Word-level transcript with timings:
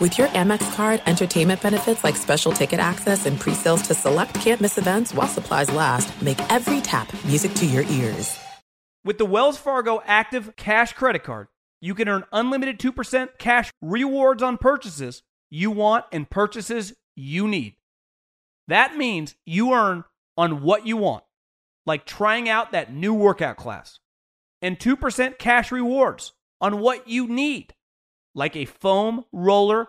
With 0.00 0.16
your 0.16 0.28
Amex 0.28 0.74
card, 0.74 1.02
entertainment 1.04 1.60
benefits 1.60 2.02
like 2.02 2.16
special 2.16 2.52
ticket 2.52 2.80
access 2.80 3.26
and 3.26 3.38
pre-sales 3.38 3.82
to 3.82 3.92
select 3.92 4.32
campus 4.32 4.78
events 4.78 5.12
while 5.12 5.28
supplies 5.28 5.70
last, 5.70 6.22
make 6.22 6.40
every 6.50 6.80
tap 6.80 7.12
music 7.26 7.52
to 7.56 7.66
your 7.66 7.82
ears. 7.82 8.38
With 9.04 9.18
the 9.18 9.26
Wells 9.26 9.58
Fargo 9.58 10.02
Active 10.06 10.56
Cash 10.56 10.94
Credit 10.94 11.22
Card, 11.22 11.48
you 11.82 11.94
can 11.94 12.08
earn 12.08 12.24
unlimited 12.32 12.78
2% 12.78 13.36
cash 13.36 13.70
rewards 13.82 14.42
on 14.42 14.56
purchases 14.56 15.22
you 15.50 15.70
want 15.70 16.06
and 16.12 16.30
purchases 16.30 16.94
you 17.14 17.46
need. 17.46 17.76
That 18.68 18.96
means 18.96 19.34
you 19.44 19.74
earn 19.74 20.04
on 20.34 20.62
what 20.62 20.86
you 20.86 20.96
want, 20.96 21.24
like 21.84 22.06
trying 22.06 22.48
out 22.48 22.72
that 22.72 22.90
new 22.90 23.12
workout 23.12 23.58
class, 23.58 23.98
and 24.62 24.78
2% 24.78 25.38
cash 25.38 25.70
rewards 25.70 26.32
on 26.58 26.80
what 26.80 27.06
you 27.06 27.28
need 27.28 27.74
like 28.34 28.56
a 28.56 28.64
foam 28.64 29.24
roller 29.32 29.88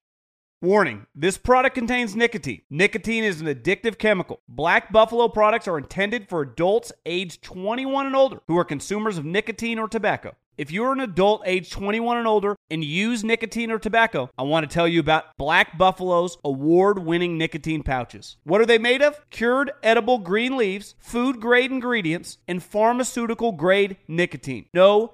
Warning 0.63 1.07
this 1.15 1.39
product 1.39 1.73
contains 1.73 2.15
nicotine. 2.15 2.61
Nicotine 2.69 3.23
is 3.23 3.41
an 3.41 3.47
addictive 3.47 3.97
chemical. 3.97 4.41
Black 4.47 4.91
Buffalo 4.91 5.27
products 5.27 5.67
are 5.67 5.79
intended 5.79 6.29
for 6.29 6.43
adults 6.43 6.91
aged 7.03 7.41
21 7.41 8.05
and 8.05 8.15
older 8.15 8.41
who 8.47 8.59
are 8.59 8.63
consumers 8.63 9.17
of 9.17 9.25
nicotine 9.25 9.79
or 9.79 9.87
tobacco. 9.87 10.35
If 10.59 10.69
you're 10.69 10.91
an 10.91 10.99
adult 10.99 11.41
age 11.47 11.71
21 11.71 12.17
and 12.17 12.27
older 12.27 12.55
and 12.69 12.83
use 12.83 13.23
nicotine 13.23 13.71
or 13.71 13.79
tobacco, 13.79 14.29
I 14.37 14.43
want 14.43 14.69
to 14.69 14.71
tell 14.71 14.87
you 14.87 14.99
about 14.99 15.35
Black 15.35 15.79
Buffalo's 15.79 16.37
award 16.43 16.99
winning 16.99 17.39
nicotine 17.39 17.81
pouches. 17.81 18.37
What 18.43 18.61
are 18.61 18.67
they 18.67 18.77
made 18.77 19.01
of? 19.01 19.27
Cured 19.31 19.71
edible 19.81 20.19
green 20.19 20.57
leaves, 20.57 20.93
food 20.99 21.39
grade 21.39 21.71
ingredients, 21.71 22.37
and 22.47 22.61
pharmaceutical 22.61 23.53
grade 23.53 23.97
nicotine. 24.07 24.67
No 24.75 25.13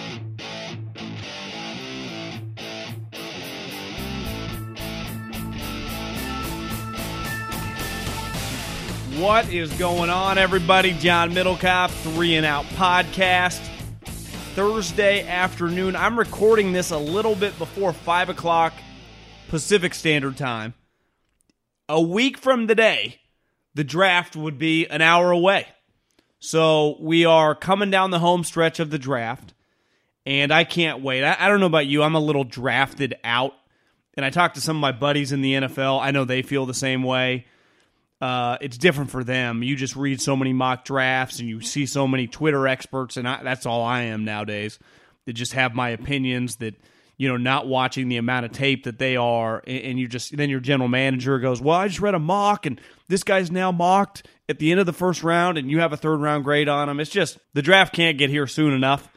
What 9.21 9.53
is 9.53 9.71
going 9.73 10.09
on, 10.09 10.39
everybody? 10.39 10.93
John 10.93 11.31
Middlekauff, 11.31 11.91
Three 12.01 12.35
and 12.35 12.45
Out 12.45 12.65
Podcast. 12.65 13.59
Thursday 14.55 15.27
afternoon. 15.27 15.95
I'm 15.95 16.17
recording 16.17 16.73
this 16.73 16.89
a 16.89 16.97
little 16.97 17.35
bit 17.35 17.55
before 17.59 17.93
5 17.93 18.29
o'clock 18.29 18.73
Pacific 19.47 19.93
Standard 19.93 20.37
Time 20.37 20.73
a 21.87 22.01
week 22.01 22.37
from 22.37 22.67
today, 22.67 23.19
the 23.75 23.83
draft 23.83 24.35
would 24.35 24.57
be 24.57 24.87
an 24.87 25.01
hour 25.01 25.29
away. 25.29 25.67
So 26.39 26.97
we 26.99 27.25
are 27.25 27.53
coming 27.53 27.91
down 27.91 28.09
the 28.09 28.19
home 28.19 28.43
stretch 28.43 28.79
of 28.79 28.89
the 28.89 28.97
draft, 28.97 29.53
and 30.25 30.51
I 30.51 30.63
can't 30.63 31.03
wait. 31.03 31.23
I, 31.23 31.35
I, 31.37 31.47
don't 31.47 31.59
know 31.59 31.65
about 31.67 31.85
you, 31.85 32.01
I'm 32.01 32.15
a 32.15 32.19
little 32.19 32.45
drafted 32.45 33.15
out. 33.23 33.53
And 34.15 34.25
I 34.25 34.29
talked 34.29 34.55
to 34.55 34.61
some 34.61 34.77
of 34.77 34.81
my 34.81 34.91
buddies 34.91 35.31
in 35.31 35.41
the 35.41 35.53
NFL. 35.53 36.01
I 36.01 36.11
know 36.11 36.25
they 36.25 36.41
feel 36.41 36.65
the 36.65 36.73
same 36.73 37.03
way. 37.03 37.45
Uh, 38.21 38.57
it's 38.61 38.77
different 38.77 39.09
for 39.09 39.23
them. 39.23 39.63
You 39.63 39.75
just 39.75 39.95
read 39.95 40.21
so 40.21 40.35
many 40.35 40.53
mock 40.53 40.85
drafts 40.85 41.39
and 41.39 41.49
you 41.49 41.59
see 41.61 41.87
so 41.87 42.07
many 42.07 42.27
Twitter 42.27 42.67
experts, 42.67 43.17
and 43.17 43.27
I, 43.27 43.41
that's 43.43 43.65
all 43.65 43.83
I 43.83 44.03
am 44.03 44.23
nowadays. 44.23 44.77
That 45.25 45.33
just 45.33 45.53
have 45.53 45.73
my 45.73 45.89
opinions 45.89 46.57
that 46.57 46.75
you 47.21 47.27
know, 47.27 47.37
not 47.37 47.67
watching 47.67 48.09
the 48.09 48.17
amount 48.17 48.47
of 48.47 48.51
tape 48.51 48.85
that 48.85 48.97
they 48.97 49.15
are, 49.15 49.61
and 49.67 49.99
you 49.99 50.07
just 50.07 50.35
then 50.35 50.49
your 50.49 50.59
general 50.59 50.89
manager 50.89 51.37
goes, 51.37 51.61
"Well, 51.61 51.77
I 51.77 51.87
just 51.87 51.99
read 51.99 52.15
a 52.15 52.19
mock, 52.19 52.65
and 52.65 52.81
this 53.09 53.23
guy's 53.23 53.51
now 53.51 53.71
mocked 53.71 54.25
at 54.49 54.57
the 54.57 54.71
end 54.71 54.79
of 54.79 54.87
the 54.87 54.91
first 54.91 55.21
round, 55.21 55.59
and 55.59 55.69
you 55.69 55.81
have 55.81 55.93
a 55.93 55.97
third 55.97 56.19
round 56.19 56.43
grade 56.43 56.67
on 56.67 56.89
him." 56.89 56.99
It's 56.99 57.11
just 57.11 57.37
the 57.53 57.61
draft 57.61 57.93
can't 57.93 58.17
get 58.17 58.31
here 58.31 58.47
soon 58.47 58.73
enough 58.73 59.07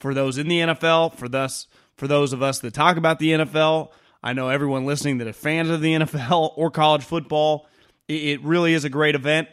for 0.00 0.12
those 0.12 0.38
in 0.38 0.48
the 0.48 0.58
NFL, 0.58 1.14
for 1.14 1.28
thus 1.28 1.68
for 1.96 2.08
those 2.08 2.32
of 2.32 2.42
us 2.42 2.58
that 2.58 2.74
talk 2.74 2.96
about 2.96 3.20
the 3.20 3.30
NFL. 3.30 3.92
I 4.24 4.32
know 4.32 4.48
everyone 4.48 4.84
listening 4.84 5.18
that 5.18 5.28
are 5.28 5.32
fans 5.32 5.70
of 5.70 5.80
the 5.80 5.94
NFL 5.94 6.54
or 6.56 6.68
college 6.72 7.04
football. 7.04 7.68
It 8.12 8.42
really 8.42 8.74
is 8.74 8.84
a 8.84 8.90
great 8.90 9.14
event. 9.14 9.48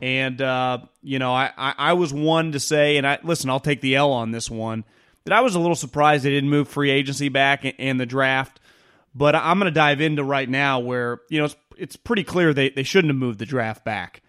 And, 0.00 0.40
uh, 0.40 0.78
you 1.02 1.18
know, 1.18 1.32
I, 1.32 1.50
I, 1.56 1.74
I 1.76 1.92
was 1.94 2.12
one 2.12 2.52
to 2.52 2.60
say, 2.60 2.96
and 2.98 3.06
I 3.06 3.18
listen, 3.22 3.50
I'll 3.50 3.60
take 3.60 3.80
the 3.80 3.96
L 3.96 4.12
on 4.12 4.30
this 4.30 4.48
one 4.48 4.84
that 5.24 5.36
I 5.36 5.40
was 5.40 5.54
a 5.54 5.58
little 5.58 5.76
surprised 5.76 6.24
they 6.24 6.30
didn't 6.30 6.48
move 6.48 6.68
free 6.68 6.90
agency 6.90 7.28
back 7.28 7.74
and 7.78 8.00
the 8.00 8.06
draft. 8.06 8.60
But 9.14 9.34
I'm 9.34 9.58
going 9.58 9.70
to 9.70 9.74
dive 9.74 10.00
into 10.00 10.24
right 10.24 10.48
now 10.48 10.78
where, 10.80 11.20
you 11.28 11.38
know, 11.38 11.46
it's, 11.46 11.56
it's 11.76 11.96
pretty 11.96 12.24
clear 12.24 12.54
they, 12.54 12.70
they 12.70 12.82
shouldn't 12.82 13.10
have 13.10 13.18
moved 13.18 13.38
the 13.38 13.46
draft 13.46 13.84
back. 13.84 14.22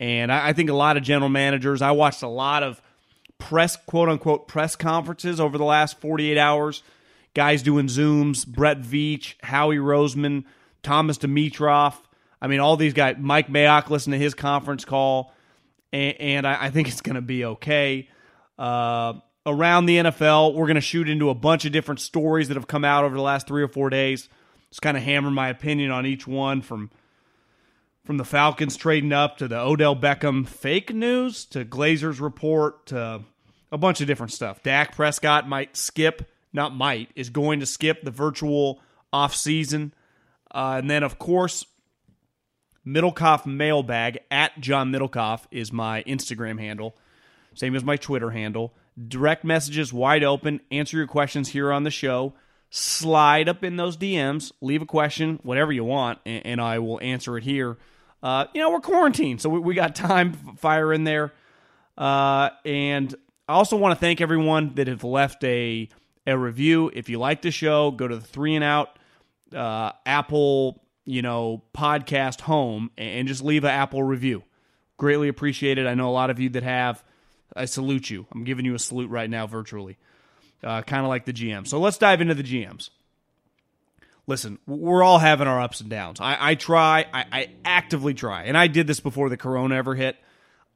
And 0.00 0.32
I, 0.32 0.48
I 0.48 0.52
think 0.52 0.68
a 0.68 0.74
lot 0.74 0.96
of 0.96 1.02
general 1.02 1.28
managers, 1.28 1.80
I 1.80 1.92
watched 1.92 2.22
a 2.22 2.28
lot 2.28 2.62
of 2.62 2.82
press, 3.38 3.76
quote 3.76 4.08
unquote, 4.08 4.46
press 4.48 4.76
conferences 4.76 5.40
over 5.40 5.56
the 5.56 5.64
last 5.64 6.00
48 6.00 6.36
hours. 6.36 6.82
Guys 7.34 7.62
doing 7.62 7.86
Zooms, 7.86 8.46
Brett 8.46 8.82
Veach, 8.82 9.34
Howie 9.42 9.76
Roseman, 9.76 10.44
Thomas 10.82 11.16
Dimitroff. 11.16 11.94
I 12.42 12.48
mean, 12.48 12.60
all 12.60 12.76
these 12.76 12.92
guys, 12.92 13.16
Mike 13.18 13.48
Mayock 13.48 13.88
listened 13.88 14.12
to 14.12 14.18
his 14.18 14.34
conference 14.34 14.84
call, 14.84 15.32
and, 15.92 16.20
and 16.20 16.46
I, 16.46 16.64
I, 16.64 16.70
think 16.70 16.88
it's 16.88 17.00
going 17.00 17.14
to 17.14 17.22
be 17.22 17.44
okay. 17.44 18.08
Uh, 18.58 19.14
around 19.46 19.86
the 19.86 19.96
NFL. 19.98 20.54
We're 20.54 20.66
going 20.66 20.74
to 20.74 20.80
shoot 20.80 21.08
into 21.08 21.30
a 21.30 21.34
bunch 21.34 21.64
of 21.64 21.72
different 21.72 22.00
stories 22.00 22.48
that 22.48 22.56
have 22.56 22.66
come 22.66 22.84
out 22.84 23.04
over 23.04 23.14
the 23.14 23.22
last 23.22 23.46
three 23.46 23.62
or 23.62 23.68
four 23.68 23.90
days. 23.90 24.28
Just 24.70 24.82
kind 24.82 24.96
of 24.96 25.02
hammer 25.02 25.30
my 25.30 25.48
opinion 25.48 25.90
on 25.90 26.06
each 26.06 26.26
one 26.26 26.62
from 26.62 26.90
from 28.04 28.16
the 28.16 28.24
Falcons 28.24 28.76
trading 28.76 29.12
up 29.12 29.38
to 29.38 29.46
the 29.46 29.58
Odell 29.58 29.94
Beckham 29.94 30.46
fake 30.46 30.92
news 30.92 31.44
to 31.46 31.64
Glazers 31.64 32.20
report 32.20 32.86
to 32.86 33.22
a 33.70 33.78
bunch 33.78 34.00
of 34.00 34.08
different 34.08 34.32
stuff. 34.32 34.60
Dak 34.64 34.96
Prescott 34.96 35.48
might 35.48 35.76
skip, 35.76 36.28
not 36.52 36.74
might, 36.74 37.10
is 37.14 37.30
going 37.30 37.60
to 37.60 37.66
skip 37.66 38.02
the 38.02 38.10
virtual 38.10 38.80
off 39.12 39.36
season. 39.36 39.94
Uh, 40.50 40.78
and 40.78 40.90
then, 40.90 41.04
of 41.04 41.20
course, 41.20 41.64
Middlekauff 42.86 43.46
Mailbag 43.46 44.18
at 44.30 44.58
John 44.60 44.90
Middlekauff 44.90 45.44
is 45.50 45.72
my 45.72 46.02
Instagram 46.04 46.58
handle, 46.58 46.96
same 47.54 47.74
as 47.76 47.84
my 47.84 47.96
Twitter 47.96 48.30
handle. 48.30 48.74
Direct 49.08 49.44
messages 49.44 49.92
wide 49.92 50.24
open. 50.24 50.60
Answer 50.70 50.96
your 50.96 51.06
questions 51.06 51.48
here 51.48 51.72
on 51.72 51.84
the 51.84 51.90
show. 51.90 52.34
Slide 52.70 53.48
up 53.48 53.64
in 53.64 53.76
those 53.76 53.96
DMs. 53.96 54.52
Leave 54.60 54.82
a 54.82 54.86
question, 54.86 55.38
whatever 55.42 55.72
you 55.72 55.84
want, 55.84 56.18
and, 56.26 56.44
and 56.46 56.60
I 56.60 56.78
will 56.78 57.00
answer 57.00 57.36
it 57.38 57.44
here. 57.44 57.78
Uh, 58.22 58.46
you 58.54 58.60
know, 58.60 58.70
we're 58.70 58.80
quarantined, 58.80 59.40
so 59.40 59.48
we, 59.48 59.60
we 59.60 59.74
got 59.74 59.94
time. 59.94 60.32
Fire 60.56 60.92
in 60.92 61.04
there. 61.04 61.32
Uh, 61.96 62.50
and 62.64 63.14
I 63.48 63.54
also 63.54 63.76
want 63.76 63.94
to 63.94 64.00
thank 64.00 64.20
everyone 64.20 64.74
that 64.74 64.88
have 64.88 65.04
left 65.04 65.44
a 65.44 65.88
a 66.26 66.38
review. 66.38 66.90
If 66.94 67.08
you 67.08 67.18
like 67.18 67.42
the 67.42 67.50
show, 67.50 67.90
go 67.90 68.06
to 68.06 68.16
the 68.16 68.26
Three 68.26 68.54
and 68.54 68.64
Out 68.64 68.98
uh, 69.54 69.92
Apple, 70.06 70.81
you 71.04 71.22
know, 71.22 71.62
podcast 71.74 72.42
home 72.42 72.90
and 72.96 73.26
just 73.28 73.42
leave 73.42 73.64
an 73.64 73.70
Apple 73.70 74.02
review. 74.02 74.42
Greatly 74.96 75.28
appreciated. 75.28 75.86
I 75.86 75.94
know 75.94 76.08
a 76.08 76.12
lot 76.12 76.30
of 76.30 76.38
you 76.38 76.48
that 76.50 76.62
have. 76.62 77.02
I 77.54 77.64
salute 77.66 78.08
you. 78.08 78.26
I'm 78.32 78.44
giving 78.44 78.64
you 78.64 78.74
a 78.74 78.78
salute 78.78 79.10
right 79.10 79.28
now 79.28 79.46
virtually. 79.46 79.98
uh, 80.64 80.82
kind 80.82 81.02
of 81.02 81.08
like 81.08 81.24
the 81.24 81.32
GM. 81.32 81.66
So 81.66 81.80
let's 81.80 81.98
dive 81.98 82.20
into 82.20 82.34
the 82.34 82.42
GMs. 82.42 82.90
Listen, 84.28 84.58
we're 84.66 85.02
all 85.02 85.18
having 85.18 85.48
our 85.48 85.60
ups 85.60 85.80
and 85.80 85.90
downs. 85.90 86.20
I, 86.20 86.36
I 86.38 86.54
try, 86.54 87.06
I, 87.12 87.24
I 87.32 87.48
actively 87.64 88.14
try, 88.14 88.44
and 88.44 88.56
I 88.56 88.68
did 88.68 88.86
this 88.86 89.00
before 89.00 89.28
the 89.28 89.36
corona 89.36 89.74
ever 89.74 89.96
hit. 89.96 90.16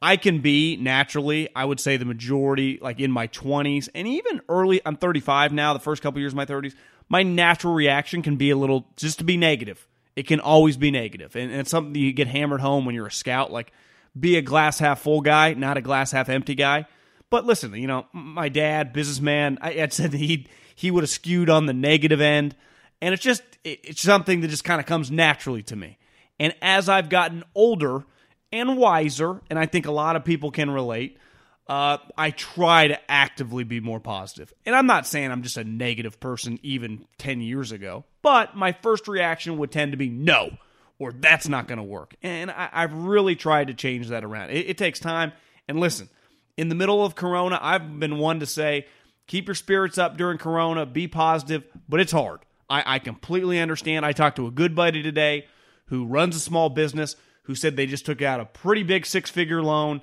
I 0.02 0.17
can 0.17 0.40
be 0.40 0.76
naturally, 0.76 1.49
I 1.55 1.64
would 1.64 1.79
say 1.81 1.96
the 1.96 2.05
majority, 2.05 2.79
like 2.82 2.99
in 3.00 3.11
my 3.12 3.29
20s 3.29 3.88
and 3.94 4.06
even 4.06 4.43
early, 4.49 4.81
I'm 4.84 4.96
35 4.96 5.52
now, 5.52 5.72
the 5.72 5.79
first 5.79 6.02
couple 6.02 6.20
years 6.20 6.32
of 6.32 6.37
my 6.37 6.44
30s, 6.44 6.75
my 7.08 7.22
natural 7.22 7.72
reaction 7.72 8.20
can 8.20 8.37
be 8.37 8.50
a 8.50 8.56
little 8.56 8.88
just 8.96 9.19
to 9.19 9.25
be 9.25 9.37
negative. 9.37 9.87
It 10.16 10.26
can 10.26 10.40
always 10.40 10.76
be 10.76 10.90
negative. 10.90 11.36
And, 11.36 11.50
and 11.50 11.60
it's 11.60 11.70
something 11.70 11.94
you 11.94 12.12
get 12.12 12.26
hammered 12.26 12.60
home 12.60 12.84
when 12.84 12.94
you're 12.94 13.06
a 13.06 13.12
scout. 13.12 13.52
Like, 13.52 13.72
be 14.18 14.36
a 14.36 14.42
glass 14.42 14.78
half 14.78 15.00
full 15.00 15.20
guy, 15.20 15.54
not 15.54 15.76
a 15.76 15.82
glass 15.82 16.10
half 16.12 16.28
empty 16.28 16.54
guy. 16.54 16.86
But 17.30 17.44
listen, 17.44 17.74
you 17.74 17.86
know, 17.86 18.06
my 18.12 18.48
dad, 18.48 18.92
businessman, 18.92 19.58
I 19.60 19.72
had 19.72 19.92
said 19.92 20.12
he 20.12 20.46
he 20.74 20.90
would 20.90 21.02
have 21.02 21.10
skewed 21.10 21.50
on 21.50 21.66
the 21.66 21.72
negative 21.72 22.20
end, 22.20 22.54
and 23.00 23.12
it's 23.12 23.22
just 23.22 23.42
it's 23.64 24.00
something 24.00 24.40
that 24.40 24.48
just 24.48 24.64
kind 24.64 24.80
of 24.80 24.86
comes 24.86 25.10
naturally 25.10 25.62
to 25.64 25.76
me. 25.76 25.98
And 26.38 26.54
as 26.62 26.88
I've 26.88 27.08
gotten 27.08 27.42
older 27.54 28.04
and 28.52 28.76
wiser, 28.76 29.40
and 29.50 29.58
I 29.58 29.66
think 29.66 29.86
a 29.86 29.92
lot 29.92 30.16
of 30.16 30.24
people 30.24 30.50
can 30.50 30.70
relate, 30.70 31.19
uh, 31.68 31.98
I 32.16 32.30
try 32.30 32.88
to 32.88 33.10
actively 33.10 33.64
be 33.64 33.80
more 33.80 33.98
positive. 34.00 34.52
And 34.64 34.74
I'm 34.74 34.86
not 34.86 35.06
saying 35.06 35.30
I'm 35.30 35.42
just 35.42 35.56
a 35.56 35.64
negative 35.64 36.20
person 36.20 36.58
even 36.62 37.06
10 37.18 37.40
years 37.40 37.72
ago, 37.72 38.04
but 38.22 38.56
my 38.56 38.72
first 38.72 39.08
reaction 39.08 39.58
would 39.58 39.72
tend 39.72 39.92
to 39.92 39.98
be 39.98 40.08
no, 40.08 40.56
or 40.98 41.12
that's 41.12 41.48
not 41.48 41.66
going 41.66 41.78
to 41.78 41.84
work. 41.84 42.14
And 42.22 42.50
I, 42.50 42.68
have 42.72 42.94
really 42.94 43.34
tried 43.34 43.66
to 43.66 43.74
change 43.74 44.08
that 44.08 44.24
around. 44.24 44.50
It, 44.50 44.70
it 44.70 44.78
takes 44.78 45.00
time. 45.00 45.32
And 45.66 45.80
listen, 45.80 46.08
in 46.56 46.68
the 46.68 46.76
middle 46.76 47.04
of 47.04 47.16
Corona, 47.16 47.58
I've 47.60 47.98
been 47.98 48.19
one 48.19 48.40
to 48.40 48.46
say, 48.46 48.86
keep 49.26 49.48
your 49.48 49.56
spirits 49.56 49.98
up 49.98 50.16
during 50.16 50.38
Corona, 50.38 50.86
be 50.86 51.08
positive, 51.08 51.64
but 51.88 52.00
it's 52.00 52.12
hard. 52.12 52.40
I, 52.70 52.94
I 52.94 52.98
completely 53.00 53.58
understand. 53.58 54.06
I 54.06 54.12
talked 54.12 54.36
to 54.36 54.46
a 54.46 54.52
good 54.52 54.74
buddy 54.76 55.02
today 55.02 55.46
who 55.86 56.06
runs 56.06 56.36
a 56.36 56.40
small 56.40 56.69
business 56.69 57.16
who 57.42 57.54
said 57.54 57.76
they 57.76 57.86
just 57.86 58.06
took 58.06 58.22
out 58.22 58.40
a 58.40 58.44
pretty 58.44 58.82
big 58.82 59.06
six 59.06 59.30
figure 59.30 59.62
loan. 59.62 60.02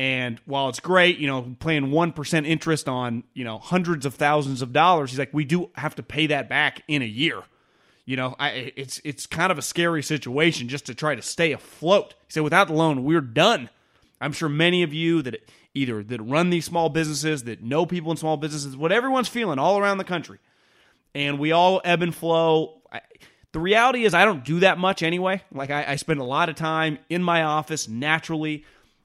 And 0.00 0.40
while 0.46 0.70
it's 0.70 0.80
great, 0.80 1.18
you 1.18 1.26
know, 1.26 1.54
paying 1.60 1.88
1% 1.88 2.46
interest 2.46 2.88
on, 2.88 3.22
you 3.34 3.44
know, 3.44 3.58
hundreds 3.58 4.06
of 4.06 4.14
thousands 4.14 4.62
of 4.62 4.72
dollars, 4.72 5.10
he's 5.10 5.18
like, 5.18 5.34
we 5.34 5.44
do 5.44 5.68
have 5.74 5.94
to 5.96 6.02
pay 6.02 6.26
that 6.28 6.48
back 6.48 6.82
in 6.88 7.02
a 7.02 7.04
year. 7.04 7.42
You 8.06 8.16
know, 8.16 8.34
I, 8.40 8.72
it's 8.76 9.02
it's 9.04 9.26
kind 9.26 9.52
of 9.52 9.58
a 9.58 9.62
scary 9.62 10.02
situation 10.02 10.70
just 10.70 10.86
to 10.86 10.94
try 10.94 11.14
to 11.16 11.20
stay 11.20 11.52
afloat. 11.52 12.14
He 12.26 12.32
said, 12.32 12.42
without 12.44 12.68
the 12.68 12.72
loan, 12.72 13.04
we're 13.04 13.20
done. 13.20 13.68
I'm 14.22 14.32
sure 14.32 14.48
many 14.48 14.82
of 14.82 14.94
you 14.94 15.20
that 15.20 15.46
either 15.74 16.02
that 16.02 16.22
run 16.22 16.48
these 16.48 16.64
small 16.64 16.88
businesses, 16.88 17.44
that 17.44 17.62
know 17.62 17.84
people 17.84 18.10
in 18.10 18.16
small 18.16 18.38
businesses, 18.38 18.78
what 18.78 18.92
everyone's 18.92 19.28
feeling 19.28 19.58
all 19.58 19.76
around 19.76 19.98
the 19.98 20.04
country, 20.04 20.38
and 21.14 21.38
we 21.38 21.52
all 21.52 21.82
ebb 21.84 22.00
and 22.00 22.14
flow. 22.14 22.80
I, 22.90 23.02
the 23.52 23.60
reality 23.60 24.04
is, 24.06 24.14
I 24.14 24.24
don't 24.24 24.46
do 24.46 24.60
that 24.60 24.78
much 24.78 25.02
anyway. 25.02 25.42
Like 25.52 25.70
I, 25.70 25.84
I 25.88 25.96
spend 25.96 26.20
a 26.20 26.24
lot 26.24 26.48
of 26.48 26.54
time 26.54 27.00
in 27.10 27.22
my 27.22 27.42
office 27.42 27.86
naturally. 27.86 28.64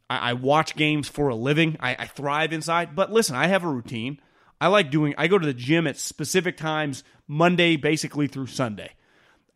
I, 0.10 0.32
I 0.32 0.34
watch 0.34 0.76
games 0.76 1.08
for 1.08 1.30
a 1.30 1.36
living. 1.36 1.78
I, 1.80 1.96
I 1.98 2.06
thrive 2.08 2.54
inside. 2.54 2.96
But 2.96 3.12
listen, 3.12 3.36
I 3.36 3.48
have 3.48 3.64
a 3.64 3.70
routine. 3.70 4.20
I 4.60 4.68
like 4.68 4.92
doing. 4.92 5.14
I 5.18 5.28
go 5.28 5.38
to 5.38 5.46
the 5.46 5.54
gym 5.54 5.88
at 5.88 5.98
specific 5.98 6.58
times, 6.58 7.04
Monday 7.28 7.76
basically 7.76 8.28
through 8.28 8.48
Sunday. 8.48 8.92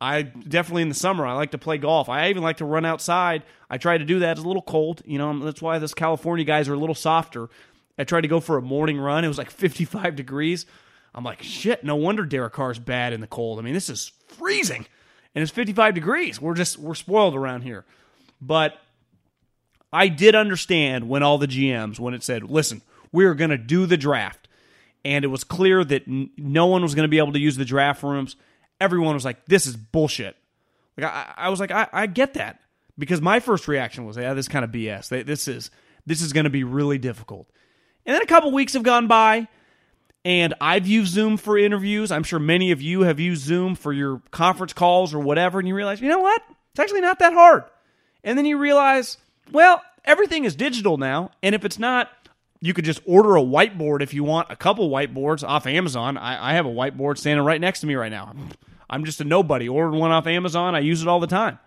I 0.01 0.22
definitely 0.22 0.84
in 0.84 0.90
the 0.90 0.96
summer 0.96 1.25
I 1.25 1.34
like 1.34 1.51
to 1.51 1.57
play 1.57 1.78
golf. 1.78 2.07
I 2.07 2.30
even 2.30 2.44
like 2.44 2.57
to 2.57 2.66
run 2.66 2.86
outside. 2.86 3.44
I 3.69 3.78
try 3.78 3.98
to 3.98 4.06
do 4.06 4.19
that. 4.19 4.38
It's 4.38 4.46
a 4.46 4.48
little 4.48 4.62
cold, 4.62 5.01
you 5.06 5.18
know. 5.18 5.38
That's 5.40 5.62
why 5.62 5.78
this 5.80 5.94
California 5.94 6.46
guys 6.46 6.69
are 6.69 6.74
a 6.74 6.80
little 6.80 6.96
softer. 6.96 7.50
I 7.98 8.06
tried 8.06 8.22
to 8.22 8.30
go 8.30 8.40
for 8.40 8.57
a 8.57 8.62
morning 8.62 8.98
run. 8.98 9.25
It 9.25 9.28
was 9.28 9.38
like 9.38 9.51
55 9.51 10.16
degrees. 10.16 10.66
I'm 11.13 11.24
like, 11.24 11.42
shit. 11.42 11.84
No 11.84 11.96
wonder 11.96 12.25
Derek 12.25 12.54
Carr's 12.54 12.80
bad 12.80 13.13
in 13.13 13.22
the 13.22 13.28
cold. 13.28 13.60
I 13.60 13.62
mean, 13.62 13.74
this 13.74 13.90
is 13.90 14.12
freezing, 14.28 14.86
and 15.36 15.42
it's 15.42 15.51
55 15.51 15.96
degrees. 15.96 16.40
We're 16.40 16.54
just 16.54 16.78
we're 16.78 16.96
spoiled 16.96 17.36
around 17.36 17.62
here. 17.62 17.86
But 18.42 18.80
I 19.91 20.07
did 20.07 20.36
understand 20.36 21.09
when 21.09 21.24
all 21.24 21.38
the 21.38 21.47
GMs 21.47 22.00
when 22.00 22.13
it 22.13 22.24
said, 22.24 22.44
listen, 22.44 22.81
we're 23.12 23.33
going 23.33 23.50
to 23.50 23.57
do 23.57 23.86
the 23.86 23.97
draft, 23.97 24.47
and 25.03 25.25
it 25.25 25.30
was 25.30 25.44
clear 25.44 25.83
that 25.83 26.07
n- 26.07 26.30
no 26.38 26.68
one 26.68 26.83
was 26.83 26.95
going 26.95 27.06
to 27.06 27.09
be 27.09 27.18
able 27.18 27.33
to 27.33 27.39
use 27.39 27.57
the 27.57 27.65
draft 27.65 28.03
rooms 28.03 28.36
everyone 28.80 29.13
was 29.13 29.25
like, 29.25 29.45
"This 29.45 29.65
is 29.65 29.75
bullshit." 29.75 30.36
Like 30.97 31.12
I, 31.12 31.33
I 31.38 31.50
was 31.50 31.59
like, 31.59 31.71
I, 31.71 31.88
I, 31.91 32.07
get 32.07 32.33
that 32.33 32.59
because 32.97 33.21
my 33.21 33.39
first 33.39 33.68
reaction 33.68 34.06
was, 34.06 34.18
"Yeah, 34.18 34.33
this 34.33 34.47
kind 34.47 34.65
of 34.65 34.71
BS. 34.71 35.25
This 35.25 35.47
is 35.47 35.71
this 36.06 36.21
is 36.21 36.33
going 36.33 36.45
to 36.45 36.50
be 36.50 36.63
really 36.63 36.97
difficult." 36.97 37.50
And 38.06 38.15
then 38.15 38.21
a 38.21 38.27
couple 38.27 38.51
weeks 38.51 38.74
have 38.74 38.83
gone 38.83 39.07
by, 39.07 39.47
and 40.25 40.53
I've 40.59 40.88
used 40.88 41.13
Zoom 41.13 41.38
for 41.38 41.57
interviews. 41.57 42.12
I'm 42.12 42.24
sure 42.24 42.39
many 42.39 42.71
of 42.71 42.81
you 42.81 43.01
have 43.01 43.19
used 43.19 43.44
Zoom 43.44 43.75
for 43.75 43.94
your 43.94 44.21
conference 44.31 44.74
calls 44.74 45.13
or 45.13 45.19
whatever, 45.19 45.59
and 45.59 45.68
you 45.68 45.75
realize, 45.75 46.01
you 46.01 46.09
know 46.09 46.19
what? 46.19 46.41
It's 46.71 46.80
actually 46.80 47.01
not 47.01 47.19
that 47.19 47.33
hard. 47.33 47.63
And 48.24 48.38
then 48.38 48.45
you 48.45 48.57
realize, 48.57 49.18
well, 49.51 49.81
everything 50.06 50.46
is 50.46 50.56
digital 50.56 50.98
now, 50.98 51.31
and 51.44 51.56
if 51.56 51.66
it's 51.66 51.80
not 51.80 52.10
you 52.62 52.74
could 52.74 52.86
just 52.86 53.01
order 53.06 53.38
a 53.38 53.42
whiteboard 53.42 54.01
if 54.01 54.13
you 54.13 54.24
want 54.24 54.51
a 54.51 54.56
couple 54.56 54.90
whiteboards 54.90 55.48
off 55.48 55.66
Amazon. 55.66 56.18
I, 56.18 56.51
I, 56.51 56.54
have 56.56 56.66
a 56.66 56.69
whiteboard 56.69 57.18
standing 57.18 57.46
right 57.46 57.60
next 57.60 57.81
to 57.81 57.88
me 57.88 57.96
right 57.96 58.12
now. 58.12 58.36
I'm 58.90 59.06
just 59.06 59.22
a 59.22 59.24
nobody. 59.24 59.69
Ordered 59.69 59.98
one 59.98 60.12
off 60.12 60.28
Amazon. 60.28 60.75
I 60.75 60.80
use 60.80 61.01
it 61.01 61.07
all 61.07 61.19
the 61.19 61.28
time. 61.28 61.60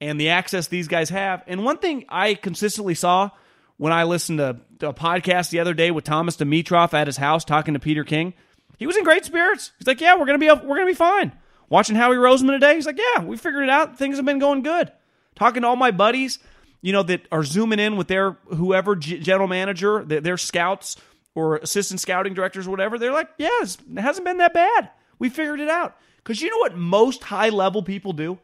And 0.00 0.20
the 0.20 0.30
access 0.30 0.68
these 0.68 0.88
guys 0.88 1.10
have. 1.10 1.42
And 1.46 1.64
one 1.64 1.78
thing 1.78 2.04
I 2.08 2.34
consistently 2.34 2.94
saw 2.94 3.30
when 3.78 3.92
I 3.92 4.04
listened 4.04 4.38
to 4.38 4.60
a 4.88 4.94
podcast 4.94 5.50
the 5.50 5.60
other 5.60 5.74
day 5.74 5.90
with 5.90 6.04
Thomas 6.04 6.36
Dimitroff 6.36 6.92
at 6.94 7.06
his 7.06 7.16
house 7.16 7.44
talking 7.44 7.74
to 7.74 7.80
Peter 7.80 8.04
King, 8.04 8.34
he 8.78 8.86
was 8.86 8.96
in 8.96 9.04
great 9.04 9.24
spirits. 9.24 9.72
He's 9.78 9.86
like, 9.86 10.00
"Yeah, 10.00 10.16
we're 10.16 10.26
gonna 10.26 10.38
be 10.38 10.48
we're 10.48 10.76
gonna 10.76 10.86
be 10.86 10.94
fine." 10.94 11.32
Watching 11.68 11.96
Howie 11.96 12.16
Roseman 12.16 12.50
today, 12.50 12.74
he's 12.74 12.86
like, 12.86 12.98
"Yeah, 12.98 13.22
we 13.22 13.36
figured 13.36 13.62
it 13.62 13.70
out. 13.70 13.96
Things 13.96 14.16
have 14.16 14.26
been 14.26 14.40
going 14.40 14.62
good." 14.62 14.90
Talking 15.36 15.62
to 15.62 15.68
all 15.68 15.76
my 15.76 15.92
buddies, 15.92 16.38
you 16.82 16.92
know, 16.92 17.02
that 17.04 17.26
are 17.32 17.44
zooming 17.44 17.78
in 17.78 17.96
with 17.96 18.08
their 18.08 18.32
whoever 18.48 18.94
general 18.96 19.48
manager, 19.48 20.04
their, 20.04 20.20
their 20.20 20.36
scouts 20.36 20.96
or 21.34 21.56
assistant 21.56 22.00
scouting 22.00 22.34
directors 22.34 22.66
or 22.66 22.70
whatever, 22.70 22.98
they're 22.98 23.12
like, 23.12 23.30
"Yeah, 23.38 23.48
it 23.62 23.78
hasn't 23.98 24.26
been 24.26 24.38
that 24.38 24.52
bad. 24.52 24.90
We 25.18 25.30
figured 25.30 25.60
it 25.60 25.68
out." 25.68 25.96
Because 26.18 26.42
you 26.42 26.50
know 26.50 26.58
what 26.58 26.76
most 26.76 27.24
high 27.24 27.48
level 27.48 27.82
people 27.82 28.12
do 28.12 28.38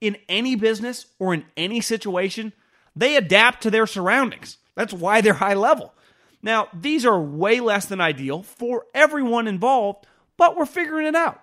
in 0.00 0.16
any 0.28 0.54
business 0.54 1.06
or 1.18 1.32
in 1.32 1.44
any 1.56 1.80
situation? 1.80 2.52
They 2.94 3.16
adapt 3.16 3.62
to 3.62 3.70
their 3.70 3.86
surroundings. 3.86 4.58
That's 4.76 4.92
why 4.92 5.20
they're 5.20 5.34
high 5.34 5.54
level. 5.54 5.94
Now, 6.42 6.68
these 6.72 7.06
are 7.06 7.18
way 7.18 7.60
less 7.60 7.86
than 7.86 8.00
ideal 8.00 8.42
for 8.42 8.84
everyone 8.94 9.48
involved, 9.48 10.06
but 10.36 10.56
we're 10.56 10.66
figuring 10.66 11.06
it 11.06 11.14
out. 11.14 11.40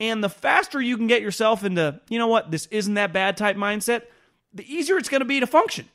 And 0.00 0.24
the 0.24 0.28
faster 0.28 0.80
you 0.80 0.96
can 0.96 1.06
get 1.06 1.22
yourself 1.22 1.64
into, 1.64 2.00
you 2.08 2.18
know 2.18 2.26
what, 2.26 2.50
this 2.50 2.66
isn't 2.66 2.94
that 2.94 3.12
bad 3.12 3.36
type 3.36 3.56
mindset, 3.56 4.02
the 4.54 4.72
easier 4.72 4.96
it's 4.96 5.08
going 5.08 5.20
to 5.20 5.26
be 5.26 5.40
to 5.40 5.46
function. 5.46 5.88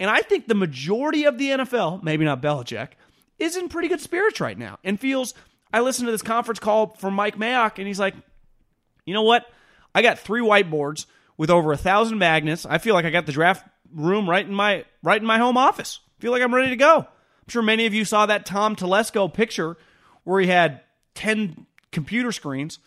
And 0.00 0.10
I 0.10 0.20
think 0.20 0.46
the 0.46 0.54
majority 0.54 1.24
of 1.24 1.38
the 1.38 1.50
NFL, 1.50 2.02
maybe 2.02 2.24
not 2.24 2.42
Belichick, 2.42 2.90
is 3.38 3.56
in 3.56 3.68
pretty 3.68 3.88
good 3.88 4.00
spirits 4.00 4.40
right 4.40 4.58
now 4.58 4.78
and 4.84 4.98
feels. 4.98 5.34
I 5.72 5.80
listened 5.80 6.06
to 6.06 6.12
this 6.12 6.22
conference 6.22 6.58
call 6.58 6.94
from 6.98 7.14
Mike 7.14 7.36
Mayock, 7.36 7.78
and 7.78 7.86
he's 7.86 7.98
like, 7.98 8.14
you 9.04 9.14
know 9.14 9.22
what? 9.22 9.46
I 9.94 10.02
got 10.02 10.18
three 10.18 10.40
whiteboards 10.40 11.06
with 11.36 11.50
over 11.50 11.72
a 11.72 11.76
thousand 11.76 12.18
magnets. 12.18 12.66
I 12.66 12.78
feel 12.78 12.94
like 12.94 13.04
I 13.04 13.10
got 13.10 13.26
the 13.26 13.32
draft 13.32 13.66
room 13.94 14.28
right 14.28 14.46
in 14.46 14.54
my 14.54 14.84
right 15.02 15.20
in 15.20 15.26
my 15.26 15.38
home 15.38 15.56
office. 15.56 16.00
feel 16.18 16.32
like 16.32 16.42
I'm 16.42 16.54
ready 16.54 16.70
to 16.70 16.76
go. 16.76 16.98
I'm 16.98 17.48
sure 17.48 17.62
many 17.62 17.86
of 17.86 17.94
you 17.94 18.04
saw 18.04 18.26
that 18.26 18.46
Tom 18.46 18.76
Telesco 18.76 19.32
picture 19.32 19.76
where 20.24 20.40
he 20.40 20.48
had 20.48 20.80
10 21.14 21.66
computer 21.92 22.32
screens. 22.32 22.78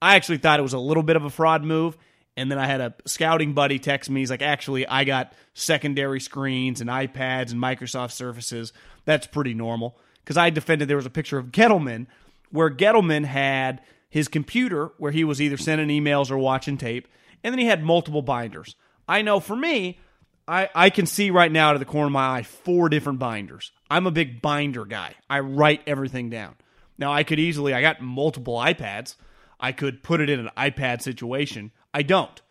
I 0.00 0.16
actually 0.16 0.38
thought 0.38 0.60
it 0.60 0.62
was 0.62 0.72
a 0.72 0.78
little 0.78 1.02
bit 1.02 1.16
of 1.16 1.24
a 1.24 1.30
fraud 1.30 1.64
move. 1.64 1.96
And 2.36 2.50
then 2.50 2.58
I 2.58 2.66
had 2.66 2.80
a 2.80 2.94
scouting 3.06 3.52
buddy 3.52 3.78
text 3.78 4.10
me. 4.10 4.20
He's 4.20 4.30
like, 4.30 4.42
actually, 4.42 4.86
I 4.86 5.04
got 5.04 5.32
secondary 5.54 6.20
screens 6.20 6.80
and 6.80 6.90
iPads 6.90 7.52
and 7.52 7.60
Microsoft 7.60 8.12
Surfaces. 8.12 8.72
That's 9.04 9.26
pretty 9.26 9.54
normal. 9.54 9.98
Because 10.22 10.36
I 10.36 10.50
defended 10.50 10.88
there 10.88 10.96
was 10.96 11.06
a 11.06 11.10
picture 11.10 11.38
of 11.38 11.52
Gettleman 11.52 12.06
where 12.50 12.70
Gettleman 12.70 13.24
had 13.24 13.82
his 14.08 14.28
computer 14.28 14.92
where 14.98 15.12
he 15.12 15.24
was 15.24 15.40
either 15.42 15.56
sending 15.56 15.88
emails 15.88 16.30
or 16.30 16.38
watching 16.38 16.78
tape, 16.78 17.08
and 17.42 17.52
then 17.52 17.58
he 17.58 17.66
had 17.66 17.82
multiple 17.82 18.22
binders. 18.22 18.76
I 19.08 19.22
know 19.22 19.40
for 19.40 19.56
me, 19.56 19.98
I, 20.46 20.68
I 20.74 20.90
can 20.90 21.06
see 21.06 21.30
right 21.30 21.50
now 21.50 21.70
out 21.70 21.74
of 21.74 21.80
the 21.80 21.86
corner 21.86 22.06
of 22.06 22.12
my 22.12 22.38
eye 22.38 22.42
four 22.42 22.88
different 22.88 23.18
binders. 23.18 23.72
I'm 23.90 24.06
a 24.06 24.12
big 24.12 24.40
binder 24.40 24.84
guy. 24.84 25.14
I 25.28 25.40
write 25.40 25.82
everything 25.86 26.30
down. 26.30 26.54
Now 26.98 27.12
I 27.12 27.24
could 27.24 27.40
easily 27.40 27.74
I 27.74 27.80
got 27.80 28.00
multiple 28.00 28.54
iPads. 28.54 29.16
I 29.58 29.72
could 29.72 30.02
put 30.02 30.20
it 30.20 30.30
in 30.30 30.40
an 30.40 30.50
iPad 30.56 31.02
situation. 31.02 31.72
I 31.94 32.02
don't. 32.02 32.42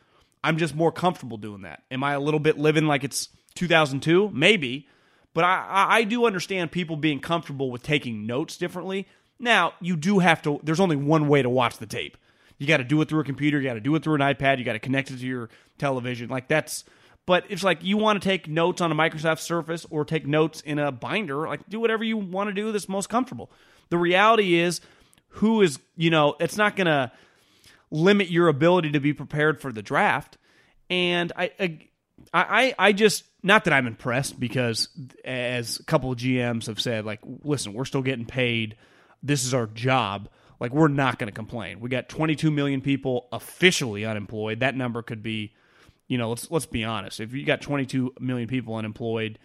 I'm 0.43 0.57
just 0.57 0.73
more 0.73 0.91
comfortable 0.91 1.37
doing 1.37 1.61
that. 1.61 1.83
Am 1.91 2.03
I 2.03 2.13
a 2.13 2.19
little 2.19 2.39
bit 2.39 2.57
living 2.57 2.87
like 2.87 3.03
it's 3.03 3.29
2002? 3.55 4.31
Maybe. 4.33 4.87
But 5.33 5.43
I, 5.43 5.87
I 5.89 6.03
do 6.03 6.25
understand 6.25 6.71
people 6.71 6.95
being 6.95 7.19
comfortable 7.19 7.69
with 7.69 7.83
taking 7.83 8.25
notes 8.25 8.57
differently. 8.57 9.07
Now, 9.39 9.73
you 9.81 9.95
do 9.95 10.19
have 10.19 10.41
to, 10.43 10.59
there's 10.63 10.79
only 10.79 10.95
one 10.95 11.27
way 11.27 11.41
to 11.41 11.49
watch 11.49 11.77
the 11.77 11.85
tape. 11.85 12.17
You 12.57 12.67
got 12.67 12.77
to 12.77 12.83
do 12.83 13.01
it 13.01 13.09
through 13.09 13.21
a 13.21 13.25
computer, 13.25 13.59
you 13.59 13.67
got 13.67 13.73
to 13.73 13.81
do 13.81 13.93
it 13.95 14.03
through 14.03 14.15
an 14.15 14.21
iPad, 14.21 14.59
you 14.59 14.63
got 14.63 14.73
to 14.73 14.79
connect 14.79 15.11
it 15.11 15.17
to 15.17 15.25
your 15.25 15.49
television. 15.77 16.29
Like 16.29 16.47
that's, 16.47 16.85
but 17.25 17.45
it's 17.49 17.63
like 17.63 17.83
you 17.83 17.97
want 17.97 18.21
to 18.21 18.27
take 18.27 18.47
notes 18.47 18.79
on 18.79 18.91
a 18.91 18.95
Microsoft 18.95 19.39
Surface 19.39 19.85
or 19.89 20.05
take 20.05 20.27
notes 20.27 20.61
in 20.61 20.77
a 20.77 20.91
binder, 20.91 21.47
like 21.47 21.67
do 21.67 21.79
whatever 21.79 22.03
you 22.03 22.15
want 22.15 22.49
to 22.49 22.53
do 22.53 22.71
that's 22.71 22.87
most 22.87 23.09
comfortable. 23.09 23.51
The 23.89 23.97
reality 23.97 24.55
is, 24.55 24.81
who 25.37 25.61
is, 25.61 25.79
you 25.97 26.11
know, 26.11 26.35
it's 26.39 26.57
not 26.57 26.75
going 26.75 26.87
to 26.87 27.11
limit 27.93 28.27
your 28.27 28.47
ability 28.47 28.91
to 28.91 28.99
be 28.99 29.13
prepared 29.13 29.61
for 29.61 29.71
the 29.71 29.83
draft. 29.83 30.37
And 30.89 31.31
I, 31.35 31.79
I, 32.33 32.73
I, 32.77 32.91
just, 32.91 33.23
not 33.43 33.65
that 33.65 33.73
I'm 33.73 33.85
impressed 33.85 34.39
because 34.39 34.89
as 35.23 35.79
a 35.79 35.83
couple 35.83 36.11
of 36.11 36.17
GMs 36.17 36.65
have 36.65 36.81
said, 36.81 37.05
like, 37.05 37.19
listen, 37.43 37.73
we're 37.73 37.85
still 37.85 38.01
getting 38.01 38.25
paid. 38.25 38.75
This 39.21 39.45
is 39.45 39.53
our 39.53 39.67
job. 39.67 40.27
Like, 40.59 40.73
we're 40.73 40.87
not 40.87 41.19
going 41.19 41.27
to 41.27 41.33
complain. 41.33 41.79
We 41.79 41.89
got 41.89 42.09
22 42.09 42.49
million 42.49 42.81
people 42.81 43.27
officially 43.31 44.05
unemployed. 44.05 44.61
That 44.61 44.75
number 44.75 45.03
could 45.03 45.21
be, 45.21 45.53
you 46.07 46.17
know, 46.17 46.29
let's 46.29 46.49
let's 46.49 46.65
be 46.65 46.83
honest. 46.83 47.19
If 47.19 47.33
you 47.33 47.45
got 47.45 47.61
22 47.61 48.13
million 48.19 48.47
people 48.47 48.75
unemployed, 48.75 49.37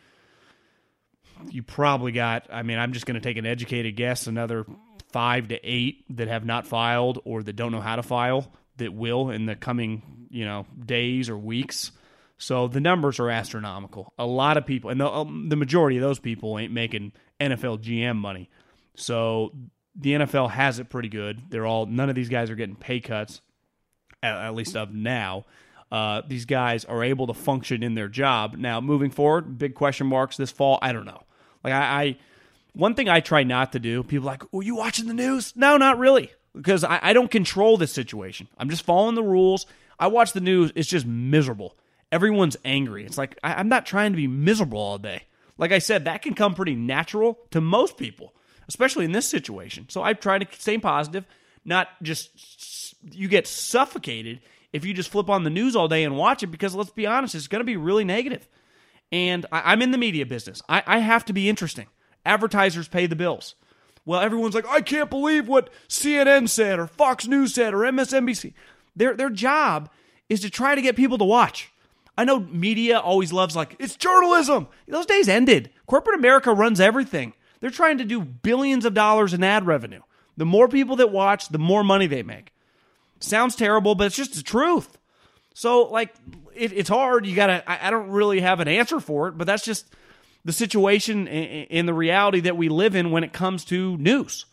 you 1.50 1.62
probably 1.62 2.12
got. 2.12 2.46
I 2.50 2.62
mean, 2.62 2.78
I'm 2.78 2.92
just 2.92 3.04
going 3.04 3.14
to 3.14 3.20
take 3.20 3.36
an 3.36 3.46
educated 3.46 3.96
guess. 3.96 4.26
Another 4.26 4.64
five 5.12 5.48
to 5.48 5.58
eight 5.62 6.04
that 6.16 6.28
have 6.28 6.44
not 6.44 6.66
filed 6.66 7.20
or 7.24 7.42
that 7.42 7.56
don't 7.56 7.72
know 7.72 7.80
how 7.80 7.96
to 7.96 8.02
file 8.02 8.52
that 8.76 8.92
will 8.92 9.30
in 9.30 9.46
the 9.46 9.56
coming, 9.56 10.26
you 10.30 10.44
know, 10.44 10.66
days 10.84 11.28
or 11.28 11.36
weeks. 11.36 11.92
So 12.38 12.68
the 12.68 12.80
numbers 12.80 13.18
are 13.18 13.30
astronomical. 13.30 14.12
A 14.18 14.26
lot 14.26 14.56
of 14.56 14.64
people, 14.64 14.90
and 14.90 15.00
the, 15.00 15.10
um, 15.10 15.48
the 15.48 15.56
majority 15.56 15.96
of 15.96 16.02
those 16.02 16.20
people 16.20 16.58
ain't 16.58 16.72
making 16.72 17.12
NFL 17.40 17.82
GM 17.82 18.16
money. 18.16 18.48
So 18.94 19.52
the 19.96 20.12
NFL 20.12 20.50
has 20.50 20.78
it 20.78 20.88
pretty 20.88 21.08
good. 21.08 21.42
They're 21.50 21.66
all 21.66 21.86
none 21.86 22.08
of 22.08 22.14
these 22.14 22.28
guys 22.28 22.50
are 22.50 22.54
getting 22.54 22.76
pay 22.76 23.00
cuts, 23.00 23.40
at, 24.22 24.36
at 24.36 24.54
least 24.54 24.76
of 24.76 24.94
now. 24.94 25.46
Uh, 25.90 26.22
these 26.28 26.44
guys 26.44 26.84
are 26.84 27.02
able 27.02 27.26
to 27.26 27.34
function 27.34 27.82
in 27.82 27.94
their 27.94 28.08
job 28.08 28.56
now. 28.56 28.80
Moving 28.80 29.10
forward, 29.10 29.58
big 29.58 29.74
question 29.74 30.06
marks 30.06 30.36
this 30.36 30.50
fall. 30.50 30.78
I 30.82 30.92
don't 30.92 31.06
know. 31.06 31.22
Like 31.64 31.72
I, 31.72 32.02
I 32.02 32.16
one 32.78 32.94
thing 32.94 33.08
I 33.08 33.20
try 33.20 33.42
not 33.42 33.72
to 33.72 33.78
do. 33.78 34.02
People 34.02 34.26
like, 34.26 34.42
"Are 34.54 34.62
you 34.62 34.76
watching 34.76 35.06
the 35.06 35.14
news?" 35.14 35.52
No, 35.56 35.76
not 35.76 35.98
really, 35.98 36.30
because 36.54 36.84
I, 36.84 36.98
I 37.02 37.12
don't 37.12 37.30
control 37.30 37.76
this 37.76 37.92
situation. 37.92 38.48
I'm 38.56 38.70
just 38.70 38.84
following 38.84 39.14
the 39.14 39.22
rules. 39.22 39.66
I 39.98 40.06
watch 40.06 40.32
the 40.32 40.40
news. 40.40 40.72
It's 40.74 40.88
just 40.88 41.06
miserable. 41.06 41.76
Everyone's 42.10 42.56
angry. 42.64 43.04
It's 43.04 43.18
like 43.18 43.38
I, 43.42 43.54
I'm 43.54 43.68
not 43.68 43.86
trying 43.86 44.12
to 44.12 44.16
be 44.16 44.26
miserable 44.26 44.80
all 44.80 44.98
day. 44.98 45.24
Like 45.58 45.72
I 45.72 45.80
said, 45.80 46.04
that 46.04 46.22
can 46.22 46.34
come 46.34 46.54
pretty 46.54 46.74
natural 46.74 47.38
to 47.50 47.60
most 47.60 47.96
people 47.96 48.32
especially 48.68 49.04
in 49.04 49.12
this 49.12 49.28
situation. 49.28 49.86
So 49.88 50.02
I 50.02 50.12
try 50.12 50.38
to 50.38 50.46
stay 50.58 50.78
positive, 50.78 51.24
not 51.64 51.88
just 52.02 52.94
you 53.10 53.28
get 53.28 53.46
suffocated 53.46 54.40
if 54.72 54.84
you 54.84 54.92
just 54.92 55.10
flip 55.10 55.30
on 55.30 55.44
the 55.44 55.50
news 55.50 55.74
all 55.74 55.88
day 55.88 56.04
and 56.04 56.16
watch 56.16 56.42
it 56.42 56.48
because 56.48 56.74
let's 56.74 56.90
be 56.90 57.06
honest, 57.06 57.34
it's 57.34 57.48
going 57.48 57.60
to 57.60 57.64
be 57.64 57.76
really 57.76 58.04
negative. 58.04 58.46
And 59.10 59.46
I, 59.50 59.72
am 59.72 59.80
in 59.80 59.90
the 59.90 59.98
media 59.98 60.26
business. 60.26 60.60
I, 60.68 60.82
I 60.86 60.98
have 60.98 61.24
to 61.26 61.32
be 61.32 61.48
interesting. 61.48 61.86
Advertisers 62.28 62.88
pay 62.88 63.06
the 63.06 63.16
bills. 63.16 63.54
Well, 64.04 64.20
everyone's 64.20 64.54
like, 64.54 64.66
I 64.68 64.82
can't 64.82 65.10
believe 65.10 65.48
what 65.48 65.70
CNN 65.88 66.48
said 66.48 66.78
or 66.78 66.86
Fox 66.86 67.26
News 67.26 67.54
said 67.54 67.72
or 67.74 67.78
MSNBC. 67.78 68.52
Their 68.94 69.14
their 69.14 69.30
job 69.30 69.90
is 70.28 70.40
to 70.40 70.50
try 70.50 70.74
to 70.74 70.82
get 70.82 70.94
people 70.94 71.18
to 71.18 71.24
watch. 71.24 71.72
I 72.16 72.24
know 72.24 72.40
media 72.40 72.98
always 72.98 73.32
loves 73.32 73.56
like 73.56 73.76
it's 73.78 73.96
journalism. 73.96 74.68
Those 74.86 75.06
days 75.06 75.28
ended. 75.28 75.70
Corporate 75.86 76.18
America 76.18 76.52
runs 76.52 76.80
everything. 76.80 77.32
They're 77.60 77.70
trying 77.70 77.98
to 77.98 78.04
do 78.04 78.20
billions 78.20 78.84
of 78.84 78.94
dollars 78.94 79.32
in 79.32 79.42
ad 79.42 79.66
revenue. 79.66 80.02
The 80.36 80.46
more 80.46 80.68
people 80.68 80.96
that 80.96 81.10
watch, 81.10 81.48
the 81.48 81.58
more 81.58 81.82
money 81.82 82.06
they 82.06 82.22
make. 82.22 82.52
Sounds 83.20 83.56
terrible, 83.56 83.94
but 83.94 84.08
it's 84.08 84.16
just 84.16 84.34
the 84.34 84.42
truth. 84.42 84.98
So, 85.54 85.82
like, 85.84 86.14
it, 86.54 86.72
it's 86.72 86.88
hard. 86.88 87.26
You 87.26 87.34
gotta. 87.34 87.68
I, 87.68 87.88
I, 87.88 87.90
don't 87.90 88.10
really 88.10 88.40
have 88.40 88.60
an 88.60 88.68
answer 88.68 89.00
for 89.00 89.28
it, 89.28 89.36
but 89.36 89.46
that's 89.46 89.64
just 89.64 89.92
the 90.48 90.52
situation 90.54 91.28
and 91.28 91.86
the 91.86 91.92
reality 91.92 92.40
that 92.40 92.56
we 92.56 92.70
live 92.70 92.94
in 92.94 93.10
when 93.10 93.22
it 93.22 93.34
comes 93.34 93.66
to 93.66 93.98
news. 93.98 94.46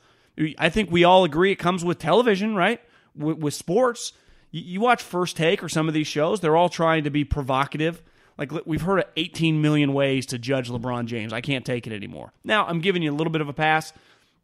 I 0.57 0.67
think 0.67 0.91
we 0.91 1.05
all 1.05 1.23
agree 1.23 1.53
it 1.53 1.55
comes 1.55 1.85
with 1.85 1.99
television, 1.99 2.53
right? 2.53 2.81
With, 3.15 3.37
with 3.37 3.53
sports, 3.53 4.11
you, 4.51 4.81
watch 4.81 5.01
First 5.01 5.37
Take 5.37 5.63
or 5.63 5.69
some 5.69 5.87
of 5.87 5.93
these 5.93 6.05
shows. 6.05 6.41
They're 6.41 6.57
all 6.57 6.67
trying 6.67 7.05
to 7.05 7.09
be 7.09 7.23
provocative 7.23 8.01
like 8.37 8.51
we've 8.65 8.81
heard 8.81 8.99
of 8.99 9.05
18 9.15 9.61
million 9.61 9.93
ways 9.93 10.25
to 10.25 10.37
judge 10.37 10.69
LeBron 10.69 11.05
James. 11.05 11.31
I 11.31 11.39
can't 11.39 11.65
take 11.65 11.87
it 11.87 11.93
anymore. 11.93 12.33
Now 12.43 12.65
I'm 12.65 12.81
giving 12.81 13.01
you 13.01 13.13
a 13.13 13.15
little 13.15 13.31
bit 13.31 13.39
of 13.39 13.47
a 13.47 13.53
pass. 13.53 13.93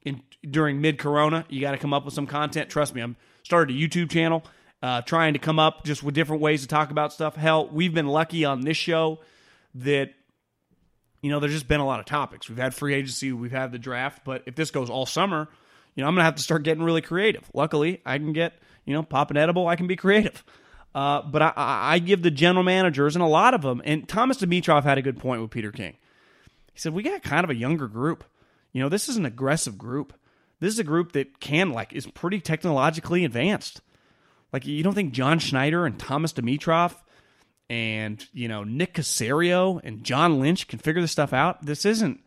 In 0.06 0.22
during 0.50 0.80
mid 0.80 1.00
Corona, 1.00 1.44
you 1.50 1.60
got 1.60 1.72
to 1.72 1.78
come 1.78 1.94
up 1.94 2.06
with 2.06 2.14
some 2.14 2.28
content. 2.28 2.70
Trust 2.70 2.96
me, 2.96 3.02
I'm 3.02 3.18
started 3.44 3.76
a 3.76 3.78
YouTube 3.78 4.10
channel, 4.10 4.46
uh, 4.82 5.02
trying 5.02 5.34
to 5.34 5.40
come 5.40 5.60
up 5.60 5.84
just 5.84 6.02
with 6.02 6.16
different 6.16 6.42
ways 6.42 6.62
to 6.62 6.68
talk 6.70 6.92
about 6.92 7.12
stuff. 7.12 7.36
Hell, 7.36 7.68
we've 7.68 7.94
been 7.94 8.08
lucky 8.08 8.46
on 8.46 8.62
this 8.62 8.78
show 8.78 9.20
that 9.76 10.14
you 11.22 11.30
know 11.32 11.40
there's 11.40 11.54
just 11.54 11.68
been 11.68 11.80
a 11.80 11.86
lot 11.86 12.00
of 12.00 12.06
topics. 12.06 12.50
We've 12.50 12.58
had 12.58 12.74
free 12.74 12.94
agency, 12.94 13.32
we've 13.32 13.52
had 13.52 13.72
the 13.72 13.80
draft, 13.80 14.24
but 14.26 14.44
if 14.46 14.56
this 14.56 14.72
goes 14.72 14.90
all 14.90 15.06
summer, 15.06 15.48
you 15.96 16.02
know 16.02 16.08
I'm 16.08 16.16
gonna 16.16 16.26
have 16.26 16.36
to 16.36 16.44
start 16.44 16.64
getting 16.64 16.84
really 16.84 17.02
creative. 17.02 17.50
Luckily, 17.54 18.02
I 18.06 18.18
can 18.18 18.34
get 18.34 18.54
you 18.86 18.94
know 18.94 19.04
pop 19.04 19.32
an 19.32 19.38
edible. 19.38 19.68
I 19.68 19.76
can 19.76 19.88
be 19.88 19.96
creative. 19.96 20.44
Uh, 20.94 21.22
but 21.22 21.42
I, 21.42 21.54
I, 21.56 22.00
give 22.00 22.22
the 22.22 22.30
general 22.30 22.66
managers 22.66 23.16
and 23.16 23.24
a 23.24 23.28
lot 23.28 23.54
of 23.54 23.62
them, 23.62 23.82
and 23.86 24.06
Thomas 24.10 24.40
Dimitroff 24.40 24.84
had 24.84 24.98
a 24.98 25.02
good 25.02 25.18
point 25.18 25.42
with 25.42 25.50
Peter 25.50 25.72
King. 25.72 25.96
He 26.74 26.80
said, 26.80 26.94
We 26.94 27.04
got 27.04 27.24
kind 27.24 27.44
of 27.44 27.50
a 27.50 27.56
younger 27.56 27.88
group. 27.88 28.26
You 28.74 28.82
know, 28.82 28.90
this 28.90 29.10
is 29.10 29.18
an 29.18 29.26
aggressive 29.26 29.78
group. 29.78 30.14
This 30.60 30.74
is 30.74 30.80
a 30.80 30.84
group 30.84 31.14
that 31.14 31.40
can, 31.40 31.72
like, 31.72 31.94
is 31.94 32.06
pretty 32.08 32.40
technologically 32.40 33.26
advanced. 33.26 33.82
Like, 34.54 34.66
you 34.66 34.84
don't 34.84 34.94
think 34.94 35.14
John 35.14 35.40
Schneider 35.40 35.86
and 35.86 35.98
Thomas 35.98 36.34
Dimitroff 36.34 36.96
and, 37.72 38.28
you 38.34 38.50
know, 38.50 38.66
Nick 38.66 38.96
Caserio 38.96 39.80
and 39.82 40.04
John 40.04 40.42
Lynch 40.42 40.68
can 40.68 40.78
figure 40.78 41.02
this 41.02 41.14
stuff 41.14 41.32
out? 41.32 41.66
This 41.66 41.86
isn't, 41.86 42.20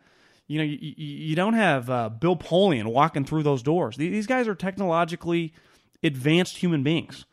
you 0.47 0.57
know, 0.57 0.63
you, 0.63 0.93
you 0.97 1.35
don't 1.35 1.53
have 1.53 1.87
uh, 1.87 2.09
Bill 2.09 2.35
Polian 2.35 2.85
walking 2.85 3.25
through 3.25 3.43
those 3.43 3.61
doors. 3.61 3.95
These 3.95 4.25
guys 4.25 4.47
are 4.47 4.55
technologically 4.55 5.53
advanced 6.01 6.57
human 6.57 6.81
beings. 6.81 7.25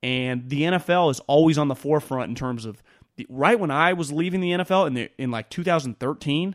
And 0.00 0.48
the 0.48 0.62
NFL 0.62 1.10
is 1.10 1.18
always 1.26 1.58
on 1.58 1.66
the 1.66 1.74
forefront 1.74 2.28
in 2.28 2.36
terms 2.36 2.66
of 2.66 2.84
the, 3.16 3.26
right 3.28 3.58
when 3.58 3.72
I 3.72 3.94
was 3.94 4.12
leaving 4.12 4.40
the 4.40 4.52
NFL 4.52 4.86
in 4.86 4.94
the, 4.94 5.10
in 5.18 5.32
like 5.32 5.50
2013, 5.50 6.54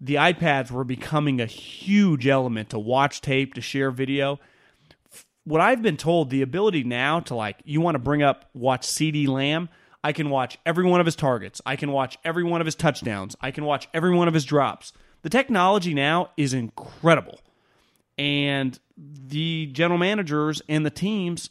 the 0.00 0.14
iPads 0.14 0.70
were 0.70 0.84
becoming 0.84 1.42
a 1.42 1.46
huge 1.46 2.26
element 2.26 2.70
to 2.70 2.78
watch 2.78 3.20
tape, 3.20 3.52
to 3.52 3.60
share 3.60 3.90
video. 3.90 4.40
What 5.44 5.60
I've 5.60 5.82
been 5.82 5.98
told, 5.98 6.30
the 6.30 6.40
ability 6.40 6.84
now 6.84 7.20
to 7.20 7.34
like 7.34 7.58
you 7.66 7.82
want 7.82 7.96
to 7.96 7.98
bring 7.98 8.22
up 8.22 8.48
watch 8.54 8.86
CeeDee 8.86 9.28
Lamb, 9.28 9.68
I 10.06 10.12
can 10.12 10.30
watch 10.30 10.56
every 10.64 10.84
one 10.84 11.00
of 11.00 11.06
his 11.06 11.16
targets. 11.16 11.60
I 11.66 11.74
can 11.74 11.90
watch 11.90 12.16
every 12.24 12.44
one 12.44 12.60
of 12.60 12.64
his 12.64 12.76
touchdowns. 12.76 13.34
I 13.40 13.50
can 13.50 13.64
watch 13.64 13.88
every 13.92 14.14
one 14.14 14.28
of 14.28 14.34
his 14.34 14.44
drops. 14.44 14.92
The 15.22 15.28
technology 15.28 15.94
now 15.94 16.30
is 16.36 16.54
incredible. 16.54 17.40
And 18.16 18.78
the 18.96 19.66
general 19.66 19.98
managers 19.98 20.62
and 20.68 20.86
the 20.86 20.90
teams 20.90 21.50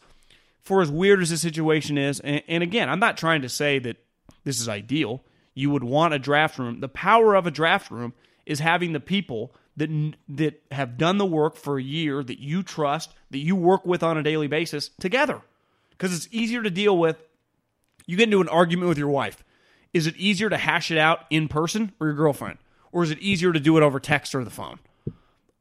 for 0.62 0.82
as 0.82 0.90
weird 0.90 1.22
as 1.22 1.32
the 1.32 1.38
situation 1.38 1.98
is, 1.98 2.22
and, 2.22 2.44
and 2.48 2.64
again, 2.64 2.88
I'm 2.88 3.02
not 3.02 3.18
trying 3.18 3.42
to 3.42 3.50
say 3.50 3.78
that 3.80 3.98
this 4.46 4.62
is 4.62 4.70
ideal. 4.70 5.22
You 5.54 5.70
would 5.72 5.84
want 5.84 6.14
a 6.14 6.20
draft 6.20 6.58
room. 6.58 6.80
The 6.80 6.88
power 6.88 7.36
of 7.36 7.46
a 7.46 7.52
draft 7.52 7.92
room 7.92 8.14
is 8.46 8.60
having 8.62 8.94
the 8.94 9.02
people 9.02 9.54
that 9.76 9.90
that 10.30 10.64
have 10.72 10.98
done 10.98 11.18
the 11.18 11.26
work 11.26 11.58
for 11.58 11.78
a 11.78 11.84
year 11.84 12.24
that 12.24 12.40
you 12.40 12.64
trust, 12.64 13.14
that 13.32 13.40
you 13.40 13.58
work 13.58 13.86
with 13.86 14.02
on 14.02 14.18
a 14.18 14.24
daily 14.24 14.48
basis 14.48 14.92
together. 14.98 15.42
Because 15.90 16.16
it's 16.16 16.30
easier 16.32 16.64
to 16.64 16.70
deal 16.70 16.98
with. 16.98 17.22
You 18.06 18.18
get 18.18 18.26
into 18.26 18.42
an 18.42 18.50
argument 18.50 18.90
with 18.90 18.98
your 18.98 19.10
wife. 19.10 19.44
Is 19.94 20.08
it 20.08 20.16
easier 20.18 20.50
to 20.50 20.58
hash 20.58 20.92
it 20.92 20.98
out 20.98 21.26
in 21.30 21.48
person 21.48 21.94
or 22.00 22.08
your 22.08 22.16
girlfriend? 22.16 22.58
Or 22.92 23.04
is 23.04 23.12
it 23.12 23.20
easier 23.20 23.52
to 23.54 23.60
do 23.60 23.78
it 23.78 23.84
over 23.84 24.00
text 24.00 24.36
or 24.36 24.44
the 24.44 24.50
phone 24.50 24.80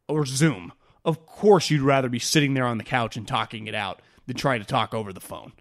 or 0.08 0.24
Zoom? 0.26 0.72
Of 1.04 1.26
course, 1.26 1.70
you'd 1.70 1.82
rather 1.82 2.08
be 2.08 2.18
sitting 2.18 2.54
there 2.54 2.66
on 2.66 2.78
the 2.78 2.84
couch 2.84 3.16
and 3.16 3.26
talking 3.26 3.66
it 3.66 3.74
out 3.74 4.00
than 4.26 4.36
trying 4.36 4.60
to 4.60 4.66
talk 4.66 4.94
over 4.94 5.12
the 5.12 5.20
phone. 5.20 5.52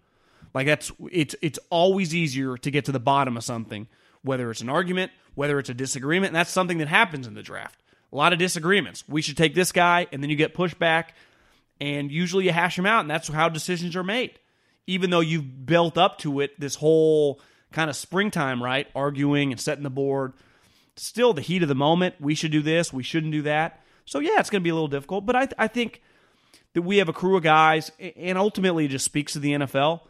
Like 0.54 0.66
that's 0.66 0.92
it's 1.10 1.34
it's 1.42 1.58
always 1.68 2.14
easier 2.14 2.56
to 2.56 2.70
get 2.70 2.84
to 2.86 2.92
the 2.92 3.00
bottom 3.00 3.36
of 3.36 3.44
something, 3.44 3.88
whether 4.22 4.50
it's 4.50 4.60
an 4.60 4.68
argument, 4.68 5.10
whether 5.34 5.58
it's 5.58 5.68
a 5.68 5.74
disagreement, 5.74 6.28
and 6.28 6.36
that's 6.36 6.50
something 6.50 6.78
that 6.78 6.88
happens 6.88 7.26
in 7.26 7.34
the 7.34 7.42
draft. 7.42 7.80
A 8.12 8.16
lot 8.16 8.32
of 8.32 8.38
disagreements. 8.38 9.02
We 9.08 9.20
should 9.20 9.36
take 9.36 9.54
this 9.54 9.72
guy, 9.72 10.06
and 10.12 10.22
then 10.22 10.30
you 10.30 10.36
get 10.36 10.54
pushback, 10.54 11.06
and 11.80 12.10
usually 12.10 12.44
you 12.44 12.52
hash 12.52 12.76
them 12.76 12.86
out, 12.86 13.00
and 13.00 13.10
that's 13.10 13.26
how 13.26 13.48
decisions 13.48 13.96
are 13.96 14.04
made. 14.04 14.38
Even 14.86 15.10
though 15.10 15.20
you've 15.20 15.66
built 15.66 15.96
up 15.96 16.18
to 16.18 16.40
it 16.40 16.58
this 16.60 16.74
whole 16.74 17.40
kind 17.72 17.90
of 17.90 17.96
springtime, 17.96 18.62
right? 18.62 18.86
Arguing 18.94 19.50
and 19.50 19.60
setting 19.60 19.84
the 19.84 19.90
board. 19.90 20.32
Still, 20.96 21.32
the 21.32 21.40
heat 21.42 21.62
of 21.62 21.68
the 21.68 21.74
moment. 21.74 22.16
We 22.20 22.34
should 22.34 22.52
do 22.52 22.62
this. 22.62 22.92
We 22.92 23.02
shouldn't 23.02 23.32
do 23.32 23.42
that. 23.42 23.80
So 24.04 24.18
yeah, 24.18 24.38
it's 24.38 24.50
going 24.50 24.62
to 24.62 24.64
be 24.64 24.70
a 24.70 24.74
little 24.74 24.88
difficult, 24.88 25.26
but 25.26 25.34
I, 25.34 25.46
th- 25.46 25.54
I 25.58 25.68
think 25.68 26.02
that 26.74 26.82
we 26.82 26.98
have 26.98 27.08
a 27.08 27.12
crew 27.12 27.36
of 27.36 27.42
guys, 27.42 27.90
and 28.16 28.36
ultimately 28.36 28.84
it 28.84 28.88
just 28.88 29.04
speaks 29.04 29.32
to 29.32 29.38
the 29.38 29.52
NFL. 29.52 30.00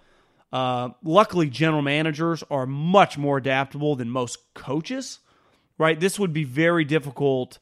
Uh, 0.52 0.90
luckily, 1.02 1.48
general 1.48 1.82
managers 1.82 2.42
are 2.50 2.66
much 2.66 3.18
more 3.18 3.38
adaptable 3.38 3.96
than 3.96 4.10
most 4.10 4.38
coaches, 4.54 5.20
right? 5.78 5.98
This 5.98 6.18
would 6.18 6.32
be 6.32 6.44
very 6.44 6.84
difficult, 6.84 7.58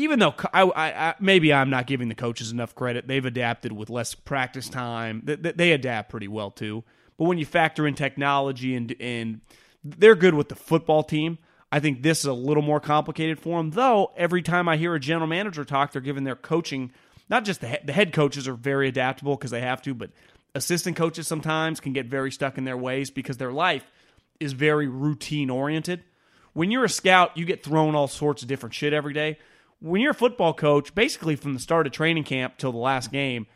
even 0.00 0.18
though 0.18 0.34
I, 0.52 0.62
I, 0.62 1.08
I, 1.08 1.14
maybe 1.20 1.52
I'm 1.52 1.70
not 1.70 1.86
giving 1.86 2.08
the 2.08 2.14
coaches 2.14 2.50
enough 2.50 2.74
credit. 2.74 3.06
They've 3.06 3.24
adapted 3.24 3.72
with 3.72 3.90
less 3.90 4.14
practice 4.14 4.68
time. 4.68 5.22
They, 5.24 5.36
they 5.36 5.72
adapt 5.72 6.10
pretty 6.10 6.28
well 6.28 6.50
too. 6.50 6.84
But 7.18 7.24
when 7.26 7.38
you 7.38 7.44
factor 7.44 7.86
in 7.86 7.94
technology 7.94 8.74
and 8.74 8.94
and 8.98 9.40
they're 9.84 10.14
good 10.14 10.34
with 10.34 10.48
the 10.48 10.54
football 10.54 11.02
team, 11.02 11.38
I 11.70 11.80
think 11.80 12.02
this 12.02 12.20
is 12.20 12.24
a 12.24 12.32
little 12.32 12.62
more 12.62 12.80
complicated 12.80 13.38
for 13.38 13.58
them, 13.58 13.70
though. 13.70 14.12
Every 14.16 14.42
time 14.42 14.68
I 14.68 14.76
hear 14.76 14.94
a 14.94 15.00
general 15.00 15.26
manager 15.26 15.64
talk, 15.64 15.92
they're 15.92 16.02
giving 16.02 16.24
their 16.24 16.36
coaching, 16.36 16.92
not 17.28 17.44
just 17.44 17.60
the 17.60 17.78
the 17.84 17.92
head 17.92 18.12
coaches 18.12 18.48
are 18.48 18.54
very 18.54 18.88
adaptable 18.88 19.36
because 19.36 19.50
they 19.50 19.60
have 19.60 19.82
to, 19.82 19.94
but 19.94 20.10
assistant 20.54 20.96
coaches 20.96 21.28
sometimes 21.28 21.78
can 21.78 21.92
get 21.92 22.06
very 22.06 22.32
stuck 22.32 22.58
in 22.58 22.64
their 22.64 22.76
ways 22.76 23.10
because 23.10 23.36
their 23.36 23.52
life 23.52 23.84
is 24.40 24.52
very 24.52 24.88
routine 24.88 25.50
oriented. 25.50 26.02
When 26.54 26.70
you're 26.70 26.84
a 26.84 26.88
scout, 26.88 27.36
you 27.36 27.44
get 27.44 27.62
thrown 27.62 27.94
all 27.94 28.08
sorts 28.08 28.42
of 28.42 28.48
different 28.48 28.74
shit 28.74 28.92
every 28.92 29.12
day. 29.12 29.38
When 29.80 30.02
you're 30.02 30.10
a 30.10 30.14
football 30.14 30.52
coach, 30.52 30.94
basically 30.94 31.36
from 31.36 31.54
the 31.54 31.60
start 31.60 31.86
of 31.86 31.92
training 31.92 32.24
camp 32.24 32.58
till 32.58 32.70
the 32.70 32.78
last 32.78 33.10
game, 33.10 33.46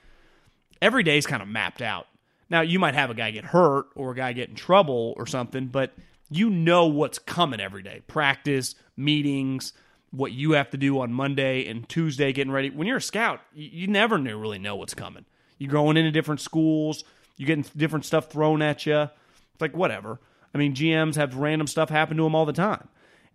every 0.81 1.03
day 1.03 1.19
is 1.19 1.27
kind 1.27 1.43
of 1.43 1.49
mapped 1.49 1.83
out. 1.83 2.07
Now, 2.49 2.63
you 2.63 2.79
might 2.79 2.95
have 2.95 3.11
a 3.11 3.15
guy 3.15 3.31
get 3.31 3.45
hurt 3.45 3.87
or 3.95 4.13
a 4.13 4.17
guy 4.17 4.33
get 4.33 4.49
in 4.49 4.55
trouble 4.55 5.15
or 5.17 5.27
something, 5.27 5.67
but 5.67 5.93
you 6.31 6.49
know 6.49 6.87
what's 6.87 7.19
coming 7.19 7.61
every 7.61 7.83
day 7.83 8.03
practice, 8.07 8.75
meetings, 8.97 9.75
what 10.13 10.33
you 10.33 10.53
have 10.53 10.71
to 10.71 10.77
do 10.77 11.01
on 11.01 11.13
Monday 11.13 11.67
and 11.67 11.89
Tuesday 11.89 12.33
getting 12.33 12.53
ready. 12.53 12.71
When 12.71 12.87
you're 12.87 12.99
a 12.99 13.03
scout, 13.03 13.41
you 13.53 13.87
never 13.87 14.17
really 14.17 14.59
know 14.59 14.77
what's 14.77 14.95
coming. 14.95 15.27
You're 15.59 15.73
going 15.73 15.97
into 15.97 16.11
different 16.11 16.41
schools, 16.41 17.05
you're 17.37 17.47
getting 17.47 17.67
different 17.77 18.05
stuff 18.05 18.31
thrown 18.31 18.63
at 18.63 18.87
you. 18.87 19.01
It's 19.01 19.61
like, 19.61 19.77
whatever. 19.77 20.21
I 20.55 20.59
mean, 20.59 20.75
GMs 20.75 21.17
have 21.17 21.35
random 21.37 21.67
stuff 21.67 21.91
happen 21.91 22.17
to 22.17 22.23
them 22.23 22.35
all 22.35 22.47
the 22.47 22.53
time. 22.53 22.89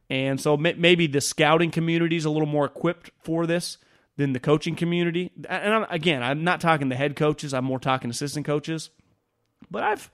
And 0.09 0.41
so 0.41 0.57
maybe 0.57 1.05
the 1.05 1.21
scouting 1.21 1.69
community 1.69 2.15
is 2.15 2.25
a 2.25 2.29
little 2.29 2.47
more 2.47 2.65
equipped 2.65 3.11
for 3.21 3.45
this 3.45 3.77
than 4.17 4.33
the 4.33 4.39
coaching 4.39 4.75
community. 4.75 5.31
And 5.47 5.73
I'm, 5.73 5.85
again, 5.89 6.23
I'm 6.23 6.43
not 6.43 6.59
talking 6.59 6.89
the 6.89 6.95
head 6.95 7.15
coaches, 7.15 7.53
I'm 7.53 7.65
more 7.65 7.79
talking 7.79 8.09
assistant 8.09 8.45
coaches. 8.45 8.89
But 9.69 9.83
I've, 9.83 10.11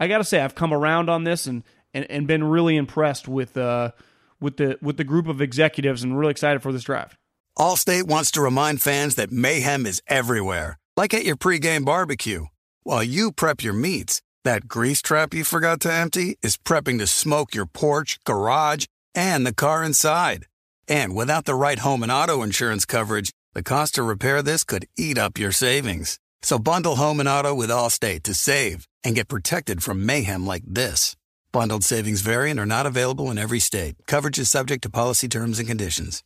I 0.00 0.08
got 0.08 0.18
to 0.18 0.24
say, 0.24 0.40
I've 0.40 0.54
come 0.54 0.72
around 0.72 1.10
on 1.10 1.24
this 1.24 1.46
and, 1.46 1.62
and, 1.92 2.10
and 2.10 2.26
been 2.26 2.44
really 2.44 2.76
impressed 2.76 3.28
with, 3.28 3.56
uh, 3.56 3.92
with, 4.40 4.56
the, 4.56 4.78
with 4.80 4.96
the 4.96 5.04
group 5.04 5.28
of 5.28 5.42
executives 5.42 6.02
and 6.02 6.18
really 6.18 6.30
excited 6.30 6.62
for 6.62 6.72
this 6.72 6.84
draft. 6.84 7.16
Allstate 7.58 8.04
wants 8.04 8.30
to 8.32 8.40
remind 8.40 8.82
fans 8.82 9.14
that 9.14 9.30
mayhem 9.30 9.86
is 9.86 10.02
everywhere, 10.08 10.78
like 10.96 11.14
at 11.14 11.24
your 11.24 11.36
pregame 11.36 11.84
barbecue. 11.84 12.46
While 12.82 13.04
you 13.04 13.30
prep 13.30 13.62
your 13.62 13.74
meats, 13.74 14.20
that 14.42 14.68
grease 14.68 15.00
trap 15.00 15.32
you 15.32 15.44
forgot 15.44 15.80
to 15.82 15.92
empty 15.92 16.38
is 16.42 16.56
prepping 16.56 16.98
to 16.98 17.06
smoke 17.06 17.54
your 17.54 17.66
porch, 17.66 18.18
garage, 18.24 18.86
and 19.14 19.46
the 19.46 19.54
car 19.54 19.84
inside. 19.84 20.46
And 20.88 21.14
without 21.14 21.44
the 21.44 21.54
right 21.54 21.78
home 21.78 22.02
and 22.02 22.12
auto 22.12 22.42
insurance 22.42 22.84
coverage, 22.84 23.30
the 23.54 23.62
cost 23.62 23.94
to 23.94 24.02
repair 24.02 24.42
this 24.42 24.64
could 24.64 24.86
eat 24.96 25.16
up 25.16 25.38
your 25.38 25.52
savings. 25.52 26.18
So 26.42 26.58
bundle 26.58 26.96
home 26.96 27.20
and 27.20 27.28
auto 27.28 27.54
with 27.54 27.70
Allstate 27.70 28.22
to 28.24 28.34
save 28.34 28.86
and 29.02 29.14
get 29.14 29.28
protected 29.28 29.82
from 29.82 30.04
mayhem 30.04 30.46
like 30.46 30.64
this. 30.66 31.16
Bundled 31.52 31.84
savings 31.84 32.20
variant 32.20 32.58
are 32.58 32.66
not 32.66 32.84
available 32.84 33.30
in 33.30 33.38
every 33.38 33.60
state. 33.60 33.94
Coverage 34.06 34.38
is 34.38 34.50
subject 34.50 34.82
to 34.82 34.90
policy 34.90 35.28
terms 35.28 35.58
and 35.58 35.68
conditions. 35.68 36.22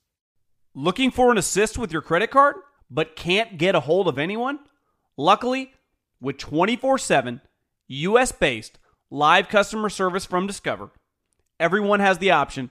Looking 0.75 1.11
for 1.11 1.30
an 1.30 1.38
assist 1.38 1.76
with 1.76 1.92
your 1.92 2.02
credit 2.02 2.30
card, 2.30 2.57
but 2.90 3.14
can't 3.14 3.59
get 3.59 3.75
a 3.75 3.80
hold 3.80 4.09
of 4.09 4.18
anyone? 4.18 4.59
Luckily, 5.16 5.73
with 6.21 6.38
24 6.38 6.99
7 6.99 7.40
US 7.88 8.33
based 8.33 8.78
live 9.11 9.49
customer 9.49 9.88
service 9.88 10.25
from 10.25 10.47
Discover, 10.47 10.90
everyone 11.61 12.00
has 12.00 12.18
the 12.18 12.30
option 12.30 12.71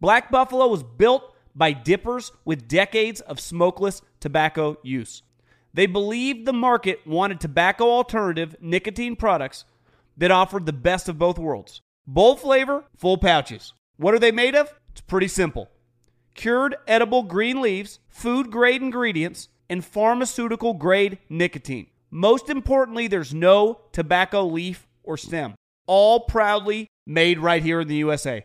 Black 0.00 0.30
Buffalo 0.30 0.66
was 0.66 0.82
built 0.82 1.34
by 1.54 1.72
dippers 1.72 2.32
with 2.44 2.68
decades 2.68 3.20
of 3.20 3.38
smokeless 3.38 4.00
tobacco 4.18 4.78
use. 4.82 5.22
They 5.74 5.86
believed 5.86 6.46
the 6.46 6.52
market 6.52 7.06
wanted 7.06 7.38
tobacco 7.38 7.84
alternative 7.84 8.56
nicotine 8.60 9.14
products 9.14 9.64
that 10.16 10.30
offered 10.30 10.66
the 10.66 10.72
best 10.72 11.08
of 11.08 11.18
both 11.18 11.38
worlds. 11.38 11.82
Bold 12.06 12.40
flavor, 12.40 12.84
full 12.96 13.18
pouches. 13.18 13.74
What 13.96 14.14
are 14.14 14.18
they 14.18 14.32
made 14.32 14.54
of? 14.54 14.72
It's 14.90 15.02
pretty 15.02 15.28
simple. 15.28 15.68
Cured 16.34 16.76
edible 16.86 17.22
green 17.22 17.60
leaves, 17.60 17.98
food 18.08 18.50
grade 18.50 18.82
ingredients, 18.82 19.48
and 19.68 19.84
pharmaceutical 19.84 20.74
grade 20.74 21.18
nicotine. 21.28 21.88
Most 22.10 22.48
importantly, 22.48 23.06
there's 23.06 23.34
no 23.34 23.82
tobacco 23.92 24.46
leaf 24.46 24.88
or 25.02 25.16
stem. 25.16 25.54
All 25.86 26.20
proudly 26.20 26.88
made 27.06 27.38
right 27.38 27.62
here 27.62 27.80
in 27.82 27.88
the 27.88 27.96
USA. 27.96 28.44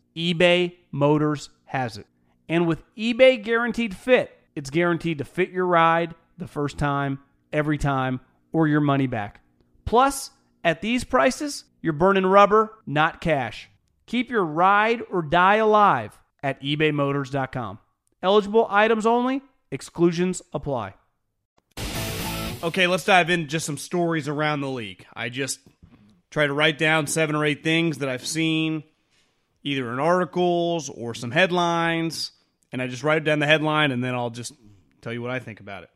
eBay 0.15 0.75
Motors 0.91 1.49
has 1.65 1.97
it. 1.97 2.07
And 2.49 2.67
with 2.67 2.83
eBay 2.95 3.41
Guaranteed 3.41 3.95
Fit, 3.95 4.37
it's 4.55 4.69
guaranteed 4.69 5.19
to 5.19 5.25
fit 5.25 5.51
your 5.51 5.65
ride 5.65 6.15
the 6.37 6.47
first 6.47 6.77
time, 6.77 7.19
every 7.53 7.77
time, 7.77 8.19
or 8.51 8.67
your 8.67 8.81
money 8.81 9.07
back. 9.07 9.41
Plus, 9.85 10.31
at 10.63 10.81
these 10.81 11.03
prices, 11.03 11.65
you're 11.81 11.93
burning 11.93 12.25
rubber, 12.25 12.73
not 12.85 13.21
cash. 13.21 13.69
Keep 14.05 14.29
your 14.29 14.43
ride 14.43 15.01
or 15.09 15.21
die 15.21 15.55
alive 15.55 16.19
at 16.43 16.61
ebaymotors.com. 16.61 17.79
Eligible 18.21 18.67
items 18.69 19.05
only, 19.05 19.41
exclusions 19.71 20.41
apply. 20.53 20.95
Okay, 22.63 22.85
let's 22.85 23.05
dive 23.05 23.29
into 23.29 23.47
just 23.47 23.65
some 23.65 23.77
stories 23.77 24.27
around 24.27 24.61
the 24.61 24.69
league. 24.69 25.05
I 25.15 25.29
just 25.29 25.59
try 26.29 26.45
to 26.45 26.53
write 26.53 26.77
down 26.77 27.07
seven 27.07 27.35
or 27.35 27.43
eight 27.43 27.63
things 27.63 27.99
that 27.99 28.09
I've 28.09 28.25
seen, 28.25 28.83
either 29.63 29.91
in 29.91 29.99
articles 29.99 30.89
or 30.89 31.13
some 31.13 31.31
headlines, 31.31 32.31
and 32.71 32.81
I 32.81 32.87
just 32.87 33.03
write 33.03 33.23
down 33.23 33.39
the 33.39 33.47
headline 33.47 33.91
and 33.91 34.03
then 34.03 34.15
I'll 34.15 34.29
just 34.29 34.53
tell 35.01 35.13
you 35.13 35.21
what 35.21 35.31
I 35.31 35.39
think 35.39 35.59
about 35.59 35.83
it. 35.83 35.89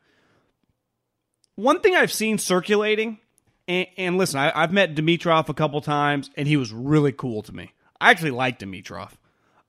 One 1.56 1.80
thing 1.80 1.96
I've 1.96 2.12
seen 2.12 2.38
circulating, 2.38 3.20
and, 3.68 3.88
and 3.98 4.18
listen, 4.18 4.40
I, 4.40 4.62
have 4.62 4.74
met 4.74 4.94
Dimitroff 4.94 5.50
a 5.50 5.54
couple 5.54 5.80
times, 5.82 6.30
and 6.36 6.48
he 6.48 6.58
was 6.58 6.72
really 6.72 7.12
cool 7.12 7.42
to 7.44 7.56
me. 7.56 7.72
I 8.00 8.12
actually 8.12 8.32
like 8.32 8.60
Dimitroff. 8.60 9.12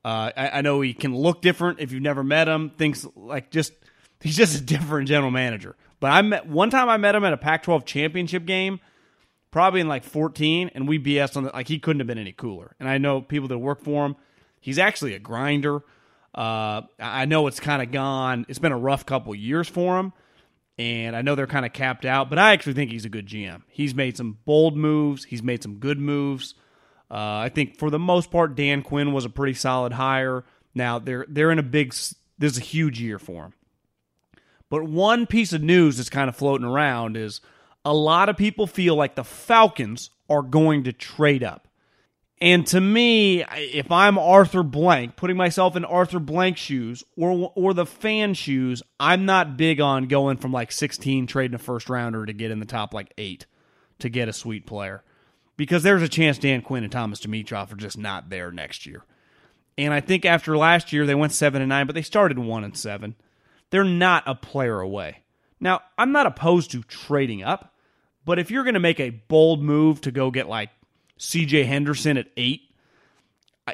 Uh, 0.04 0.30
I, 0.36 0.50
I 0.54 0.60
know 0.62 0.80
he 0.80 0.94
can 0.94 1.14
look 1.14 1.42
different 1.42 1.80
if 1.80 1.92
you've 1.92 2.02
never 2.02 2.22
met 2.22 2.48
him. 2.48 2.70
Things 2.70 3.06
like 3.14 3.50
just 3.50 3.72
he's 4.20 4.36
just 4.36 4.60
a 4.60 4.64
different 4.64 5.08
general 5.08 5.30
manager. 5.30 5.76
But 6.00 6.12
I 6.12 6.22
met 6.22 6.46
one 6.46 6.70
time 6.70 6.88
I 6.88 6.96
met 6.96 7.14
him 7.14 7.24
at 7.24 7.32
a 7.32 7.36
Pac-12 7.36 7.84
championship 7.86 8.44
game, 8.44 8.80
probably 9.56 9.80
in 9.80 9.88
like 9.88 10.04
14, 10.04 10.72
and 10.74 10.86
we 10.86 10.98
BS 10.98 11.34
on 11.34 11.44
the 11.44 11.50
like 11.50 11.66
he 11.66 11.78
couldn't 11.78 12.00
have 12.00 12.06
been 12.06 12.18
any 12.18 12.32
cooler. 12.32 12.76
And 12.78 12.86
I 12.86 12.98
know 12.98 13.22
people 13.22 13.48
that 13.48 13.56
work 13.56 13.82
for 13.82 14.04
him. 14.04 14.14
He's 14.60 14.78
actually 14.78 15.14
a 15.14 15.18
grinder. 15.18 15.80
Uh, 16.34 16.82
I 17.00 17.24
know 17.24 17.46
it's 17.46 17.58
kind 17.58 17.80
of 17.80 17.90
gone. 17.90 18.44
It's 18.50 18.58
been 18.58 18.72
a 18.72 18.78
rough 18.78 19.06
couple 19.06 19.34
years 19.34 19.66
for 19.66 19.98
him, 19.98 20.12
and 20.76 21.16
I 21.16 21.22
know 21.22 21.34
they're 21.34 21.46
kind 21.46 21.64
of 21.64 21.72
capped 21.72 22.04
out. 22.04 22.28
But 22.28 22.38
I 22.38 22.52
actually 22.52 22.74
think 22.74 22.90
he's 22.90 23.06
a 23.06 23.08
good 23.08 23.26
GM. 23.26 23.62
He's 23.68 23.94
made 23.94 24.18
some 24.18 24.36
bold 24.44 24.76
moves. 24.76 25.24
He's 25.24 25.42
made 25.42 25.62
some 25.62 25.76
good 25.76 25.98
moves. 25.98 26.54
Uh, 27.10 27.14
I 27.14 27.48
think 27.48 27.78
for 27.78 27.88
the 27.88 27.98
most 27.98 28.30
part, 28.30 28.56
Dan 28.56 28.82
Quinn 28.82 29.14
was 29.14 29.24
a 29.24 29.30
pretty 29.30 29.54
solid 29.54 29.94
hire. 29.94 30.44
Now 30.74 30.98
they're 30.98 31.24
they're 31.30 31.50
in 31.50 31.58
a 31.58 31.62
big. 31.62 31.94
This 31.94 32.52
is 32.52 32.58
a 32.58 32.60
huge 32.60 33.00
year 33.00 33.18
for 33.18 33.44
him. 33.44 33.54
But 34.68 34.82
one 34.84 35.26
piece 35.26 35.54
of 35.54 35.62
news 35.62 35.96
that's 35.96 36.10
kind 36.10 36.28
of 36.28 36.36
floating 36.36 36.66
around 36.66 37.16
is 37.16 37.40
a 37.86 37.94
lot 37.94 38.28
of 38.28 38.36
people 38.36 38.66
feel 38.66 38.96
like 38.96 39.14
the 39.14 39.24
Falcons 39.24 40.10
are 40.28 40.42
going 40.42 40.84
to 40.84 40.92
trade 40.92 41.44
up. 41.44 41.68
And 42.38 42.66
to 42.66 42.80
me, 42.80 43.44
if 43.54 43.90
I'm 43.90 44.18
Arthur 44.18 44.62
Blank, 44.62 45.16
putting 45.16 45.36
myself 45.38 45.76
in 45.76 45.86
Arthur 45.86 46.18
Blank's 46.18 46.60
shoes 46.60 47.02
or 47.16 47.52
or 47.54 47.72
the 47.72 47.86
fan 47.86 48.34
shoes, 48.34 48.82
I'm 49.00 49.24
not 49.24 49.56
big 49.56 49.80
on 49.80 50.08
going 50.08 50.36
from 50.36 50.52
like 50.52 50.70
16 50.70 51.28
trading 51.28 51.54
a 51.54 51.58
first 51.58 51.88
rounder 51.88 52.26
to 52.26 52.32
get 52.34 52.50
in 52.50 52.60
the 52.60 52.66
top 52.66 52.92
like 52.92 53.14
8 53.16 53.46
to 54.00 54.08
get 54.10 54.28
a 54.28 54.34
sweet 54.34 54.66
player. 54.66 55.02
Because 55.56 55.82
there's 55.82 56.02
a 56.02 56.08
chance 56.08 56.36
Dan 56.36 56.60
Quinn 56.60 56.82
and 56.82 56.92
Thomas 56.92 57.20
Dimitroff 57.20 57.72
are 57.72 57.76
just 57.76 57.96
not 57.96 58.28
there 58.28 58.50
next 58.50 58.84
year. 58.84 59.04
And 59.78 59.94
I 59.94 60.00
think 60.00 60.26
after 60.26 60.58
last 60.58 60.92
year 60.92 61.06
they 61.06 61.14
went 61.14 61.32
7 61.32 61.62
and 61.62 61.68
9, 61.70 61.86
but 61.86 61.94
they 61.94 62.02
started 62.02 62.38
1 62.38 62.64
and 62.64 62.76
7 62.76 63.14
they're 63.70 63.84
not 63.84 64.22
a 64.26 64.34
player 64.34 64.80
away. 64.80 65.22
Now, 65.60 65.80
I'm 65.98 66.12
not 66.12 66.26
opposed 66.26 66.70
to 66.72 66.82
trading 66.82 67.42
up, 67.42 67.74
but 68.26 68.38
if 68.38 68.50
you're 68.50 68.64
going 68.64 68.74
to 68.74 68.80
make 68.80 69.00
a 69.00 69.10
bold 69.10 69.62
move 69.62 70.02
to 70.02 70.10
go 70.10 70.30
get 70.30 70.48
like 70.48 70.68
CJ 71.18 71.64
Henderson 71.64 72.18
at 72.18 72.26
eight, 72.36 72.62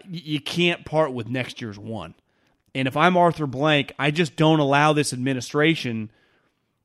you 0.08 0.40
can't 0.40 0.84
part 0.84 1.12
with 1.12 1.28
next 1.28 1.60
year's 1.60 1.78
one. 1.78 2.14
And 2.74 2.86
if 2.86 2.96
I'm 2.96 3.16
Arthur 3.16 3.46
Blank, 3.46 3.92
I 3.98 4.10
just 4.10 4.36
don't 4.36 4.60
allow 4.60 4.92
this 4.92 5.12
administration 5.12 6.10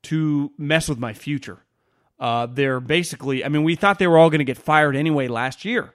to 0.04 0.50
mess 0.58 0.88
with 0.88 0.98
my 0.98 1.12
future. 1.12 1.58
Uh, 2.18 2.46
they're 2.46 2.80
basically, 2.80 3.44
I 3.44 3.48
mean, 3.48 3.62
we 3.62 3.76
thought 3.76 3.98
they 3.98 4.06
were 4.06 4.18
all 4.18 4.30
going 4.30 4.40
to 4.40 4.44
get 4.44 4.58
fired 4.58 4.96
anyway 4.96 5.28
last 5.28 5.64
year. 5.64 5.94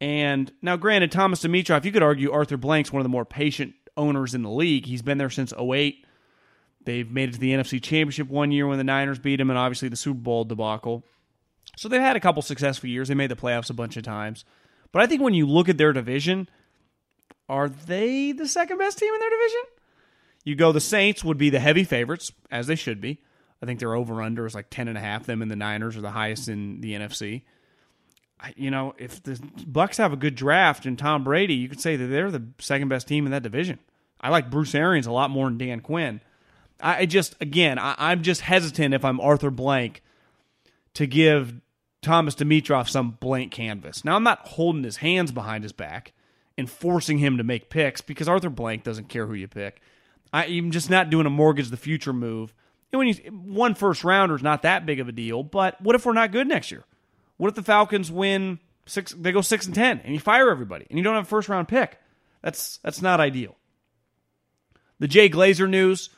And 0.00 0.50
now, 0.60 0.76
granted, 0.76 1.12
Thomas 1.12 1.42
Dimitroff, 1.42 1.84
you 1.84 1.92
could 1.92 2.02
argue 2.02 2.32
Arthur 2.32 2.56
Blank's 2.56 2.92
one 2.92 3.00
of 3.00 3.04
the 3.04 3.10
more 3.10 3.24
patient 3.24 3.74
owners 3.96 4.34
in 4.34 4.42
the 4.42 4.50
league. 4.50 4.86
He's 4.86 5.02
been 5.02 5.18
there 5.18 5.30
since 5.30 5.52
08. 5.52 6.03
They've 6.84 7.10
made 7.10 7.30
it 7.30 7.32
to 7.32 7.38
the 7.38 7.52
NFC 7.52 7.82
Championship 7.82 8.28
one 8.28 8.52
year 8.52 8.66
when 8.66 8.78
the 8.78 8.84
Niners 8.84 9.18
beat 9.18 9.36
them, 9.36 9.50
and 9.50 9.58
obviously 9.58 9.88
the 9.88 9.96
Super 9.96 10.20
Bowl 10.20 10.44
debacle. 10.44 11.04
So 11.76 11.88
they've 11.88 12.00
had 12.00 12.16
a 12.16 12.20
couple 12.20 12.42
successful 12.42 12.88
years. 12.88 13.08
They 13.08 13.14
made 13.14 13.30
the 13.30 13.36
playoffs 13.36 13.70
a 13.70 13.74
bunch 13.74 13.96
of 13.96 14.02
times. 14.02 14.44
But 14.92 15.02
I 15.02 15.06
think 15.06 15.22
when 15.22 15.34
you 15.34 15.46
look 15.46 15.68
at 15.68 15.78
their 15.78 15.92
division, 15.92 16.48
are 17.48 17.68
they 17.68 18.32
the 18.32 18.46
second 18.46 18.78
best 18.78 18.98
team 18.98 19.12
in 19.12 19.20
their 19.20 19.30
division? 19.30 19.60
You 20.44 20.54
go, 20.56 20.72
the 20.72 20.80
Saints 20.80 21.24
would 21.24 21.38
be 21.38 21.50
the 21.50 21.58
heavy 21.58 21.84
favorites, 21.84 22.30
as 22.50 22.66
they 22.66 22.74
should 22.74 23.00
be. 23.00 23.20
I 23.62 23.66
think 23.66 23.80
their 23.80 23.94
over 23.94 24.20
under 24.20 24.44
is 24.46 24.54
like 24.54 24.68
10.5. 24.68 25.24
Them 25.24 25.40
and 25.40 25.50
the 25.50 25.56
Niners 25.56 25.96
are 25.96 26.02
the 26.02 26.10
highest 26.10 26.48
in 26.48 26.82
the 26.82 26.92
NFC. 26.92 27.42
I, 28.38 28.52
you 28.56 28.70
know, 28.70 28.94
if 28.98 29.22
the 29.22 29.32
Bucs 29.32 29.96
have 29.96 30.12
a 30.12 30.16
good 30.16 30.34
draft 30.34 30.84
and 30.84 30.98
Tom 30.98 31.24
Brady, 31.24 31.54
you 31.54 31.68
could 31.68 31.80
say 31.80 31.96
that 31.96 32.06
they're 32.06 32.30
the 32.30 32.46
second 32.58 32.88
best 32.88 33.08
team 33.08 33.24
in 33.24 33.32
that 33.32 33.42
division. 33.42 33.78
I 34.20 34.28
like 34.28 34.50
Bruce 34.50 34.74
Arians 34.74 35.06
a 35.06 35.12
lot 35.12 35.30
more 35.30 35.46
than 35.46 35.56
Dan 35.56 35.80
Quinn. 35.80 36.20
I 36.80 37.06
just 37.06 37.34
again, 37.40 37.78
I, 37.78 38.12
am 38.12 38.22
just 38.22 38.42
hesitant 38.42 38.94
if 38.94 39.04
I'm 39.04 39.20
Arthur 39.20 39.50
Blank 39.50 40.02
to 40.94 41.06
give 41.06 41.54
Thomas 42.02 42.34
Dimitroff 42.34 42.88
some 42.88 43.12
blank 43.12 43.52
canvas. 43.52 44.04
Now 44.04 44.16
I'm 44.16 44.22
not 44.22 44.46
holding 44.46 44.84
his 44.84 44.98
hands 44.98 45.32
behind 45.32 45.64
his 45.64 45.72
back 45.72 46.12
and 46.56 46.70
forcing 46.70 47.18
him 47.18 47.38
to 47.38 47.44
make 47.44 47.70
picks 47.70 48.00
because 48.00 48.28
Arthur 48.28 48.50
Blank 48.50 48.84
doesn't 48.84 49.08
care 49.08 49.26
who 49.26 49.34
you 49.34 49.48
pick. 49.48 49.80
I, 50.32 50.46
am 50.46 50.70
just 50.70 50.90
not 50.90 51.10
doing 51.10 51.26
a 51.26 51.30
mortgage 51.30 51.70
the 51.70 51.76
future 51.76 52.12
move. 52.12 52.52
And 52.92 52.98
when 52.98 53.08
you 53.08 53.14
one 53.14 53.74
first 53.74 54.04
rounder 54.04 54.34
is 54.34 54.42
not 54.42 54.62
that 54.62 54.86
big 54.86 55.00
of 55.00 55.08
a 55.08 55.12
deal, 55.12 55.42
but 55.42 55.80
what 55.80 55.94
if 55.94 56.04
we're 56.04 56.12
not 56.12 56.32
good 56.32 56.46
next 56.46 56.70
year? 56.70 56.84
What 57.36 57.48
if 57.48 57.54
the 57.54 57.62
Falcons 57.62 58.10
win 58.10 58.58
six? 58.86 59.12
They 59.12 59.32
go 59.32 59.40
six 59.40 59.66
and 59.66 59.74
ten, 59.74 60.00
and 60.04 60.14
you 60.14 60.20
fire 60.20 60.50
everybody, 60.50 60.86
and 60.88 60.98
you 60.98 61.02
don't 61.02 61.14
have 61.14 61.24
a 61.24 61.28
first 61.28 61.48
round 61.48 61.66
pick. 61.66 61.98
That's 62.42 62.78
that's 62.78 63.02
not 63.02 63.18
ideal. 63.18 63.56
The 65.00 65.08
Jay 65.08 65.28
Glazer 65.28 65.68
news 65.68 66.10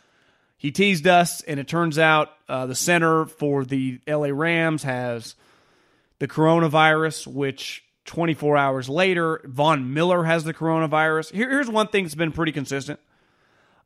he 0.56 0.70
teased 0.70 1.06
us, 1.06 1.42
and 1.42 1.60
it 1.60 1.68
turns 1.68 1.98
out 1.98 2.30
uh, 2.48 2.66
the 2.66 2.74
center 2.74 3.26
for 3.26 3.64
the 3.64 4.00
LA 4.06 4.28
Rams 4.28 4.82
has 4.84 5.34
the 6.18 6.26
coronavirus, 6.28 7.26
which 7.26 7.84
24 8.06 8.56
hours 8.56 8.88
later, 8.88 9.40
Von 9.44 9.92
Miller 9.92 10.24
has 10.24 10.44
the 10.44 10.54
coronavirus. 10.54 11.32
Here, 11.32 11.50
here's 11.50 11.68
one 11.68 11.88
thing 11.88 12.04
that's 12.04 12.14
been 12.14 12.32
pretty 12.32 12.52
consistent. 12.52 13.00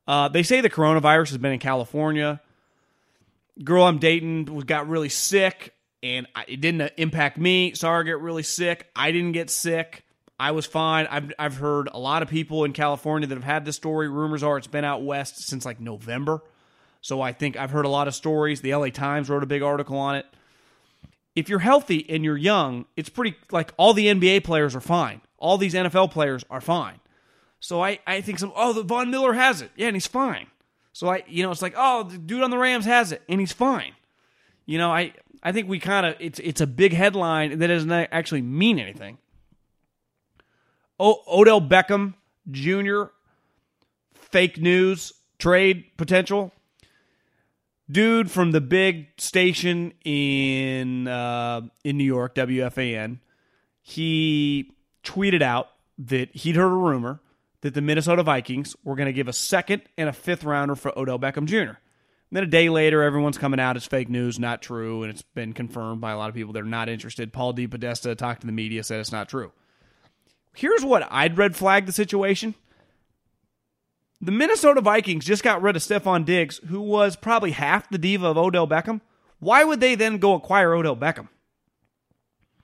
Uh, 0.06 0.28
they 0.28 0.42
say 0.42 0.60
the 0.60 0.70
coronavirus 0.70 1.30
has 1.30 1.38
been 1.38 1.52
in 1.52 1.58
California. 1.58 2.40
Girl 3.62 3.84
I'm 3.84 3.98
dating 3.98 4.44
got 4.60 4.88
really 4.88 5.08
sick, 5.08 5.74
and 6.02 6.26
it 6.48 6.60
didn't 6.60 6.92
impact 6.96 7.36
me. 7.36 7.74
Sorry, 7.74 8.00
I 8.00 8.02
get 8.04 8.20
really 8.20 8.42
sick. 8.42 8.88
I 8.94 9.12
didn't 9.12 9.32
get 9.32 9.50
sick. 9.50 10.04
I 10.38 10.52
was 10.52 10.64
fine. 10.64 11.06
I've 11.10 11.32
I've 11.38 11.56
heard 11.56 11.90
a 11.92 11.98
lot 11.98 12.22
of 12.22 12.30
people 12.30 12.64
in 12.64 12.72
California 12.72 13.28
that 13.28 13.34
have 13.34 13.44
had 13.44 13.64
this 13.66 13.76
story. 13.76 14.08
Rumors 14.08 14.42
are 14.42 14.56
it's 14.56 14.66
been 14.66 14.84
out 14.84 15.02
west 15.02 15.46
since 15.46 15.66
like 15.66 15.80
November. 15.80 16.42
So 17.00 17.20
I 17.20 17.32
think 17.32 17.56
I've 17.56 17.70
heard 17.70 17.84
a 17.84 17.88
lot 17.88 18.08
of 18.08 18.14
stories. 18.14 18.60
The 18.60 18.74
LA 18.74 18.88
Times 18.88 19.28
wrote 19.30 19.42
a 19.42 19.46
big 19.46 19.62
article 19.62 19.96
on 19.96 20.16
it. 20.16 20.26
If 21.34 21.48
you're 21.48 21.60
healthy 21.60 22.08
and 22.10 22.24
you're 22.24 22.36
young, 22.36 22.84
it's 22.96 23.08
pretty 23.08 23.36
like 23.50 23.72
all 23.76 23.94
the 23.94 24.06
NBA 24.06 24.44
players 24.44 24.76
are 24.76 24.80
fine. 24.80 25.20
All 25.38 25.56
these 25.56 25.74
NFL 25.74 26.10
players 26.10 26.44
are 26.50 26.60
fine. 26.60 27.00
So 27.60 27.82
I, 27.82 28.00
I 28.06 28.20
think 28.20 28.38
some 28.38 28.52
oh 28.54 28.72
the 28.72 28.82
Von 28.82 29.10
Miller 29.10 29.32
has 29.32 29.62
it. 29.62 29.70
Yeah, 29.76 29.86
and 29.86 29.96
he's 29.96 30.06
fine. 30.06 30.46
So 30.92 31.08
I 31.08 31.22
you 31.26 31.42
know, 31.42 31.50
it's 31.50 31.62
like, 31.62 31.74
oh, 31.76 32.02
the 32.02 32.18
dude 32.18 32.42
on 32.42 32.50
the 32.50 32.58
Rams 32.58 32.84
has 32.84 33.12
it 33.12 33.22
and 33.28 33.40
he's 33.40 33.52
fine. 33.52 33.92
You 34.66 34.78
know, 34.78 34.90
I 34.90 35.12
I 35.42 35.52
think 35.52 35.68
we 35.68 35.78
kind 35.78 36.04
of 36.04 36.16
it's 36.20 36.38
it's 36.40 36.60
a 36.60 36.66
big 36.66 36.92
headline 36.92 37.58
that 37.58 37.68
doesn't 37.68 37.90
actually 37.90 38.42
mean 38.42 38.78
anything. 38.78 39.18
O- 40.98 41.22
Odell 41.26 41.62
Beckham 41.62 42.14
Jr. 42.50 43.04
fake 44.14 44.58
news 44.58 45.14
trade 45.38 45.84
potential 45.96 46.52
dude 47.90 48.30
from 48.30 48.52
the 48.52 48.60
big 48.60 49.08
station 49.18 49.92
in 50.04 51.08
uh, 51.08 51.62
in 51.84 51.96
New 51.96 52.04
York, 52.04 52.34
WFAN, 52.34 53.18
he 53.82 54.72
tweeted 55.02 55.42
out 55.42 55.68
that 55.98 56.34
he'd 56.34 56.56
heard 56.56 56.72
a 56.72 56.76
rumor 56.76 57.20
that 57.62 57.74
the 57.74 57.82
Minnesota 57.82 58.22
Vikings 58.22 58.74
were 58.84 58.96
going 58.96 59.06
to 59.06 59.12
give 59.12 59.28
a 59.28 59.32
second 59.32 59.82
and 59.98 60.08
a 60.08 60.12
fifth 60.12 60.44
rounder 60.44 60.74
for 60.74 60.96
Odell 60.98 61.18
Beckham 61.18 61.44
Jr. 61.44 61.76
And 62.30 62.36
then 62.36 62.44
a 62.44 62.46
day 62.46 62.68
later, 62.68 63.02
everyone's 63.02 63.38
coming 63.38 63.58
out 63.58 63.76
as 63.76 63.84
fake 63.84 64.08
news, 64.08 64.38
not 64.38 64.62
true, 64.62 65.02
and 65.02 65.10
it's 65.10 65.22
been 65.22 65.52
confirmed 65.52 66.00
by 66.00 66.12
a 66.12 66.16
lot 66.16 66.28
of 66.28 66.34
people 66.34 66.52
that 66.52 66.62
are 66.62 66.66
not 66.66 66.88
interested. 66.88 67.32
Paul 67.32 67.54
DePodesta 67.54 68.16
talked 68.16 68.42
to 68.42 68.46
the 68.46 68.52
media, 68.52 68.84
said 68.84 69.00
it's 69.00 69.12
not 69.12 69.28
true. 69.28 69.52
Here's 70.54 70.84
what 70.84 71.06
I'd 71.10 71.36
red 71.36 71.56
flag 71.56 71.86
the 71.86 71.92
situation. 71.92 72.54
The 74.22 74.32
Minnesota 74.32 74.80
Vikings 74.82 75.24
just 75.24 75.42
got 75.42 75.62
rid 75.62 75.76
of 75.76 75.82
Stefon 75.82 76.24
Diggs, 76.24 76.58
who 76.68 76.80
was 76.80 77.16
probably 77.16 77.52
half 77.52 77.88
the 77.88 77.98
diva 77.98 78.26
of 78.26 78.36
Odell 78.36 78.68
Beckham. 78.68 79.00
Why 79.38 79.64
would 79.64 79.80
they 79.80 79.94
then 79.94 80.18
go 80.18 80.34
acquire 80.34 80.74
Odell 80.74 80.96
Beckham? 80.96 81.28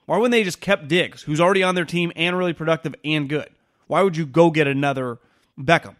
Why 0.05 0.19
wouldn't 0.19 0.33
they 0.33 0.45
just 0.45 0.61
kept 0.61 0.89
Diggs, 0.89 1.23
who's 1.23 1.41
already 1.41 1.63
on 1.63 1.75
their 1.75 1.85
team 1.85 2.13
and 2.15 2.37
really 2.37 2.53
productive 2.53 2.95
and 3.05 3.29
good? 3.29 3.49
Why 3.87 4.03
would 4.03 4.17
you 4.17 4.27
go 4.27 4.51
get 4.51 4.67
another 4.67 5.19
Beckham, 5.59 5.97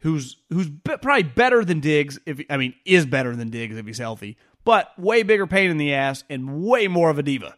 who's 0.00 0.36
who's 0.50 0.68
be- 0.68 0.96
probably 0.96 1.22
better 1.22 1.64
than 1.64 1.80
Diggs? 1.80 2.18
If 2.26 2.40
I 2.50 2.56
mean, 2.56 2.74
is 2.84 3.06
better 3.06 3.36
than 3.36 3.50
Diggs 3.50 3.76
if 3.76 3.86
he's 3.86 3.98
healthy, 3.98 4.36
but 4.64 4.98
way 4.98 5.22
bigger 5.22 5.46
pain 5.46 5.70
in 5.70 5.76
the 5.76 5.94
ass 5.94 6.24
and 6.28 6.62
way 6.62 6.88
more 6.88 7.10
of 7.10 7.18
a 7.18 7.22
diva. 7.22 7.56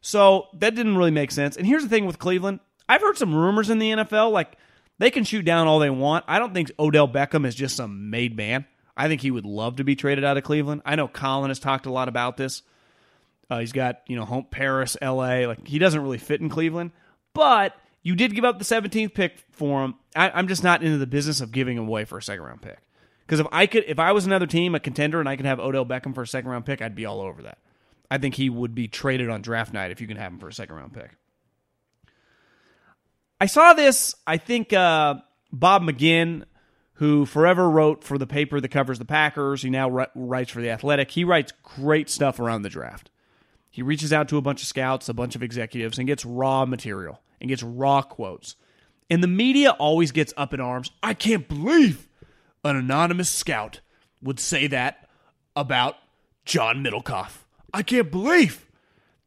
So 0.00 0.48
that 0.54 0.74
didn't 0.74 0.96
really 0.96 1.10
make 1.10 1.30
sense. 1.30 1.56
And 1.56 1.66
here's 1.66 1.82
the 1.82 1.88
thing 1.88 2.06
with 2.06 2.18
Cleveland: 2.18 2.60
I've 2.88 3.00
heard 3.00 3.18
some 3.18 3.34
rumors 3.34 3.68
in 3.68 3.78
the 3.78 3.90
NFL, 3.90 4.30
like 4.30 4.56
they 4.98 5.10
can 5.10 5.24
shoot 5.24 5.44
down 5.44 5.66
all 5.66 5.78
they 5.78 5.90
want. 5.90 6.24
I 6.28 6.38
don't 6.38 6.54
think 6.54 6.70
Odell 6.78 7.08
Beckham 7.08 7.46
is 7.46 7.54
just 7.54 7.76
some 7.76 8.10
made 8.10 8.36
man. 8.36 8.66
I 8.96 9.08
think 9.08 9.20
he 9.20 9.30
would 9.30 9.44
love 9.44 9.76
to 9.76 9.84
be 9.84 9.96
traded 9.96 10.24
out 10.24 10.36
of 10.36 10.44
Cleveland. 10.44 10.82
I 10.84 10.96
know 10.96 11.08
Colin 11.08 11.50
has 11.50 11.58
talked 11.58 11.86
a 11.86 11.92
lot 11.92 12.08
about 12.08 12.36
this. 12.36 12.62
Uh, 13.50 13.58
he's 13.58 13.72
got 13.72 14.00
you 14.06 14.16
know 14.16 14.24
home 14.24 14.46
Paris, 14.50 14.96
L.A. 15.02 15.46
Like 15.46 15.66
he 15.66 15.78
doesn't 15.78 16.00
really 16.00 16.18
fit 16.18 16.40
in 16.40 16.48
Cleveland, 16.48 16.92
but 17.34 17.74
you 18.02 18.14
did 18.14 18.34
give 18.34 18.44
up 18.44 18.58
the 18.58 18.64
17th 18.64 19.14
pick 19.14 19.44
for 19.52 19.84
him. 19.84 19.94
I, 20.14 20.38
am 20.38 20.48
just 20.48 20.62
not 20.62 20.82
into 20.82 20.98
the 20.98 21.06
business 21.06 21.40
of 21.40 21.52
giving 21.52 21.76
him 21.76 21.88
away 21.88 22.04
for 22.04 22.18
a 22.18 22.22
second 22.22 22.44
round 22.44 22.62
pick. 22.62 22.78
Because 23.26 23.40
if 23.40 23.46
I 23.50 23.66
could, 23.66 23.84
if 23.86 23.98
I 23.98 24.12
was 24.12 24.26
another 24.26 24.46
team, 24.46 24.74
a 24.74 24.80
contender, 24.80 25.18
and 25.18 25.28
I 25.28 25.36
could 25.36 25.46
have 25.46 25.58
Odell 25.58 25.86
Beckham 25.86 26.14
for 26.14 26.22
a 26.22 26.26
second 26.26 26.50
round 26.50 26.66
pick, 26.66 26.82
I'd 26.82 26.94
be 26.94 27.06
all 27.06 27.20
over 27.20 27.42
that. 27.42 27.58
I 28.10 28.18
think 28.18 28.34
he 28.34 28.50
would 28.50 28.74
be 28.74 28.86
traded 28.86 29.30
on 29.30 29.42
draft 29.42 29.72
night 29.72 29.90
if 29.90 30.00
you 30.00 30.06
can 30.06 30.18
have 30.18 30.32
him 30.32 30.38
for 30.38 30.48
a 30.48 30.52
second 30.52 30.76
round 30.76 30.92
pick. 30.92 31.10
I 33.44 33.46
saw 33.46 33.74
this. 33.74 34.14
I 34.26 34.38
think 34.38 34.72
uh, 34.72 35.16
Bob 35.52 35.82
McGinn, 35.82 36.44
who 36.94 37.26
forever 37.26 37.68
wrote 37.68 38.02
for 38.02 38.16
the 38.16 38.26
paper 38.26 38.58
that 38.58 38.70
covers 38.70 38.98
the 38.98 39.04
Packers, 39.04 39.60
he 39.60 39.68
now 39.68 40.08
writes 40.14 40.50
for 40.50 40.62
the 40.62 40.70
Athletic. 40.70 41.10
He 41.10 41.24
writes 41.24 41.52
great 41.62 42.08
stuff 42.08 42.40
around 42.40 42.62
the 42.62 42.70
draft. 42.70 43.10
He 43.68 43.82
reaches 43.82 44.14
out 44.14 44.30
to 44.30 44.38
a 44.38 44.40
bunch 44.40 44.62
of 44.62 44.66
scouts, 44.66 45.10
a 45.10 45.12
bunch 45.12 45.36
of 45.36 45.42
executives, 45.42 45.98
and 45.98 46.06
gets 46.06 46.24
raw 46.24 46.64
material 46.64 47.20
and 47.38 47.50
gets 47.50 47.62
raw 47.62 48.00
quotes. 48.00 48.56
And 49.10 49.22
the 49.22 49.28
media 49.28 49.72
always 49.72 50.10
gets 50.10 50.32
up 50.38 50.54
in 50.54 50.60
arms. 50.62 50.90
I 51.02 51.12
can't 51.12 51.46
believe 51.46 52.08
an 52.64 52.76
anonymous 52.76 53.28
scout 53.28 53.80
would 54.22 54.40
say 54.40 54.68
that 54.68 55.06
about 55.54 55.96
John 56.46 56.82
Middlekauff. 56.82 57.40
I 57.74 57.82
can't 57.82 58.10
believe 58.10 58.64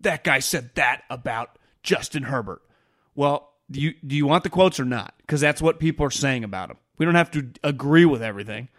that 0.01 0.23
guy 0.23 0.39
said 0.39 0.71
that 0.73 1.03
about 1.08 1.60
Justin 1.84 2.23
Herbert. 2.23 2.63
Well, 3.13 3.53
do 3.69 3.82
you 3.82 3.93
do 4.06 4.15
you 4.15 4.25
want 4.25 4.43
the 4.43 4.49
quotes 4.49 4.80
or 4.80 4.86
not? 4.86 5.13
Because 5.17 5.41
that's 5.41 5.62
what 5.62 5.80
people 5.80 6.06
are 6.06 6.12
saying 6.12 6.43
about 6.43 6.69
him. 6.69 6.77
We 6.97 7.06
don't 7.06 7.15
have 7.15 7.32
to 7.32 7.49
agree 7.63 8.06
with 8.06 8.21
everything, 8.21 8.69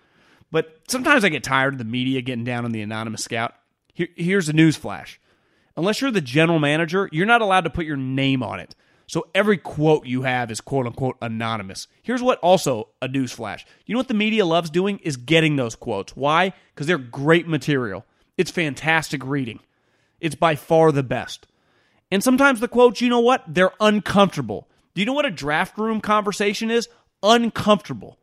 but 0.50 0.80
sometimes 0.88 1.24
I 1.24 1.28
get 1.28 1.44
tired 1.44 1.74
of 1.74 1.78
the 1.78 1.84
media 1.84 2.22
getting 2.22 2.44
down 2.44 2.64
on 2.64 2.72
the 2.72 2.82
anonymous 2.82 3.24
scout. 3.24 3.54
Here, 3.92 4.08
here's 4.16 4.48
a 4.48 4.52
news 4.52 4.76
flash: 4.76 5.20
unless 5.76 6.00
you're 6.00 6.10
the 6.10 6.20
general 6.20 6.58
manager, 6.58 7.08
you're 7.12 7.26
not 7.26 7.42
allowed 7.42 7.64
to 7.64 7.70
put 7.70 7.86
your 7.86 7.96
name 7.96 8.42
on 8.42 8.60
it. 8.60 8.74
So 9.06 9.26
every 9.34 9.56
quote 9.56 10.06
you 10.06 10.22
have 10.22 10.50
is 10.50 10.60
quote 10.60 10.86
unquote 10.86 11.16
anonymous. 11.22 11.88
Here's 12.02 12.22
what 12.22 12.38
also 12.40 12.90
a 13.00 13.08
news 13.08 13.32
flash. 13.32 13.64
You 13.86 13.94
know 13.94 14.00
what 14.00 14.08
the 14.08 14.14
media 14.14 14.44
loves 14.44 14.68
doing 14.68 14.98
is 14.98 15.16
getting 15.16 15.56
those 15.56 15.74
quotes. 15.74 16.14
Why? 16.14 16.52
Because 16.74 16.86
they're 16.86 16.98
great 16.98 17.48
material. 17.48 18.04
It's 18.36 18.50
fantastic 18.50 19.24
reading. 19.24 19.60
It's 20.20 20.34
by 20.34 20.56
far 20.56 20.92
the 20.92 21.02
best. 21.02 21.46
And 22.10 22.22
sometimes 22.22 22.60
the 22.60 22.68
quotes, 22.68 23.00
you 23.00 23.08
know 23.08 23.20
what? 23.20 23.44
They're 23.46 23.72
uncomfortable. 23.80 24.67
Do 24.98 25.02
you 25.02 25.06
know 25.06 25.12
what 25.12 25.26
a 25.26 25.30
draft 25.30 25.78
room 25.78 26.00
conversation 26.00 26.72
is? 26.72 26.88
Uncomfortable. 27.22 28.18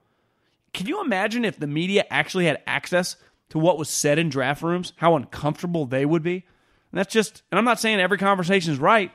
Can 0.74 0.88
you 0.88 1.00
imagine 1.00 1.46
if 1.46 1.58
the 1.58 1.68
media 1.68 2.04
actually 2.10 2.48
had 2.48 2.62
access 2.68 3.16
to 3.52 3.58
what 3.58 3.78
was 3.78 3.88
said 3.88 4.20
in 4.20 4.28
draft 4.28 4.62
rooms? 4.62 4.92
How 4.98 5.16
uncomfortable 5.16 5.86
they 5.86 6.06
would 6.06 6.22
be? 6.22 6.44
And 6.92 7.00
that's 7.00 7.14
just, 7.14 7.44
and 7.50 7.58
I'm 7.58 7.64
not 7.64 7.80
saying 7.80 8.02
every 8.02 8.18
conversation 8.18 8.74
is 8.74 8.78
right, 8.78 9.10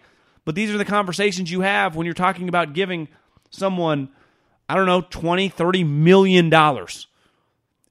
but 0.46 0.54
these 0.54 0.70
are 0.70 0.78
the 0.78 0.86
conversations 0.86 1.52
you 1.52 1.60
have 1.60 1.94
when 1.96 2.06
you're 2.06 2.14
talking 2.14 2.48
about 2.48 2.72
giving 2.72 3.08
someone, 3.50 4.08
I 4.66 4.74
don't 4.74 4.86
know, 4.86 5.02
20, 5.02 5.50
30 5.50 5.84
million 5.84 6.48
dollars 6.48 7.08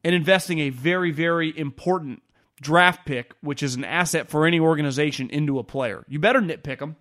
and 0.03 0.15
investing 0.15 0.58
a 0.58 0.71
very, 0.71 1.12
very 1.12 1.55
important 1.55 2.23
draft 2.60 3.05
pick, 3.05 3.36
which 3.41 3.62
is 3.62 3.75
an 3.75 3.84
asset 3.84 4.32
for 4.32 4.47
any 4.47 4.60
organization, 4.60 5.29
into 5.29 5.60
a 5.60 5.63
player. 5.63 6.05
You 6.08 6.17
better 6.17 6.41
nitpick 6.41 6.79
them. 6.79 6.95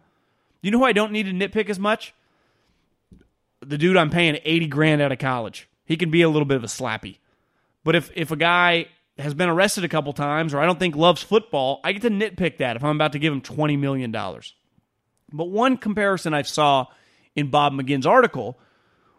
You 0.61 0.71
know 0.71 0.81
who 0.81 0.85
I 0.85 0.93
don't 0.93 1.13
need 1.13 1.25
to 1.25 1.33
nitpick 1.33 1.71
as 1.71 1.79
much? 1.79 2.13
The 3.61 3.79
dude 3.79 3.97
I'm 3.97 4.11
paying 4.11 4.39
80 4.45 4.67
grand 4.69 5.03
out 5.03 5.13
of 5.13 5.19
college. 5.19 5.69
He 5.85 5.97
can 5.97 6.11
be 6.11 6.23
a 6.23 6.29
little 6.29 6.47
bit 6.47 6.57
of 6.57 6.65
a 6.65 6.69
slappy. 6.69 7.19
But 7.85 7.97
if, 7.97 8.11
if 8.15 8.31
a 8.31 8.37
guy 8.37 8.87
has 9.19 9.35
been 9.35 9.49
arrested 9.49 9.85
a 9.85 9.89
couple 9.89 10.13
times 10.13 10.55
or 10.55 10.61
I 10.61 10.67
don't 10.67 10.79
think 10.79 10.95
loves 10.95 11.23
football, 11.23 11.81
I 11.83 11.93
get 11.93 12.03
to 12.03 12.11
nitpick 12.11 12.59
that 12.59 12.77
if 12.77 12.85
I'm 12.85 12.97
about 12.97 13.13
to 13.13 13.19
give 13.19 13.33
him 13.33 13.41
$20 13.41 13.79
million. 13.79 14.13
But 14.13 15.45
one 15.45 15.77
comparison 15.77 16.35
I 16.35 16.43
saw 16.43 16.87
in 17.35 17.51
Bob 17.51 17.73
McGinn's 17.73 18.07
article 18.07 18.59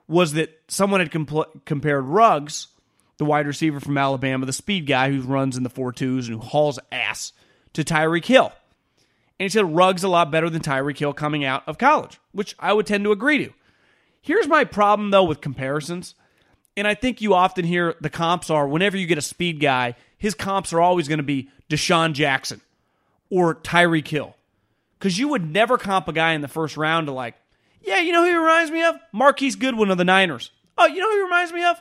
was 0.08 0.34
that 0.34 0.60
someone 0.68 1.00
had 1.00 1.12
compl- 1.12 1.66
compared 1.66 2.06
Ruggs, 2.06 2.68
the 3.18 3.26
wide 3.26 3.48
receiver 3.48 3.80
from 3.80 3.98
Alabama, 3.98 4.46
the 4.46 4.54
speed 4.54 4.88
guy 4.88 5.12
who 5.12 5.22
runs 5.22 5.58
in 5.58 5.64
the 5.64 5.70
4 5.70 5.94
2s 5.94 6.28
and 6.28 6.36
who 6.36 6.40
hauls 6.40 6.80
ass, 6.92 7.34
to 7.74 7.84
Tyreek 7.84 8.26
Hill. 8.26 8.52
And 9.40 9.46
he 9.46 9.50
said 9.50 9.76
Ruggs 9.76 10.04
a 10.04 10.10
lot 10.10 10.32
better 10.32 10.50
than 10.50 10.62
Tyreek 10.62 10.98
Hill 10.98 11.14
coming 11.14 11.46
out 11.46 11.64
of 11.68 11.78
college, 11.78 12.20
which 12.32 12.56
I 12.60 12.74
would 12.74 12.88
tend 12.88 13.04
to 13.04 13.12
agree 13.12 13.46
to. 13.46 13.54
Here's 14.22 14.48
my 14.48 14.64
problem, 14.64 15.12
though, 15.12 15.24
with 15.24 15.42
comparisons. 15.42 16.16
And 16.78 16.88
I 16.88 16.94
think 16.94 17.22
you 17.22 17.34
often 17.34 17.66
hear 17.66 17.96
the 18.00 18.10
comps 18.10 18.50
are 18.50 18.68
whenever 18.68 18.98
you 18.98 19.06
get 19.08 19.18
a 19.18 19.22
speed 19.22 19.60
guy, 19.60 19.96
his 20.18 20.34
comps 20.34 20.72
are 20.72 20.82
always 20.82 21.08
going 21.08 21.18
to 21.18 21.24
be 21.24 21.50
DeSean 21.70 22.14
Jackson 22.14 22.62
or 23.30 23.56
Tyreek 23.56 24.08
Hill, 24.08 24.36
because 24.98 25.20
you 25.20 25.28
would 25.28 25.52
never 25.52 25.78
comp 25.78 26.08
a 26.08 26.14
guy 26.14 26.34
in 26.34 26.42
the 26.42 26.48
first 26.48 26.78
round 26.78 27.08
to 27.08 27.14
like, 27.14 27.36
yeah, 27.82 28.00
you 28.00 28.12
know 28.12 28.24
who 28.24 28.30
he 28.30 28.36
reminds 28.36 28.72
me 28.72 28.84
of? 28.84 28.96
Marquise 29.12 29.56
Goodwin 29.56 29.92
of 29.92 29.98
the 29.98 30.04
Niners. 30.04 30.52
Oh, 30.78 30.88
you 30.88 31.00
know 31.00 31.10
who 31.10 31.18
he 31.18 31.24
reminds 31.24 31.54
me 31.54 31.64
of? 31.64 31.78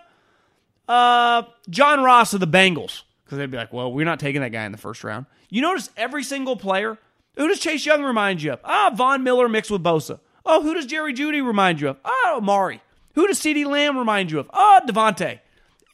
Uh, 0.89 1.43
John 1.71 2.03
Ross 2.03 2.35
of 2.35 2.41
the 2.41 2.47
Bengals. 2.47 3.03
Because 3.25 3.39
they'd 3.39 3.51
be 3.51 3.57
like, 3.57 3.73
well, 3.73 3.93
we're 3.93 4.05
not 4.05 4.21
taking 4.21 4.41
that 4.41 4.53
guy 4.53 4.65
in 4.65 4.73
the 4.73 4.79
first 4.79 5.05
round. 5.05 5.27
You 5.51 5.63
notice 5.63 5.91
every 5.97 6.23
single 6.23 6.57
player. 6.57 6.99
Who 7.37 7.47
does 7.49 7.61
Chase 7.61 7.85
Young 7.85 8.03
remind 8.03 8.43
you 8.43 8.53
of? 8.53 8.61
Ah, 8.65 8.91
Von 8.95 9.23
Miller 9.23 9.49
mixed 9.49 9.71
with 9.71 9.83
Bosa. 9.83 10.19
Oh, 10.51 10.63
who 10.63 10.73
does 10.73 10.87
Jerry 10.87 11.13
Jeudy 11.13 11.47
remind 11.47 11.81
you 11.81 11.89
of? 11.91 11.99
Oh, 12.05 12.35
Amari. 12.39 12.81
Who 13.15 13.27
does 13.27 13.39
CeeDee 13.39 13.67
Lamb 13.67 13.99
remind 13.99 14.31
you 14.31 14.39
of? 14.39 14.51
Oh, 14.53 14.81
Davante. 14.87 15.41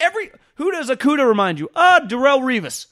Every 0.00 0.30
who 0.54 0.70
does 0.70 0.88
Okudah 0.88 1.26
remind 1.26 1.58
you? 1.58 1.68
Oh, 1.74 2.00
Darrelle 2.04 2.40
Revis. 2.40 2.86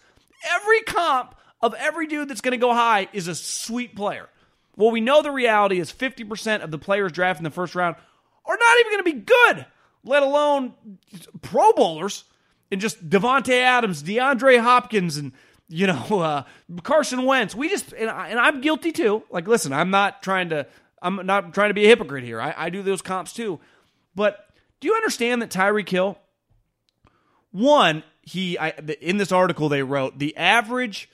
Every 0.55 0.81
comp 0.81 1.37
of 1.61 1.75
every 1.75 2.09
dude 2.09 2.29
that's 2.29 2.41
going 2.41 2.53
to 2.53 2.59
go 2.59 2.75
high 2.75 3.09
is 3.13 3.29
a 3.29 3.35
sweet 3.37 3.95
player. 3.95 4.29
Well, 4.77 4.91
we 4.91 5.01
know 5.01 5.23
the 5.23 5.31
reality 5.31 5.79
is 5.79 5.93
50% 5.93 6.63
of 6.63 6.73
the 6.73 6.79
players 6.79 7.13
drafted 7.13 7.41
in 7.41 7.45
the 7.45 7.51
first 7.51 7.77
round 7.77 7.95
are 8.45 8.57
not 8.57 8.81
even 8.81 8.93
going 8.93 9.05
to 9.05 9.13
be 9.13 9.33
good, 9.55 9.67
let 10.03 10.25
alone 10.25 10.75
Pro 11.43 11.73
Bowlers 11.75 12.25
and 12.73 12.81
just 12.81 13.09
Davante 13.09 13.61
Adams, 13.61 14.03
DeAndre 14.03 14.61
Hopkins, 14.61 15.17
and 15.17 15.33
you 15.69 15.87
know 15.87 15.95
uh, 16.21 16.43
Carson 16.83 17.25
Wentz. 17.25 17.55
We 17.55 17.69
just 17.69 17.93
and, 17.93 18.11
I, 18.11 18.29
and 18.29 18.41
I'm 18.41 18.61
guilty 18.61 18.91
too. 18.91 19.23
Like, 19.31 19.47
listen, 19.47 19.73
I'm 19.73 19.91
not 19.91 20.23
trying 20.23 20.49
to 20.49 20.67
I'm 21.03 21.27
not 21.27 21.53
trying 21.53 21.71
to 21.71 21.75
be 21.75 21.85
a 21.85 21.89
hypocrite 21.89 22.25
here. 22.25 22.41
I, 22.41 22.55
I 22.57 22.71
do 22.71 22.83
those 22.83 23.03
comps 23.03 23.33
too, 23.33 23.61
but 24.15 24.49
do 24.81 24.89
you 24.89 24.95
understand 24.95 25.43
that 25.43 25.51
Tyreek 25.51 25.89
Hill? 25.89 26.19
One, 27.51 28.03
he 28.23 28.59
I, 28.59 28.71
in 29.01 29.17
this 29.17 29.33
article 29.33 29.69
they 29.69 29.83
wrote 29.83 30.19
the 30.19 30.37
average 30.37 31.09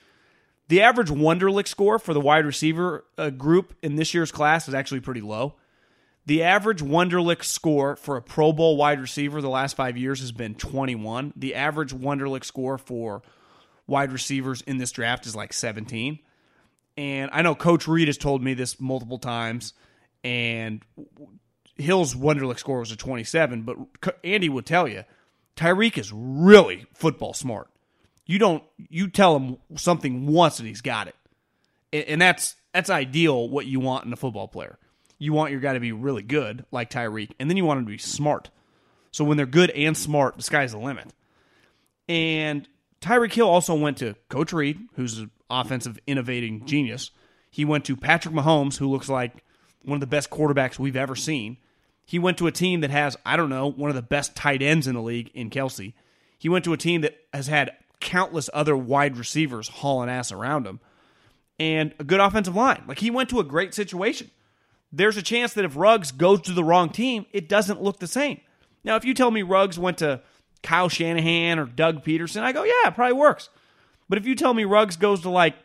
the 0.69 0.81
average 0.81 1.09
Wonderlic 1.09 1.67
score 1.67 1.97
for 1.97 2.13
the 2.13 2.21
wide 2.21 2.45
receiver 2.45 3.03
uh, 3.17 3.31
group 3.31 3.73
in 3.81 3.95
this 3.95 4.13
year's 4.13 4.31
class 4.31 4.67
is 4.67 4.75
actually 4.75 4.99
pretty 4.99 5.21
low. 5.21 5.55
The 6.27 6.43
average 6.43 6.83
Wonderlic 6.83 7.43
score 7.43 7.95
for 7.95 8.15
a 8.15 8.21
Pro 8.21 8.53
Bowl 8.53 8.77
wide 8.77 9.01
receiver 9.01 9.41
the 9.41 9.49
last 9.49 9.75
five 9.75 9.97
years 9.97 10.19
has 10.19 10.31
been 10.31 10.53
21. 10.53 11.33
The 11.35 11.55
average 11.55 11.91
Wonderlic 11.91 12.45
score 12.45 12.77
for 12.77 13.23
wide 13.87 14.11
receivers 14.11 14.61
in 14.61 14.77
this 14.77 14.91
draft 14.91 15.25
is 15.25 15.35
like 15.35 15.53
17. 15.53 16.19
And 16.99 17.31
I 17.31 17.43
know 17.43 17.55
Coach 17.55 17.87
Reid 17.87 18.09
has 18.09 18.17
told 18.17 18.43
me 18.43 18.55
this 18.55 18.77
multiple 18.77 19.19
times, 19.19 19.71
and 20.21 20.81
Hill's 21.77 22.13
Wonderlic 22.13 22.59
score 22.59 22.79
was 22.79 22.91
a 22.91 22.97
27, 22.97 23.61
but 23.61 23.77
Andy 24.21 24.49
would 24.49 24.65
tell 24.65 24.85
you 24.85 25.05
Tyreek 25.55 25.97
is 25.97 26.11
really 26.11 26.87
football 26.93 27.33
smart. 27.33 27.69
You 28.25 28.37
don't 28.37 28.63
you 28.89 29.07
tell 29.07 29.39
him 29.39 29.57
something 29.77 30.27
once 30.27 30.59
and 30.59 30.67
he's 30.67 30.81
got 30.81 31.07
it, 31.07 31.15
and 31.93 32.21
that's 32.21 32.57
that's 32.73 32.89
ideal. 32.89 33.47
What 33.47 33.65
you 33.65 33.79
want 33.79 34.03
in 34.03 34.11
a 34.11 34.17
football 34.17 34.49
player, 34.49 34.77
you 35.17 35.31
want 35.31 35.51
your 35.51 35.61
guy 35.61 35.75
to 35.75 35.79
be 35.79 35.93
really 35.93 36.21
good 36.21 36.65
like 36.69 36.89
Tyreek, 36.89 37.31
and 37.39 37.49
then 37.49 37.55
you 37.55 37.63
want 37.63 37.79
him 37.79 37.85
to 37.85 37.91
be 37.91 37.97
smart. 37.97 38.49
So 39.11 39.23
when 39.23 39.37
they're 39.37 39.45
good 39.45 39.69
and 39.69 39.95
smart, 39.95 40.35
the 40.35 40.43
sky's 40.43 40.73
the 40.73 40.79
limit. 40.79 41.13
And 42.09 42.67
Tyreek 42.99 43.31
Hill 43.31 43.47
also 43.47 43.73
went 43.73 43.99
to 43.99 44.15
Coach 44.27 44.51
Reid, 44.51 44.81
who's 44.95 45.25
offensive 45.49 45.99
innovating 46.07 46.65
genius. 46.65 47.11
He 47.49 47.65
went 47.65 47.85
to 47.85 47.95
Patrick 47.95 48.33
Mahomes, 48.33 48.77
who 48.77 48.89
looks 48.89 49.09
like 49.09 49.43
one 49.83 49.95
of 49.95 50.01
the 50.01 50.07
best 50.07 50.29
quarterbacks 50.29 50.77
we've 50.77 50.95
ever 50.95 51.15
seen. 51.15 51.57
He 52.05 52.19
went 52.19 52.37
to 52.39 52.47
a 52.47 52.51
team 52.51 52.81
that 52.81 52.89
has, 52.89 53.17
I 53.25 53.37
don't 53.37 53.49
know, 53.49 53.69
one 53.69 53.89
of 53.89 53.95
the 53.95 54.01
best 54.01 54.35
tight 54.35 54.61
ends 54.61 54.87
in 54.87 54.95
the 54.95 55.01
league 55.01 55.31
in 55.33 55.49
Kelce. 55.49 55.93
He 56.37 56.49
went 56.49 56.65
to 56.65 56.73
a 56.73 56.77
team 56.77 57.01
that 57.01 57.17
has 57.33 57.47
had 57.47 57.71
countless 57.99 58.49
other 58.53 58.75
wide 58.75 59.17
receivers 59.17 59.67
hauling 59.67 60.09
ass 60.09 60.31
around 60.31 60.65
him 60.65 60.79
and 61.59 61.93
a 61.99 62.03
good 62.03 62.19
offensive 62.19 62.55
line. 62.55 62.83
Like 62.87 62.99
he 62.99 63.11
went 63.11 63.29
to 63.29 63.39
a 63.39 63.43
great 63.43 63.73
situation. 63.73 64.31
There's 64.91 65.17
a 65.17 65.21
chance 65.21 65.53
that 65.53 65.65
if 65.65 65.75
Ruggs 65.75 66.11
goes 66.11 66.41
to 66.41 66.53
the 66.53 66.63
wrong 66.63 66.89
team, 66.89 67.25
it 67.31 67.47
doesn't 67.49 67.81
look 67.81 67.99
the 67.99 68.07
same. 68.07 68.39
Now, 68.83 68.95
if 68.95 69.05
you 69.05 69.13
tell 69.13 69.29
me 69.29 69.43
Ruggs 69.43 69.77
went 69.77 69.99
to 69.99 70.21
Kyle 70.63 70.89
Shanahan 70.89 71.59
or 71.59 71.65
Doug 71.65 72.03
Pederson, 72.03 72.41
I 72.41 72.53
go, 72.53 72.63
yeah, 72.63 72.87
it 72.87 72.95
probably 72.95 73.13
works. 73.13 73.49
But 74.09 74.17
if 74.17 74.25
you 74.25 74.35
tell 74.35 74.53
me 74.53 74.65
Ruggs 74.65 74.97
goes 74.97 75.21
to 75.21 75.29
like, 75.29 75.55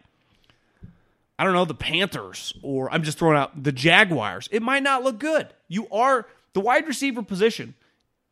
I 1.39 1.45
don't 1.45 1.55
know, 1.55 1.65
the 1.65 1.75
Panthers 1.75 2.53
or 2.63 2.93
I'm 2.93 3.03
just 3.03 3.19
throwing 3.19 3.37
out 3.37 3.65
the 3.65 3.73
Jaguars, 3.73 4.49
it 4.53 4.63
might 4.63 4.83
not 4.83 5.03
look 5.03 5.19
good. 5.19 5.49
You 5.67 5.89
are 5.89 6.27
the 6.53 6.61
wide 6.61 6.87
receiver 6.87 7.23
position, 7.23 7.75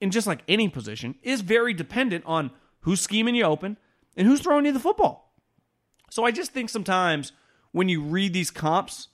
in 0.01 0.11
just 0.11 0.27
like 0.27 0.43
any 0.47 0.69
position, 0.69 1.17
is 1.23 1.41
very 1.41 1.75
dependent 1.75 2.25
on 2.27 2.51
who's 2.81 3.01
scheming 3.01 3.35
you 3.35 3.45
open, 3.45 3.77
and 4.17 4.27
who's 4.27 4.41
throwing 4.41 4.67
you 4.67 4.73
the 4.73 4.81
football. 4.81 5.33
So 6.11 6.25
I 6.25 6.31
just 6.31 6.53
think 6.53 6.69
sometimes 6.69 7.33
when 7.71 7.89
you 7.89 8.03
read 8.03 8.33
these 8.33 8.51
comps, 8.51 9.09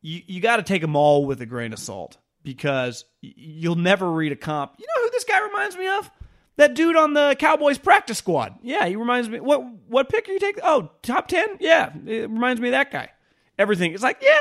you, 0.00 0.22
you 0.26 0.40
got 0.40 0.56
to 0.56 0.62
take 0.62 0.82
them 0.82 0.94
all 0.94 1.24
with 1.24 1.40
a 1.40 1.46
grain 1.46 1.72
of 1.72 1.78
salt 1.78 2.18
because 2.42 3.06
you'll 3.22 3.74
never 3.74 4.10
read 4.12 4.32
a 4.32 4.36
comp. 4.36 4.74
You 4.78 4.86
know 4.86 5.04
who 5.04 5.10
this 5.10 5.24
guy 5.24 5.40
reminds 5.40 5.76
me 5.76 5.88
of? 5.88 6.10
That 6.56 6.74
dude 6.74 6.96
on 6.96 7.14
the 7.14 7.34
Cowboys 7.38 7.78
practice 7.78 8.18
squad. 8.18 8.54
Yeah, 8.62 8.86
he 8.86 8.96
reminds 8.96 9.28
me. 9.28 9.40
What 9.40 9.64
what 9.88 10.08
pick 10.08 10.28
are 10.28 10.32
you 10.32 10.38
taking? 10.38 10.62
Oh, 10.64 10.90
top 11.02 11.26
ten. 11.26 11.56
Yeah, 11.58 11.92
it 12.06 12.30
reminds 12.30 12.60
me 12.60 12.68
of 12.68 12.72
that 12.72 12.92
guy. 12.92 13.10
Everything. 13.58 13.92
It's 13.92 14.02
like, 14.02 14.18
yeah, 14.22 14.38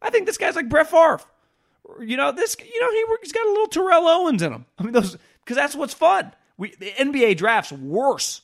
I 0.00 0.10
think 0.10 0.26
this 0.26 0.38
guy's 0.38 0.56
like 0.56 0.68
Brett 0.68 0.90
Favre. 0.90 1.20
You 2.00 2.16
know 2.16 2.32
this. 2.32 2.56
You 2.58 2.80
know 2.80 2.90
he, 2.90 3.04
he's 3.22 3.32
got 3.32 3.46
a 3.46 3.50
little 3.50 3.68
Terrell 3.68 4.08
Owens 4.08 4.42
in 4.42 4.52
him. 4.52 4.66
I 4.78 4.82
mean 4.82 4.92
those 4.92 5.16
because 5.44 5.56
that's 5.56 5.74
what's 5.74 5.94
fun. 5.94 6.32
We 6.56 6.74
the 6.78 6.90
NBA 6.90 7.36
drafts 7.36 7.72
worse. 7.72 8.42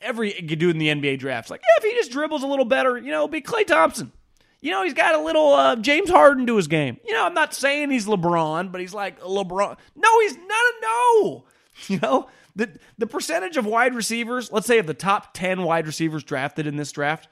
Every 0.00 0.32
dude 0.32 0.62
in 0.62 0.78
the 0.78 0.88
NBA 0.88 1.18
drafts 1.18 1.50
like, 1.50 1.62
yeah, 1.62 1.84
if 1.84 1.90
he 1.90 1.96
just 1.96 2.12
dribbles 2.12 2.42
a 2.42 2.46
little 2.46 2.66
better, 2.66 2.98
you 2.98 3.10
know, 3.10 3.26
be 3.28 3.40
Klay 3.40 3.66
Thompson. 3.66 4.12
You 4.60 4.70
know, 4.70 4.82
he's 4.82 4.94
got 4.94 5.14
a 5.14 5.20
little 5.20 5.52
uh, 5.52 5.76
James 5.76 6.10
Harden 6.10 6.46
to 6.46 6.56
his 6.56 6.66
game. 6.66 6.98
You 7.04 7.12
know, 7.12 7.24
I'm 7.24 7.34
not 7.34 7.54
saying 7.54 7.90
he's 7.90 8.06
LeBron, 8.06 8.72
but 8.72 8.80
he's 8.80 8.94
like 8.94 9.20
LeBron. 9.20 9.76
No, 9.94 10.20
he's 10.20 10.36
not 10.36 10.44
a 10.48 10.74
no. 10.82 11.44
You 11.88 11.98
know, 12.00 12.26
the 12.56 12.78
the 12.98 13.06
percentage 13.06 13.56
of 13.56 13.66
wide 13.66 13.94
receivers, 13.94 14.50
let's 14.50 14.66
say 14.66 14.78
of 14.78 14.86
the 14.86 14.94
top 14.94 15.32
10 15.34 15.62
wide 15.62 15.86
receivers 15.86 16.24
drafted 16.24 16.66
in 16.66 16.76
this 16.76 16.90
draft 16.90 17.28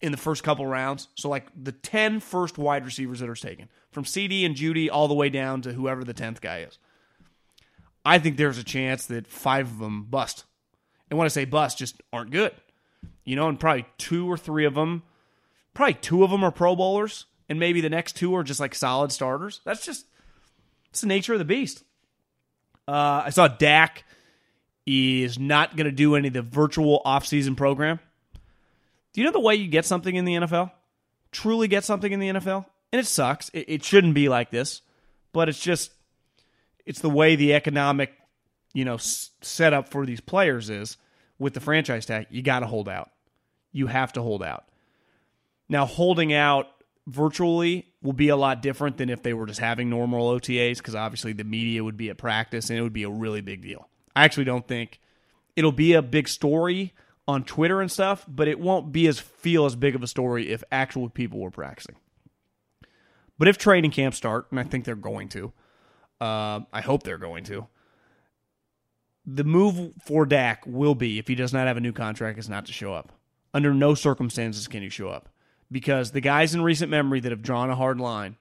in 0.00 0.12
the 0.12 0.18
first 0.18 0.44
couple 0.44 0.64
rounds, 0.64 1.08
so 1.16 1.28
like 1.28 1.46
the 1.60 1.72
10 1.72 2.20
first 2.20 2.56
wide 2.56 2.84
receivers 2.84 3.18
that 3.18 3.28
are 3.28 3.34
taken, 3.34 3.68
from 3.90 4.04
CeeDee 4.04 4.46
and 4.46 4.54
Jeudy 4.54 4.88
all 4.88 5.08
the 5.08 5.14
way 5.14 5.28
down 5.28 5.60
to 5.62 5.72
whoever 5.72 6.04
the 6.04 6.14
10th 6.14 6.40
guy 6.40 6.60
is. 6.60 6.78
I 8.04 8.20
think 8.20 8.36
there's 8.36 8.58
a 8.58 8.64
chance 8.64 9.06
that 9.06 9.26
5 9.26 9.72
of 9.72 9.78
them 9.80 10.04
bust. 10.04 10.44
And 11.10 11.18
when 11.18 11.24
I 11.24 11.28
say 11.28 11.46
bust, 11.46 11.78
just 11.78 12.00
aren't 12.12 12.30
good. 12.30 12.52
You 13.24 13.34
know, 13.34 13.48
and 13.48 13.58
probably 13.58 13.86
two 13.98 14.30
or 14.30 14.36
three 14.36 14.66
of 14.66 14.74
them 14.74 15.02
probably 15.78 15.94
two 15.94 16.24
of 16.24 16.30
them 16.32 16.42
are 16.42 16.50
Pro 16.50 16.74
Bowlers, 16.74 17.26
and 17.48 17.60
maybe 17.60 17.80
the 17.80 17.88
next 17.88 18.16
two 18.16 18.34
are 18.34 18.42
just 18.42 18.58
like 18.58 18.74
solid 18.74 19.12
starters. 19.12 19.60
That's 19.64 19.86
just 19.86 20.06
it's 20.90 21.02
the 21.02 21.06
nature 21.06 21.34
of 21.34 21.38
the 21.38 21.44
beast. 21.44 21.84
Uh, 22.88 23.22
I 23.26 23.30
saw 23.30 23.46
Dak 23.46 24.02
is 24.88 25.38
not 25.38 25.76
going 25.76 25.84
to 25.84 25.92
do 25.92 26.14
any 26.14 26.28
of 26.28 26.34
the 26.34 26.42
virtual 26.42 27.02
offseason 27.04 27.56
program. 27.56 28.00
Do 29.12 29.20
you 29.20 29.26
know 29.26 29.32
the 29.32 29.40
way 29.40 29.54
you 29.54 29.68
get 29.68 29.84
something 29.84 30.14
in 30.14 30.24
the 30.24 30.34
NFL? 30.34 30.70
Truly 31.30 31.68
get 31.68 31.84
something 31.84 32.10
in 32.10 32.20
the 32.20 32.28
NFL? 32.28 32.64
And 32.92 33.00
it 33.00 33.06
sucks. 33.06 33.50
It, 33.50 33.66
it 33.68 33.84
shouldn't 33.84 34.14
be 34.14 34.28
like 34.28 34.50
this, 34.50 34.80
but 35.32 35.48
it's 35.48 35.60
just 35.60 35.92
it's 36.86 37.00
the 37.00 37.10
way 37.10 37.36
the 37.36 37.52
economic, 37.52 38.12
you 38.72 38.86
know, 38.86 38.94
s- 38.94 39.30
setup 39.42 39.88
for 39.90 40.06
these 40.06 40.22
players 40.22 40.70
is 40.70 40.96
with 41.38 41.52
the 41.52 41.60
franchise 41.60 42.06
tag. 42.06 42.26
You 42.30 42.40
got 42.40 42.60
to 42.60 42.66
hold 42.66 42.88
out. 42.88 43.10
You 43.72 43.88
have 43.88 44.14
to 44.14 44.22
hold 44.22 44.42
out. 44.42 44.64
Now, 45.68 45.84
holding 45.84 46.32
out 46.32 46.66
virtually 47.06 47.86
will 48.02 48.14
be 48.14 48.30
a 48.30 48.36
lot 48.36 48.62
different 48.62 48.96
than 48.96 49.10
if 49.10 49.22
they 49.22 49.34
were 49.34 49.44
just 49.44 49.60
having 49.60 49.90
normal 49.90 50.30
OTAs 50.30 50.78
because 50.78 50.94
obviously 50.94 51.34
the 51.34 51.44
media 51.44 51.84
would 51.84 51.98
be 51.98 52.08
at 52.08 52.16
practice 52.16 52.70
and 52.70 52.78
it 52.78 52.82
would 52.82 52.94
be 52.94 53.02
a 53.02 53.10
really 53.10 53.42
big 53.42 53.60
deal. 53.60 53.86
I 54.18 54.24
actually 54.24 54.46
don't 54.46 54.66
think 54.66 55.00
it'll 55.54 55.70
be 55.70 55.92
a 55.92 56.02
big 56.02 56.26
story 56.26 56.92
on 57.28 57.44
Twitter 57.44 57.80
and 57.80 57.88
stuff, 57.88 58.24
but 58.26 58.48
it 58.48 58.58
won't 58.58 58.90
be 58.90 59.06
as 59.06 59.20
feel 59.20 59.64
as 59.64 59.76
big 59.76 59.94
of 59.94 60.02
a 60.02 60.08
story 60.08 60.50
if 60.50 60.64
actual 60.72 61.08
people 61.08 61.38
were 61.38 61.52
practicing. 61.52 61.94
But 63.38 63.46
if 63.46 63.58
training 63.58 63.92
camps 63.92 64.16
start, 64.16 64.48
and 64.50 64.58
I 64.58 64.64
think 64.64 64.84
they're 64.84 64.96
going 64.96 65.28
to, 65.28 65.52
uh, 66.20 66.60
I 66.72 66.80
hope 66.80 67.04
they're 67.04 67.16
going 67.16 67.44
to. 67.44 67.68
The 69.24 69.44
move 69.44 69.94
for 70.04 70.26
Dak 70.26 70.66
will 70.66 70.96
be 70.96 71.20
if 71.20 71.28
he 71.28 71.36
does 71.36 71.52
not 71.52 71.68
have 71.68 71.76
a 71.76 71.80
new 71.80 71.92
contract, 71.92 72.40
is 72.40 72.48
not 72.48 72.66
to 72.66 72.72
show 72.72 72.92
up. 72.92 73.12
Under 73.54 73.72
no 73.72 73.94
circumstances 73.94 74.66
can 74.66 74.82
you 74.82 74.90
show 74.90 75.10
up 75.10 75.28
because 75.70 76.10
the 76.10 76.20
guys 76.20 76.56
in 76.56 76.62
recent 76.62 76.90
memory 76.90 77.20
that 77.20 77.30
have 77.30 77.42
drawn 77.42 77.70
a 77.70 77.76
hard 77.76 78.00
line, 78.00 78.34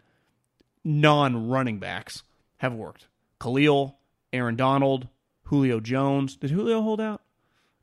non 0.84 1.50
running 1.50 1.78
backs, 1.78 2.24
have 2.58 2.74
worked. 2.74 3.06
Khalil, 3.40 4.00
Aaron 4.34 4.56
Donald, 4.56 5.08
Julio 5.48 5.80
Jones. 5.80 6.36
Did 6.36 6.52
Julio 6.52 6.82
hold 6.82 7.02
out? 7.02 7.22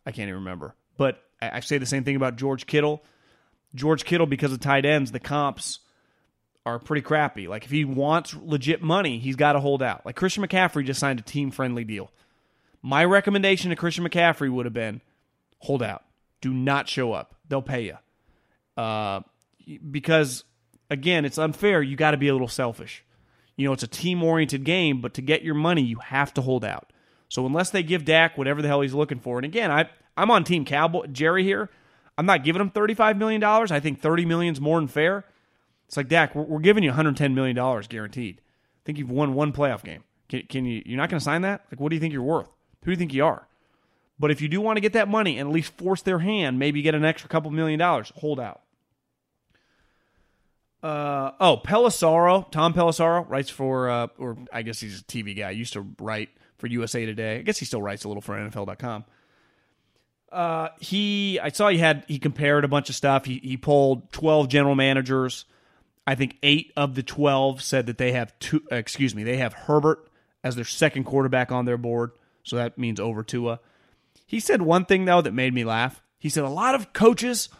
I 0.07 0.11
can't 0.11 0.29
even 0.29 0.40
remember. 0.40 0.74
But 0.96 1.22
I 1.40 1.61
say 1.61 1.79
the 1.79 1.87
same 1.87 2.05
thing 2.05 2.16
about 2.16 2.37
George 2.37 2.66
Kittle. 2.66 3.03
George 3.74 4.05
Kittle, 4.05 4.27
because 4.27 4.53
of 4.53 4.61
tight 4.61 4.85
ends, 4.85 5.12
the 5.12 5.20
comps 5.20 5.81
are 6.66 6.79
pretty 6.79 7.03
crappy. 7.03 7.48
Like 7.48 7.64
if 7.64 7.70
he 7.70 7.85
wants 7.85 8.35
legit 8.35 8.83
money, 8.83 9.18
he's 9.18 9.37
got 9.37 9.53
to 9.53 9.61
hold 9.61 9.83
out. 9.83 10.05
Like 10.07 10.16
Christian 10.16 10.46
McCaffrey 10.46 10.85
just 10.85 11.00
signed 11.00 11.18
a 11.18 11.22
team 11.22 11.50
friendly 11.50 11.85
deal. 11.85 12.11
My 12.83 13.05
recommendation 13.05 13.70
to 13.70 13.77
Christian 13.77 14.07
McCaffrey 14.07 14.50
would 14.50 14.66
have 14.66 14.74
been 14.74 15.00
hold 15.59 15.83
out. 15.83 16.05
Do 16.40 16.53
not 16.53 16.88
show 16.88 17.12
up. 17.12 17.35
They'll 17.48 17.62
pay 17.62 17.85
you. 17.85 17.96
Uh, 18.83 19.20
because 19.90 20.44
again, 20.90 21.24
it's 21.24 21.38
unfair. 21.38 21.83
You 21.83 21.96
got 21.96 22.11
to 22.11 22.18
be 22.18 22.29
a 22.29 22.33
little 22.33 22.48
selfish. 22.48 23.03
You 23.57 23.66
know, 23.66 23.72
it's 23.72 23.83
a 23.83 23.88
team 23.88 24.22
oriented 24.22 24.64
game, 24.64 25.00
but 25.00 25.14
to 25.14 25.22
get 25.22 25.42
your 25.42 25.55
money, 25.55 25.83
you 25.83 25.98
have 25.98 26.35
to 26.35 26.42
hold 26.42 26.64
out. 26.64 26.92
So 27.34 27.44
unless 27.46 27.70
they 27.70 27.82
give 27.82 28.04
Dak 28.04 28.38
whatever 28.38 28.62
the 28.62 28.68
hell 28.68 28.80
he's 28.80 28.94
looking 28.94 29.18
for, 29.18 29.38
and 29.38 29.44
again, 29.44 29.68
I 29.68 29.88
I'm 30.16 30.30
on 30.30 30.44
Team 30.44 30.64
Cowboy 30.64 31.08
Jerry 31.08 31.42
here. 31.42 31.68
I'm 32.16 32.26
not 32.26 32.44
giving 32.44 32.62
him 32.62 32.70
35 32.70 33.16
million 33.16 33.40
dollars. 33.40 33.72
I 33.72 33.80
think 33.80 34.00
30 34.00 34.24
million 34.24 34.54
is 34.54 34.60
more 34.60 34.78
than 34.78 34.86
fair. 34.86 35.24
It's 35.88 35.96
like 35.96 36.06
Dak, 36.06 36.36
we're, 36.36 36.44
we're 36.44 36.60
giving 36.60 36.84
you 36.84 36.90
110 36.90 37.34
million 37.34 37.56
dollars 37.56 37.88
guaranteed. 37.88 38.36
I 38.38 38.80
think 38.84 38.98
you've 38.98 39.10
won 39.10 39.34
one 39.34 39.52
playoff 39.52 39.82
game. 39.82 40.04
Can, 40.28 40.42
can 40.48 40.64
you? 40.64 40.80
You're 40.86 40.96
not 40.96 41.10
going 41.10 41.18
to 41.18 41.24
sign 41.24 41.42
that? 41.42 41.64
Like, 41.72 41.80
what 41.80 41.88
do 41.88 41.96
you 41.96 42.00
think 42.00 42.12
you're 42.12 42.22
worth? 42.22 42.46
Who 42.82 42.86
do 42.86 42.90
you 42.92 42.96
think 42.96 43.12
you 43.12 43.24
are? 43.24 43.48
But 44.16 44.30
if 44.30 44.40
you 44.40 44.46
do 44.46 44.60
want 44.60 44.76
to 44.76 44.80
get 44.80 44.92
that 44.92 45.08
money 45.08 45.36
and 45.36 45.48
at 45.48 45.52
least 45.52 45.76
force 45.76 46.02
their 46.02 46.20
hand, 46.20 46.60
maybe 46.60 46.82
get 46.82 46.94
an 46.94 47.04
extra 47.04 47.28
couple 47.28 47.50
million 47.50 47.80
dollars, 47.80 48.12
hold 48.14 48.38
out. 48.38 48.60
Uh, 50.84 51.32
oh, 51.40 51.60
Pelissero, 51.64 52.48
Tom 52.52 52.74
Pelissero 52.74 53.28
writes 53.28 53.50
for, 53.50 53.90
uh, 53.90 54.06
or 54.18 54.36
I 54.52 54.62
guess 54.62 54.78
he's 54.78 55.00
a 55.00 55.02
TV 55.02 55.36
guy. 55.36 55.50
Used 55.50 55.72
to 55.72 55.84
write 55.98 56.28
for 56.64 56.68
USA 56.70 57.05
Today. 57.05 57.37
I 57.37 57.42
guess 57.42 57.59
he 57.59 57.66
still 57.66 57.83
writes 57.83 58.05
a 58.05 58.09
little 58.09 58.22
for 58.22 58.35
NFL.com. 58.35 59.05
Uh, 60.33 60.68
he, 60.81 61.38
I 61.38 61.50
saw 61.50 61.68
he 61.68 61.77
had 61.77 62.05
he 62.09 62.18
compared 62.18 62.64
a 62.64 62.68
bunch 62.68 62.88
of 62.88 62.94
stuff. 62.94 63.27
He 63.27 63.38
he 63.42 63.57
pulled 63.59 64.11
twelve 64.12 64.48
general 64.48 64.74
managers. 64.74 65.44
I 66.07 66.14
think 66.14 66.38
eight 66.42 66.72
of 66.74 66.94
the 66.94 67.03
twelve 67.03 67.62
said 67.62 67.87
that 67.87 67.98
they 67.98 68.12
have 68.12 68.37
two. 68.38 68.62
Uh, 68.72 68.77
excuse 68.77 69.14
me, 69.14 69.24
they 69.24 69.37
have 69.37 69.53
Herbert 69.53 70.09
as 70.42 70.57
their 70.57 70.64
second 70.64 71.05
quarterback 71.05 71.53
on 71.53 71.66
their 71.66 71.77
board. 71.77 72.12
So 72.42 72.57
that 72.57 72.79
means 72.79 72.98
over 72.98 73.22
Tua. 73.22 73.61
He 74.27 74.40
said 74.40 74.62
one 74.62 74.87
thing 74.87 75.05
though 75.05 75.20
that 75.20 75.35
made 75.35 75.53
me 75.53 75.64
laugh. 75.64 76.03
He 76.18 76.31
said 76.31 76.44
a 76.44 76.48
lot 76.48 76.74
of 76.74 76.94
coaches 76.94 77.50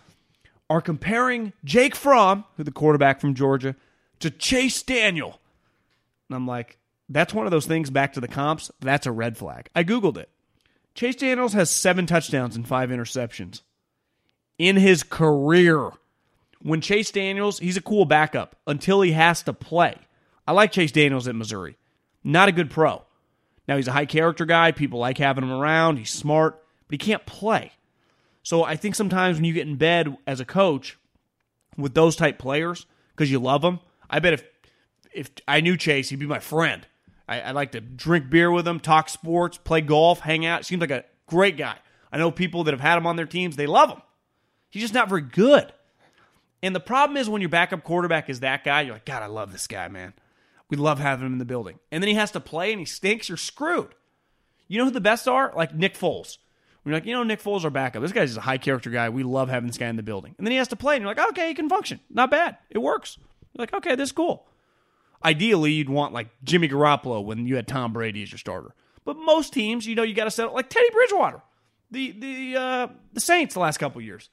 are 0.71 0.81
comparing 0.81 1.53
Jake 1.63 1.95
Fromm, 1.95 2.45
who 2.57 2.65
the 2.65 2.73
quarterback 2.73 3.21
from 3.21 3.35
Georgia, 3.35 3.77
to 4.21 4.31
Chase 4.31 4.83
Daniel. 4.83 5.41
And 6.29 6.37
I'm 6.37 6.47
like, 6.47 6.79
that's 7.09 7.35
one 7.35 7.47
of 7.47 7.51
those 7.51 7.67
things 7.67 7.91
back 7.91 8.15
to 8.15 8.21
the 8.21 8.29
comps. 8.29 8.71
That's 8.81 9.07
a 9.07 9.13
red 9.13 9.37
flag. 9.37 9.69
I 9.75 9.85
Googled 9.85 10.17
it. 10.17 10.31
Chase 10.95 11.17
Daniels 11.17 11.53
has 11.53 11.71
seven 11.71 12.07
touchdowns 12.07 12.57
and 12.57 12.67
five 12.67 12.91
interceptions 12.91 13.63
in 14.59 14.77
his 14.77 15.03
career. 15.03 15.91
When 16.63 16.81
Chase 16.81 17.11
Daniels, 17.11 17.59
he's 17.59 17.77
a 17.77 17.83
cool 17.83 18.05
backup 18.05 18.57
until 18.67 19.03
he 19.03 19.13
has 19.13 19.43
to 19.43 19.53
play. 19.53 19.97
I 20.47 20.53
like 20.53 20.73
Chase 20.73 20.93
Daniels 20.93 21.29
at 21.29 21.35
Missouri. 21.35 21.77
Not 22.23 22.49
a 22.49 22.53
good 22.53 22.71
pro. 22.71 23.03
Now, 23.67 23.77
he's 23.77 23.89
a 23.89 23.93
high 23.93 24.07
character 24.07 24.45
guy. 24.45 24.73
People 24.73 24.99
like 24.99 25.19
having 25.19 25.45
him 25.45 25.53
around. 25.53 25.97
He's 25.97 26.11
smart, 26.11 26.63
but 26.87 26.95
he 26.95 26.99
can't 26.99 27.27
play. 27.27 27.73
So 28.43 28.63
I 28.63 28.77
think 28.77 28.95
sometimes 28.95 29.37
when 29.37 29.45
you 29.45 29.55
get 29.55 29.67
in 29.67 29.77
bed 29.77 30.17
as 30.27 30.39
a 30.39 30.45
coach 30.45 30.99
with 31.77 31.95
those 31.95 32.15
type 32.15 32.39
players 32.39 32.87
because 33.11 33.31
you 33.31 33.39
love 33.39 33.63
them, 33.63 33.81
I 34.09 34.21
bet 34.21 34.35
if 34.35 34.45
if 35.13 35.31
I 35.47 35.61
knew 35.61 35.77
Chase, 35.77 36.11
he'd 36.11 36.19
be 36.19 36.27
my 36.27 36.41
friend. 36.41 36.87
I, 37.29 37.41
I 37.41 37.51
like 37.53 37.73
to 37.73 37.81
drink 37.81 38.31
beer 38.31 38.51
with 38.51 38.67
him, 38.67 38.81
talk 38.81 39.09
sports, 39.09 39.59
play 39.59 39.81
golf, 39.81 40.21
hang 40.21 40.45
out. 40.45 40.65
Seems 40.65 40.81
like 40.81 40.91
a 40.91 41.05
great 41.27 41.57
guy. 41.57 41.79
I 42.13 42.19
know 42.19 42.31
people 42.31 42.65
that 42.65 42.75
have 42.75 42.81
had 42.81 42.99
him 42.99 43.07
on 43.07 43.17
their 43.17 43.27
teams; 43.27 43.57
they 43.57 43.67
love 43.67 43.91
him. 43.91 44.03
He's 44.71 44.83
just 44.83 44.95
not 44.95 45.09
very 45.09 45.23
good. 45.23 45.73
And 46.63 46.75
the 46.75 46.81
problem 46.81 47.17
is 47.17 47.29
when 47.29 47.43
your 47.43 47.51
backup 47.51 47.85
quarterback 47.85 48.31
is 48.31 48.41
that 48.41 48.65
guy, 48.65 48.83
you're 48.83 48.95
like, 48.95 49.05
God, 49.05 49.23
I 49.23 49.27
love 49.27 49.53
this 49.53 49.67
guy, 49.67 49.89
man. 49.89 50.15
We 50.71 50.77
love 50.77 50.99
having 50.99 51.27
him 51.27 51.33
in 51.35 51.39
the 51.39 51.45
building. 51.45 51.79
And 51.93 52.03
then 52.03 52.09
he 52.09 52.15
has 52.15 52.31
to 52.31 52.41
play 52.41 52.73
and 52.73 52.81
he 52.81 52.87
stinks, 52.87 53.29
you're 53.29 53.37
screwed. 53.37 53.95
You 54.67 54.79
know 54.79 54.87
who 54.87 54.91
the 54.91 55.01
best 55.01 55.29
are? 55.29 55.53
Like 55.55 55.75
Nick 55.75 55.95
Foles. 55.95 56.39
We're 56.85 56.93
like, 56.93 57.07
you 57.07 57.13
know, 57.13 57.23
Nick 57.23 57.43
Foles 57.43 57.65
our 57.65 57.71
backup. 57.71 58.03
This 58.03 58.13
guy's 58.13 58.37
a 58.37 58.43
high 58.43 58.59
character 58.59 58.91
guy. 58.91 59.09
We 59.09 59.23
love 59.23 59.49
having 59.49 59.67
this 59.67 59.79
guy 59.79 59.89
in 59.89 59.97
the 59.97 60.03
building. 60.03 60.35
And 60.37 60.47
then 60.47 60.53
he 60.53 60.59
has 60.59 60.69
to 60.69 60.77
play, 60.77 60.97
and 60.97 61.03
you're 61.03 61.15
like, 61.15 61.29
okay, 61.31 61.49
he 61.49 61.55
can 61.55 61.69
function. 61.69 62.01
Not 62.11 62.31
bad. 62.31 62.59
It 62.71 62.79
works. 62.79 63.17
You're 63.53 63.63
like, 63.63 63.75
okay, 63.75 63.95
this 63.95 64.09
is 64.09 64.13
cool. 64.13 64.47
Ideally, 65.25 65.73
you'd 65.73 65.89
want 65.89 66.13
like 66.13 66.29
Jimmy 66.45 66.69
Garoppolo 66.69 67.25
when 67.25 67.47
you 67.47 67.57
had 67.57 67.67
Tom 67.67 67.93
Brady 67.93 68.23
as 68.23 68.31
your 68.31 68.39
starter. 68.39 68.75
But 69.05 69.17
most 69.17 69.53
teams, 69.53 69.87
you 69.87 69.95
know, 69.95 70.03
you 70.03 70.15
got 70.15 70.25
to 70.25 70.31
settle 70.31 70.55
like 70.55 70.69
Teddy 70.69 70.91
Bridgewater, 70.93 71.43
the 71.91 72.13
the 72.13 72.57
uh, 72.57 72.89
the 73.13 73.21
Saints 73.21 73.55
the 73.55 73.61
last 73.61 73.79
couple 73.79 74.01
years. 74.01 74.29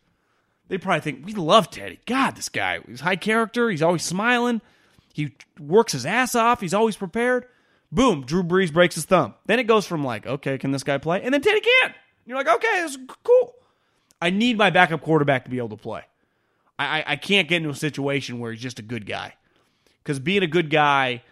They 0.67 0.77
probably 0.77 1.01
think 1.01 1.25
we 1.25 1.33
love 1.33 1.69
Teddy. 1.69 1.99
God, 2.05 2.35
this 2.35 2.49
guy, 2.49 2.79
he's 2.87 3.01
high 3.01 3.17
character. 3.17 3.69
He's 3.69 3.81
always 3.81 4.03
smiling. 4.03 4.61
He 5.13 5.35
works 5.59 5.91
his 5.91 6.05
ass 6.05 6.35
off. 6.35 6.61
He's 6.61 6.73
always 6.73 6.95
prepared. 6.95 7.45
Boom, 7.91 8.25
Drew 8.25 8.43
Brees 8.43 8.71
breaks 8.71 8.95
his 8.95 9.03
thumb. 9.03 9.33
Then 9.45 9.59
it 9.59 9.67
goes 9.67 9.85
from 9.85 10.03
like, 10.05 10.25
okay, 10.25 10.57
can 10.57 10.71
this 10.71 10.83
guy 10.83 10.97
play? 10.97 11.21
And 11.21 11.33
then 11.33 11.41
Teddy 11.41 11.59
can't. 11.59 11.93
You're 12.25 12.37
like, 12.37 12.47
okay, 12.47 12.81
this 12.81 12.91
is 12.91 12.97
cool. 13.23 13.53
I 14.21 14.29
need 14.29 14.57
my 14.57 14.69
backup 14.69 15.01
quarterback 15.01 15.43
to 15.43 15.49
be 15.51 15.57
able 15.57 15.69
to 15.69 15.77
play. 15.77 16.03
I, 16.79 16.99
I, 16.99 17.03
I 17.07 17.15
can't 17.17 17.49
get 17.49 17.57
into 17.57 17.69
a 17.69 17.75
situation 17.75 18.39
where 18.39 18.51
he's 18.53 18.61
just 18.61 18.79
a 18.79 18.83
good 18.83 19.05
guy. 19.05 19.33
Because 20.03 20.19
being 20.19 20.43
a 20.43 20.47
good 20.47 20.69
guy 20.69 21.23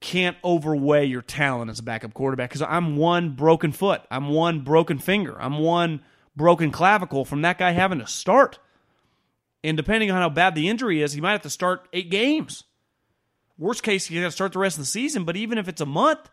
can't 0.00 0.36
overweigh 0.44 1.06
your 1.06 1.22
talent 1.22 1.70
as 1.70 1.78
a 1.78 1.82
backup 1.82 2.14
quarterback. 2.14 2.50
Because 2.50 2.62
I'm 2.62 2.96
one 2.96 3.30
broken 3.30 3.72
foot, 3.72 4.02
I'm 4.10 4.28
one 4.28 4.60
broken 4.60 4.98
finger, 4.98 5.40
I'm 5.40 5.58
one 5.58 6.02
broken 6.36 6.70
clavicle 6.70 7.24
from 7.24 7.42
that 7.42 7.58
guy 7.58 7.72
having 7.72 7.98
to 7.98 8.06
start. 8.06 8.58
And 9.64 9.76
depending 9.76 10.10
on 10.10 10.20
how 10.20 10.28
bad 10.28 10.54
the 10.54 10.68
injury 10.68 11.02
is, 11.02 11.12
he 11.12 11.20
might 11.20 11.32
have 11.32 11.42
to 11.42 11.50
start 11.50 11.88
eight 11.92 12.10
games. 12.10 12.64
Worst 13.58 13.82
case, 13.82 14.06
he 14.06 14.14
got 14.14 14.26
to 14.26 14.30
start 14.30 14.52
the 14.52 14.60
rest 14.60 14.76
of 14.76 14.82
the 14.82 14.86
season. 14.86 15.24
But 15.24 15.36
even 15.36 15.58
if 15.58 15.66
it's 15.66 15.80
a 15.80 15.86
month, 15.86 16.30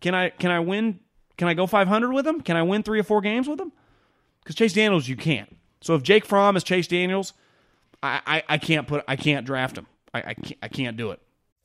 can 0.00 0.14
I 0.14 0.28
can 0.28 0.50
I 0.50 0.60
win? 0.60 1.00
Can 1.38 1.48
I 1.48 1.54
go 1.54 1.66
500 1.66 2.12
with 2.12 2.26
him? 2.26 2.42
Can 2.42 2.56
I 2.56 2.62
win 2.62 2.82
three 2.82 3.00
or 3.00 3.02
four 3.02 3.22
games 3.22 3.48
with 3.48 3.60
him? 3.60 3.72
Because 4.42 4.54
Chase 4.54 4.74
Daniels, 4.74 5.08
you 5.08 5.16
can't. 5.16 5.54
So 5.80 5.94
if 5.94 6.02
Jake 6.02 6.24
Fromm 6.24 6.56
is 6.56 6.64
Chase 6.64 6.86
Daniels, 6.86 7.32
I, 8.02 8.20
I, 8.26 8.42
I 8.48 8.58
can't 8.58 8.86
put 8.86 9.04
I 9.08 9.16
can't 9.16 9.46
draft 9.46 9.78
him. 9.78 9.86
I, 10.12 10.18
I 10.18 10.34
can't, 10.34 10.58
I 10.62 10.68
can't 10.68 10.96
do 10.98 11.12
it. 11.12 11.20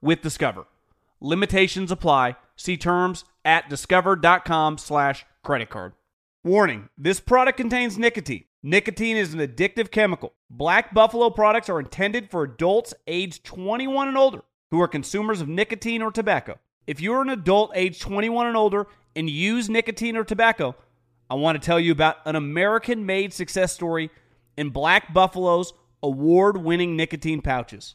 with 0.00 0.22
Discover. 0.22 0.66
Limitations 1.20 1.90
apply. 1.90 2.36
See 2.56 2.76
terms 2.76 3.24
at 3.44 3.68
discover.com 3.68 4.78
slash 4.78 5.24
credit 5.42 5.70
card. 5.70 5.92
Warning, 6.44 6.88
this 6.96 7.20
product 7.20 7.56
contains 7.56 7.98
nicotine. 7.98 8.44
Nicotine 8.62 9.16
is 9.16 9.34
an 9.34 9.40
addictive 9.40 9.90
chemical. 9.90 10.32
Black 10.50 10.92
Buffalo 10.92 11.30
products 11.30 11.68
are 11.68 11.80
intended 11.80 12.30
for 12.30 12.42
adults 12.42 12.94
age 13.06 13.42
21 13.42 14.08
and 14.08 14.16
older 14.16 14.42
who 14.70 14.80
are 14.80 14.88
consumers 14.88 15.40
of 15.40 15.48
nicotine 15.48 16.02
or 16.02 16.10
tobacco. 16.10 16.58
If 16.86 17.00
you're 17.00 17.22
an 17.22 17.30
adult 17.30 17.72
age 17.74 18.00
21 18.00 18.46
and 18.46 18.56
older 18.56 18.86
and 19.14 19.30
use 19.30 19.68
nicotine 19.68 20.16
or 20.16 20.24
tobacco, 20.24 20.76
I 21.28 21.34
want 21.34 21.60
to 21.60 21.64
tell 21.64 21.80
you 21.80 21.92
about 21.92 22.16
an 22.24 22.36
American 22.36 23.06
made 23.06 23.32
success 23.32 23.72
story 23.72 24.10
in 24.56 24.70
Black 24.70 25.12
Buffalo's 25.12 25.72
award 26.02 26.56
winning 26.56 26.96
nicotine 26.96 27.42
pouches. 27.42 27.94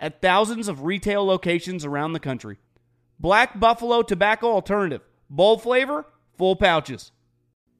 at 0.00 0.20
thousands 0.20 0.68
of 0.68 0.84
retail 0.84 1.24
locations 1.24 1.84
around 1.84 2.12
the 2.12 2.20
country. 2.20 2.58
Black 3.18 3.58
Buffalo 3.58 4.02
Tobacco 4.02 4.48
Alternative. 4.48 5.02
Bold 5.30 5.62
flavor, 5.62 6.06
full 6.36 6.56
pouches. 6.56 7.12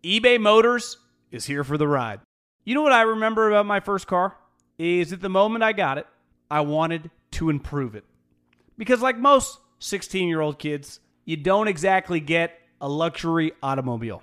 eBay 0.02 0.40
Motors 0.40 0.98
is 1.30 1.46
here 1.46 1.62
for 1.62 1.78
the 1.78 1.86
ride. 1.86 2.20
You 2.64 2.74
know 2.74 2.82
what 2.82 2.92
I 2.92 3.02
remember 3.02 3.48
about 3.48 3.66
my 3.66 3.80
first 3.80 4.06
car? 4.06 4.36
Is 4.78 5.12
at 5.12 5.20
the 5.20 5.28
moment 5.28 5.62
I 5.62 5.72
got 5.72 5.98
it, 5.98 6.06
I 6.50 6.60
wanted 6.60 7.10
to 7.32 7.50
improve 7.50 7.94
it. 7.94 8.04
Because, 8.76 9.00
like 9.00 9.18
most 9.18 9.58
16 9.78 10.28
year 10.28 10.40
old 10.40 10.58
kids, 10.58 11.00
you 11.24 11.36
don't 11.36 11.68
exactly 11.68 12.20
get 12.20 12.58
a 12.80 12.88
luxury 12.88 13.52
automobile. 13.62 14.22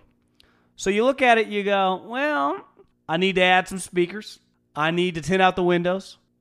So 0.75 0.89
you 0.89 1.05
look 1.05 1.21
at 1.21 1.37
it, 1.37 1.47
you 1.47 1.63
go, 1.63 2.03
well, 2.05 2.65
I 3.07 3.17
need 3.17 3.35
to 3.35 3.41
add 3.41 3.67
some 3.67 3.79
speakers. 3.79 4.39
I 4.75 4.91
need 4.91 5.15
to 5.15 5.21
tint 5.21 5.41
out 5.41 5.55
the 5.55 5.63
windows. 5.63 6.17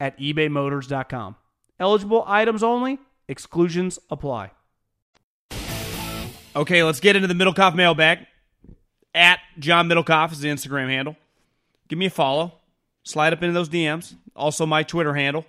at 0.00 0.18
ebaymotors.com. 0.18 1.36
Eligible 1.80 2.24
items 2.26 2.62
only, 2.62 2.98
exclusions 3.28 3.98
apply. 4.10 4.50
Okay, 6.56 6.82
let's 6.82 7.00
get 7.00 7.14
into 7.14 7.28
the 7.28 7.34
Middlekauff 7.34 7.74
mailbag. 7.74 8.26
At 9.14 9.38
John 9.58 9.88
Middlekauff 9.88 10.32
is 10.32 10.40
the 10.40 10.48
Instagram 10.48 10.88
handle. 10.88 11.16
Give 11.88 11.98
me 11.98 12.06
a 12.06 12.10
follow. 12.10 12.54
Slide 13.04 13.32
up 13.32 13.42
into 13.42 13.54
those 13.54 13.68
DMs. 13.68 14.14
Also, 14.36 14.66
my 14.66 14.82
Twitter 14.82 15.14
handle. 15.14 15.46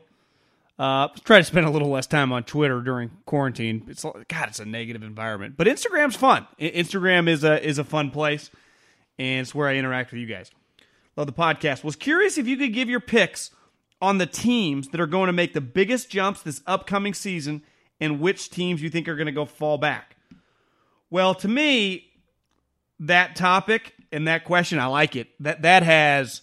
Uh, 0.77 1.09
try 1.25 1.39
to 1.39 1.43
spend 1.43 1.65
a 1.65 1.69
little 1.69 1.89
less 1.89 2.07
time 2.07 2.31
on 2.31 2.43
Twitter 2.43 2.79
during 2.81 3.11
quarantine. 3.25 3.83
It's 3.89 4.03
God, 4.03 4.47
it's 4.47 4.59
a 4.59 4.65
negative 4.65 5.03
environment, 5.03 5.55
but 5.57 5.67
Instagram's 5.67 6.15
fun. 6.15 6.47
Instagram 6.57 7.27
is 7.27 7.43
a 7.43 7.61
is 7.61 7.79
a 7.79 7.83
fun 7.83 8.11
place, 8.11 8.49
and 9.17 9.41
it's 9.41 9.53
where 9.53 9.67
I 9.67 9.75
interact 9.75 10.11
with 10.11 10.21
you 10.21 10.25
guys. 10.25 10.51
Love 11.17 11.27
the 11.27 11.33
podcast. 11.33 11.83
Was 11.83 11.97
curious 11.97 12.37
if 12.37 12.47
you 12.47 12.55
could 12.55 12.73
give 12.73 12.89
your 12.89 13.01
picks 13.01 13.51
on 14.01 14.17
the 14.17 14.25
teams 14.25 14.89
that 14.89 15.01
are 15.01 15.07
going 15.07 15.27
to 15.27 15.33
make 15.33 15.53
the 15.53 15.61
biggest 15.61 16.09
jumps 16.09 16.41
this 16.41 16.61
upcoming 16.65 17.13
season 17.13 17.63
and 17.99 18.19
which 18.19 18.49
teams 18.49 18.81
you 18.81 18.89
think 18.89 19.07
are 19.07 19.15
going 19.15 19.25
to 19.25 19.31
go 19.31 19.45
fall 19.45 19.77
back. 19.77 20.15
Well, 21.09 21.35
to 21.35 21.47
me, 21.47 22.11
that 22.99 23.35
topic 23.35 23.93
and 24.11 24.27
that 24.27 24.45
question, 24.45 24.79
I 24.79 24.87
like 24.87 25.15
it. 25.15 25.27
That 25.41 25.63
that 25.63 25.83
has 25.83 26.41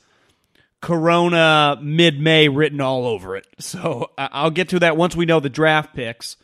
Corona 0.81 1.79
mid 1.81 2.21
May 2.21 2.49
written 2.49 2.81
all 2.81 3.07
over 3.07 3.37
it. 3.37 3.47
So 3.59 4.11
I'll 4.19 4.51
get 4.51 4.69
to 4.71 4.81
that 4.81 4.97
once 4.97 5.17
we 5.17 5.27
know 5.27 5.41
the 5.41 5.49
draft 5.49 5.95
picks. 5.95 6.37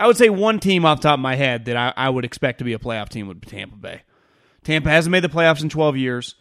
I 0.00 0.06
would 0.06 0.16
say 0.16 0.28
one 0.28 0.60
team 0.60 0.84
off 0.84 1.00
top 1.00 1.14
of 1.14 1.20
my 1.20 1.34
head 1.34 1.64
that 1.64 1.76
I, 1.76 1.92
I 1.96 2.08
would 2.08 2.24
expect 2.24 2.58
to 2.58 2.64
be 2.64 2.72
a 2.72 2.78
playoff 2.78 3.08
team 3.08 3.26
would 3.26 3.40
be 3.40 3.48
Tampa 3.48 3.76
Bay. 3.76 4.02
Tampa 4.62 4.90
hasn't 4.90 5.10
made 5.10 5.24
the 5.24 5.28
playoffs 5.28 5.62
in 5.62 5.68
12 5.68 5.96
years. 5.96 6.34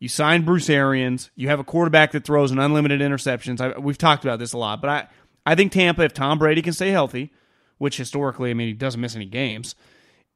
You 0.00 0.08
signed 0.08 0.46
Bruce 0.46 0.70
Arians. 0.70 1.30
You 1.36 1.48
have 1.48 1.60
a 1.60 1.64
quarterback 1.64 2.12
that 2.12 2.24
throws 2.24 2.50
an 2.50 2.58
unlimited 2.58 3.02
interceptions. 3.02 3.60
I, 3.60 3.78
we've 3.78 3.98
talked 3.98 4.24
about 4.24 4.38
this 4.38 4.54
a 4.54 4.58
lot, 4.58 4.80
but 4.80 4.90
I, 4.90 5.08
I 5.46 5.54
think 5.54 5.72
Tampa, 5.72 6.02
if 6.02 6.14
Tom 6.14 6.38
Brady 6.38 6.62
can 6.62 6.72
stay 6.72 6.90
healthy, 6.90 7.32
which 7.78 7.98
historically, 7.98 8.50
I 8.50 8.54
mean, 8.54 8.68
he 8.68 8.72
doesn't 8.72 9.00
miss 9.00 9.14
any 9.14 9.26
games, 9.26 9.74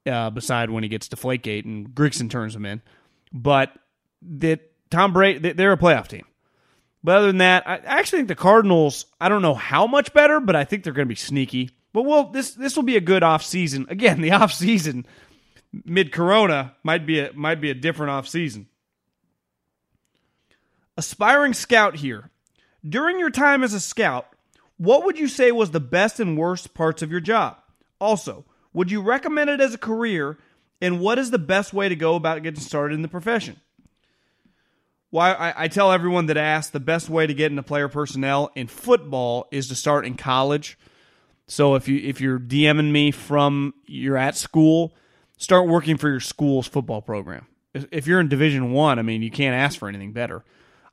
uh, 0.06 0.28
beside 0.30 0.68
when 0.68 0.82
he 0.82 0.88
gets 0.90 1.08
Deflategate 1.08 1.64
and 1.64 1.88
Grigson 1.88 2.30
turns 2.30 2.54
him 2.54 2.66
in, 2.66 2.82
but 3.32 3.72
that 4.20 4.60
Tom 4.90 5.14
Brady, 5.14 5.52
they're 5.52 5.72
a 5.72 5.78
playoff 5.78 6.08
team. 6.08 6.26
But 7.02 7.16
other 7.16 7.26
than 7.26 7.38
that, 7.38 7.68
I 7.68 7.76
actually 7.84 8.20
think 8.20 8.28
the 8.28 8.34
Cardinals. 8.34 9.04
I 9.20 9.28
don't 9.28 9.42
know 9.42 9.54
how 9.54 9.86
much 9.86 10.14
better, 10.14 10.40
but 10.40 10.56
I 10.56 10.64
think 10.64 10.84
they're 10.84 10.94
going 10.94 11.06
to 11.06 11.10
be 11.10 11.14
sneaky. 11.14 11.70
But 11.92 12.04
well, 12.04 12.30
this 12.30 12.52
this 12.54 12.76
will 12.76 12.82
be 12.82 12.96
a 12.96 13.00
good 13.02 13.22
off 13.22 13.42
season. 13.44 13.86
Again, 13.90 14.22
the 14.22 14.30
off 14.32 14.52
season 14.52 15.04
mid 15.84 16.12
Corona 16.12 16.74
might 16.82 17.06
be 17.06 17.20
a 17.20 17.32
might 17.34 17.60
be 17.60 17.70
a 17.70 17.74
different 17.74 18.10
off 18.10 18.26
season. 18.26 18.68
Aspiring 20.96 21.54
scout 21.54 21.96
here. 21.96 22.30
During 22.86 23.18
your 23.18 23.30
time 23.30 23.62
as 23.62 23.74
a 23.74 23.80
scout, 23.80 24.28
what 24.76 25.04
would 25.04 25.18
you 25.18 25.28
say 25.28 25.50
was 25.52 25.70
the 25.70 25.80
best 25.80 26.20
and 26.20 26.36
worst 26.36 26.74
parts 26.74 27.02
of 27.02 27.10
your 27.10 27.20
job? 27.20 27.56
Also, 28.00 28.44
would 28.72 28.90
you 28.90 29.00
recommend 29.00 29.50
it 29.50 29.60
as 29.60 29.74
a 29.74 29.78
career? 29.78 30.38
And 30.80 31.00
what 31.00 31.18
is 31.18 31.30
the 31.30 31.38
best 31.38 31.72
way 31.72 31.88
to 31.88 31.96
go 31.96 32.14
about 32.14 32.42
getting 32.42 32.60
started 32.60 32.94
in 32.94 33.02
the 33.02 33.08
profession? 33.08 33.60
Well, 35.10 35.36
I, 35.38 35.54
I 35.56 35.68
tell 35.68 35.92
everyone 35.92 36.26
that 36.26 36.36
asks 36.36 36.70
the 36.70 36.80
best 36.80 37.08
way 37.08 37.26
to 37.26 37.34
get 37.34 37.50
into 37.50 37.62
player 37.62 37.88
personnel 37.88 38.50
in 38.54 38.66
football 38.66 39.46
is 39.52 39.68
to 39.68 39.76
start 39.76 40.04
in 40.04 40.16
college. 40.16 40.76
So 41.46 41.76
if 41.76 41.88
you 41.88 41.98
if 41.98 42.20
you're 42.20 42.40
DMing 42.40 42.90
me 42.90 43.10
from 43.10 43.74
you're 43.86 44.16
at 44.16 44.36
school, 44.36 44.92
start 45.36 45.68
working 45.68 45.96
for 45.96 46.08
your 46.08 46.20
school's 46.20 46.66
football 46.66 47.00
program. 47.00 47.46
If 47.74 48.06
you're 48.06 48.18
in 48.18 48.28
Division 48.28 48.72
One, 48.72 48.98
I, 48.98 49.00
I 49.00 49.02
mean, 49.02 49.22
you 49.22 49.30
can't 49.30 49.54
ask 49.54 49.78
for 49.78 49.88
anything 49.88 50.12
better. 50.12 50.44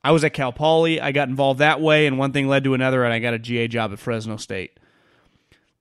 I 0.03 0.11
was 0.11 0.23
at 0.23 0.33
Cal 0.33 0.51
Poly. 0.51 0.99
I 0.99 1.11
got 1.11 1.29
involved 1.29 1.59
that 1.59 1.79
way, 1.81 2.07
and 2.07 2.17
one 2.17 2.31
thing 2.31 2.47
led 2.47 2.63
to 2.63 2.73
another, 2.73 3.03
and 3.03 3.13
I 3.13 3.19
got 3.19 3.33
a 3.33 3.39
GA 3.39 3.67
job 3.67 3.91
at 3.93 3.99
Fresno 3.99 4.37
State. 4.37 4.79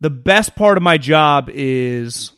The 0.01 0.11
best 0.11 0.55
part 0.57 0.77
of 0.77 0.83
my 0.83 0.99
job 0.99 1.51
is, 1.53 2.33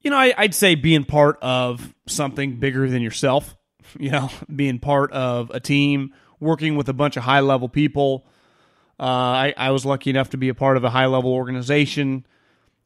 you 0.00 0.10
know, 0.10 0.16
I, 0.16 0.34
I'd 0.36 0.54
say 0.54 0.74
being 0.74 1.04
part 1.04 1.38
of 1.42 1.94
something 2.06 2.58
bigger 2.58 2.88
than 2.88 3.02
yourself 3.02 3.56
you 3.98 4.10
know, 4.10 4.30
being 4.54 4.78
part 4.78 5.12
of 5.12 5.50
a 5.50 5.60
team, 5.60 6.12
working 6.40 6.76
with 6.76 6.88
a 6.88 6.92
bunch 6.92 7.16
of 7.16 7.22
high 7.22 7.40
level 7.40 7.68
people. 7.68 8.26
Uh, 8.98 9.04
I, 9.04 9.54
I 9.56 9.70
was 9.70 9.84
lucky 9.84 10.10
enough 10.10 10.30
to 10.30 10.36
be 10.36 10.48
a 10.48 10.54
part 10.54 10.76
of 10.76 10.84
a 10.84 10.90
high 10.90 11.06
level 11.06 11.32
organization. 11.32 12.26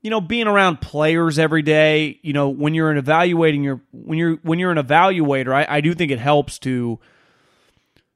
You 0.07 0.11
know, 0.11 0.21
being 0.21 0.47
around 0.47 0.81
players 0.81 1.37
every 1.37 1.63
day. 1.63 2.21
You 2.23 2.33
know, 2.33 2.49
when 2.49 2.75
you're 2.75 2.93
an 2.93 2.97
evaluating 2.97 3.65
your 3.65 3.81
when 3.91 4.19
you're 4.19 4.37
when 4.37 4.61
you're 4.61 4.71
an 4.71 4.79
evaluator, 4.79 5.53
I, 5.53 5.67
I 5.69 5.81
do 5.81 5.95
think 5.95 6.13
it 6.13 6.21
helps 6.21 6.61
to 6.61 7.01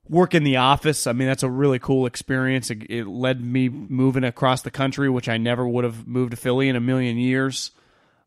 work 0.09 0.33
in 0.33 0.45
the 0.45 0.59
office. 0.59 1.09
I 1.09 1.13
mean, 1.13 1.27
that's 1.27 1.43
a 1.43 1.51
really 1.51 1.81
cool 1.81 2.07
experience. 2.07 2.71
It, 2.71 2.89
it, 2.89 3.09
led 3.09 3.41
me 3.41 3.69
moving 3.69 4.23
across 4.23 4.63
the 4.63 4.71
country, 4.71 5.11
which 5.11 5.29
I 5.29 5.37
never 5.37 5.67
would 5.67 5.83
have 5.83 6.07
moved 6.07 6.31
to 6.31 6.37
Philly 6.37 6.69
in 6.69 6.77
a 6.77 6.81
million 6.81 7.17
years. 7.17 7.73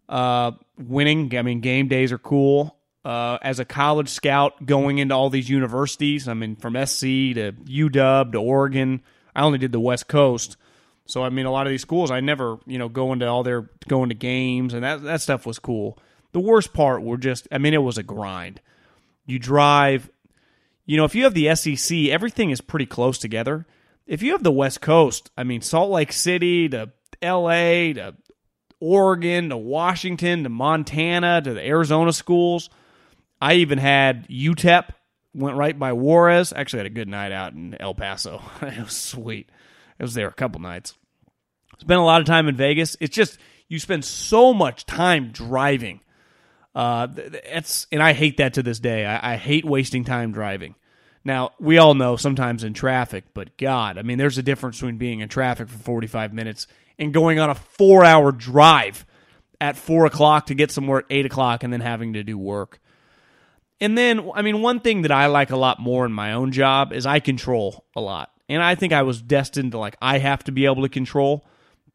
Uh, 0.09 0.51
winning, 0.78 1.34
I 1.38 1.41
mean, 1.41 1.61
game 1.61 1.88
days 1.88 2.11
are 2.11 2.18
cool 2.18 2.76
uh, 3.05 3.38
as 3.41 3.59
a 3.59 3.66
college 3.66 4.09
scout 4.09 4.66
going 4.66 4.97
into 4.97 5.16
all 5.16 5.30
these 5.30 5.49
universities. 5.49 6.28
I 6.28 6.34
mean, 6.34 6.57
from 6.57 6.74
SC 6.86 6.99
to 6.99 7.53
UW 7.66 8.34
to 8.34 8.38
Oregon. 8.38 9.03
I 9.34 9.43
only 9.43 9.57
did 9.57 9.72
the 9.72 9.80
West 9.80 10.09
Coast. 10.09 10.57
So 11.05 11.23
I 11.23 11.29
mean, 11.29 11.45
a 11.45 11.51
lot 11.51 11.67
of 11.67 11.71
these 11.71 11.81
schools, 11.81 12.11
I 12.11 12.19
never, 12.19 12.57
you 12.65 12.77
know, 12.77 12.89
go 12.89 13.13
into 13.13 13.27
all 13.27 13.43
their 13.43 13.69
going 13.87 14.09
to 14.09 14.15
games, 14.15 14.73
and 14.73 14.83
that 14.83 15.03
that 15.03 15.21
stuff 15.21 15.45
was 15.45 15.59
cool. 15.59 15.97
The 16.31 16.39
worst 16.39 16.73
part 16.73 17.03
were 17.03 17.17
just, 17.17 17.47
I 17.51 17.57
mean, 17.57 17.73
it 17.73 17.83
was 17.83 17.97
a 17.97 18.03
grind. 18.03 18.61
You 19.25 19.37
drive, 19.39 20.09
you 20.85 20.97
know, 20.97 21.05
if 21.05 21.13
you 21.13 21.25
have 21.25 21.35
the 21.35 21.53
SEC, 21.55 22.09
everything 22.09 22.49
is 22.49 22.61
pretty 22.61 22.87
close 22.87 23.17
together. 23.17 23.67
If 24.07 24.23
you 24.23 24.31
have 24.31 24.43
the 24.43 24.51
West 24.51 24.81
Coast, 24.81 25.29
I 25.37 25.43
mean, 25.43 25.61
Salt 25.61 25.91
Lake 25.91 26.11
City 26.11 26.67
to 26.69 26.91
L.A. 27.21 27.93
to 27.93 28.15
Oregon 28.79 29.49
to 29.49 29.57
Washington 29.57 30.43
to 30.43 30.49
Montana 30.49 31.41
to 31.41 31.53
the 31.53 31.65
Arizona 31.65 32.11
schools 32.11 32.69
I 33.43 33.55
even 33.55 33.77
had 33.77 34.25
UTEP 34.29 34.85
went 35.33 35.57
right 35.57 35.77
by 35.77 35.91
Juarez. 35.91 36.53
Actually, 36.55 36.79
had 36.79 36.85
a 36.85 36.91
good 36.91 37.09
night 37.09 37.33
out 37.33 37.51
in 37.51 37.75
El 37.77 37.93
Paso. 37.93 38.41
it 38.61 38.79
was 38.79 38.95
sweet. 38.95 39.49
I 39.99 40.03
was 40.03 40.13
there 40.13 40.27
a 40.27 40.33
couple 40.33 40.61
nights. 40.61 40.95
Spent 41.79 41.99
a 41.99 42.03
lot 42.03 42.21
of 42.21 42.27
time 42.27 42.47
in 42.47 42.55
Vegas. 42.55 42.95
It's 42.99 43.15
just 43.15 43.37
you 43.67 43.79
spend 43.79 44.05
so 44.05 44.53
much 44.53 44.85
time 44.85 45.31
driving. 45.31 46.01
Uh, 46.75 47.07
it's 47.15 47.87
and 47.91 48.01
I 48.01 48.13
hate 48.13 48.37
that 48.37 48.55
to 48.55 48.63
this 48.63 48.79
day. 48.79 49.05
I, 49.05 49.33
I 49.33 49.35
hate 49.37 49.65
wasting 49.65 50.03
time 50.03 50.31
driving. 50.31 50.75
Now 51.23 51.51
we 51.59 51.77
all 51.77 51.93
know 51.93 52.15
sometimes 52.15 52.63
in 52.63 52.73
traffic, 52.73 53.25
but 53.33 53.57
God, 53.57 53.97
I 53.97 54.01
mean, 54.01 54.17
there's 54.17 54.37
a 54.37 54.43
difference 54.43 54.77
between 54.77 54.97
being 54.97 55.21
in 55.21 55.29
traffic 55.29 55.69
for 55.69 55.77
45 55.77 56.33
minutes 56.33 56.67
and 56.99 57.13
going 57.13 57.39
on 57.39 57.49
a 57.49 57.55
four-hour 57.55 58.31
drive 58.31 59.05
at 59.61 59.77
four 59.77 60.05
o'clock 60.05 60.47
to 60.47 60.55
get 60.55 60.71
somewhere 60.71 60.99
at 60.99 61.05
eight 61.09 61.25
o'clock 61.25 61.63
and 61.63 61.71
then 61.71 61.81
having 61.81 62.13
to 62.13 62.23
do 62.23 62.37
work. 62.37 62.79
And 63.79 63.97
then, 63.97 64.29
I 64.35 64.41
mean, 64.41 64.61
one 64.61 64.79
thing 64.79 65.01
that 65.03 65.11
I 65.11 65.27
like 65.27 65.51
a 65.51 65.57
lot 65.57 65.79
more 65.79 66.05
in 66.05 66.11
my 66.11 66.33
own 66.33 66.51
job 66.51 66.93
is 66.93 67.05
I 67.05 67.19
control 67.19 67.85
a 67.95 68.01
lot. 68.01 68.31
And 68.53 68.61
I 68.61 68.75
think 68.75 68.93
I 68.93 69.01
was 69.01 69.21
destined 69.21 69.71
to, 69.71 69.79
like, 69.79 69.97
I 70.01 70.19
have 70.19 70.43
to 70.43 70.51
be 70.51 70.65
able 70.65 70.83
to 70.83 70.89
control. 70.89 71.45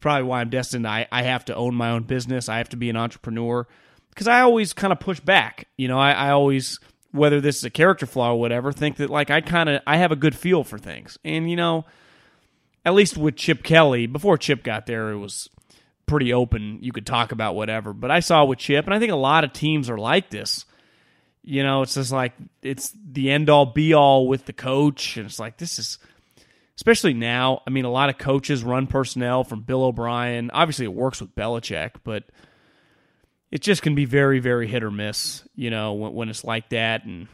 Probably 0.00 0.24
why 0.24 0.40
I'm 0.40 0.50
destined 0.50 0.86
I, 0.86 1.06
I 1.10 1.22
have 1.22 1.44
to 1.46 1.54
own 1.54 1.74
my 1.74 1.90
own 1.90 2.02
business. 2.02 2.48
I 2.48 2.58
have 2.58 2.68
to 2.70 2.76
be 2.76 2.90
an 2.90 2.96
entrepreneur. 2.96 3.66
Because 4.10 4.26
I 4.26 4.40
always 4.40 4.72
kind 4.72 4.92
of 4.92 4.98
push 4.98 5.20
back. 5.20 5.68
You 5.76 5.88
know, 5.88 5.98
I, 5.98 6.12
I 6.12 6.30
always, 6.30 6.80
whether 7.12 7.40
this 7.40 7.58
is 7.58 7.64
a 7.64 7.70
character 7.70 8.06
flaw 8.06 8.32
or 8.32 8.40
whatever, 8.40 8.72
think 8.72 8.96
that, 8.96 9.08
like, 9.08 9.30
I 9.30 9.40
kind 9.40 9.68
of, 9.68 9.82
I 9.86 9.98
have 9.98 10.10
a 10.10 10.16
good 10.16 10.34
feel 10.34 10.64
for 10.64 10.78
things. 10.78 11.18
And, 11.24 11.48
you 11.48 11.56
know, 11.56 11.84
at 12.84 12.94
least 12.94 13.16
with 13.16 13.36
Chip 13.36 13.62
Kelly, 13.62 14.06
before 14.06 14.36
Chip 14.36 14.64
got 14.64 14.86
there, 14.86 15.10
it 15.10 15.18
was 15.18 15.48
pretty 16.06 16.32
open. 16.32 16.78
You 16.82 16.90
could 16.90 17.06
talk 17.06 17.30
about 17.30 17.54
whatever. 17.54 17.92
But 17.92 18.10
I 18.10 18.20
saw 18.20 18.44
with 18.44 18.58
Chip, 18.58 18.84
and 18.84 18.94
I 18.94 18.98
think 18.98 19.12
a 19.12 19.16
lot 19.16 19.44
of 19.44 19.52
teams 19.52 19.88
are 19.88 19.98
like 19.98 20.30
this 20.30 20.64
you 21.48 21.62
know, 21.62 21.80
it's 21.80 21.94
just 21.94 22.12
like 22.12 22.34
it's 22.60 22.92
the 23.10 23.30
end 23.30 23.48
all 23.48 23.64
be 23.64 23.94
all 23.94 24.28
with 24.28 24.44
the 24.44 24.52
coach, 24.52 25.16
and 25.16 25.24
it's 25.24 25.40
like 25.40 25.56
this 25.56 25.78
is 25.78 25.98
especially 26.78 27.12
now. 27.12 27.60
I 27.66 27.70
mean, 27.70 27.84
a 27.84 27.90
lot 27.90 28.08
of 28.08 28.18
coaches 28.18 28.62
run 28.62 28.86
personnel 28.86 29.42
from 29.42 29.62
Bill 29.62 29.82
O'Brien. 29.82 30.52
Obviously, 30.52 30.84
it 30.84 30.94
works 30.94 31.20
with 31.20 31.34
Belichick, 31.34 31.96
but 32.04 32.22
it 33.50 33.62
just 33.62 33.82
can 33.82 33.96
be 33.96 34.04
very, 34.04 34.38
very 34.38 34.68
hit 34.68 34.84
or 34.84 34.90
miss. 34.92 35.42
You 35.56 35.70
know, 35.70 35.94
when, 35.94 36.14
when 36.14 36.28
it's 36.28 36.44
like 36.44 36.68
that 36.68 37.04
and 37.04 37.26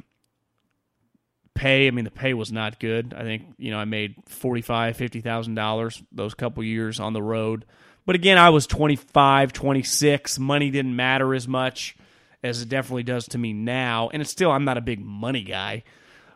pay. 1.53 1.87
I 1.87 1.91
mean, 1.91 2.07
the 2.07 2.11
pay 2.11 2.33
was 2.33 2.51
not 2.51 2.81
good. 2.81 3.13
I 3.15 3.23
think 3.23 3.43
you 3.59 3.71
know 3.71 3.79
I 3.79 3.85
made 3.85 4.15
forty 4.27 4.63
five, 4.63 4.97
fifty 4.97 5.21
thousand 5.21 5.57
dollars 5.57 6.03
those 6.11 6.33
couple 6.33 6.65
years 6.65 6.99
on 6.99 7.13
the 7.13 7.23
road. 7.23 7.67
But 8.07 8.17
again, 8.17 8.37
I 8.37 8.51
was 8.51 8.67
25, 8.67 9.55
26. 9.55 10.39
Money 10.39 10.71
didn't 10.71 10.95
matter 10.95 11.35
as 11.35 11.49
much 11.49 11.97
as 12.43 12.61
it 12.61 12.69
definitely 12.69 13.03
does 13.03 13.29
to 13.29 13.39
me 13.39 13.55
now. 13.55 14.11
And 14.13 14.21
it's 14.21 14.31
still, 14.31 14.51
I'm 14.51 14.67
not 14.67 14.77
a 14.77 14.83
big 14.83 15.03
money 15.03 15.43
guy, 15.43 15.85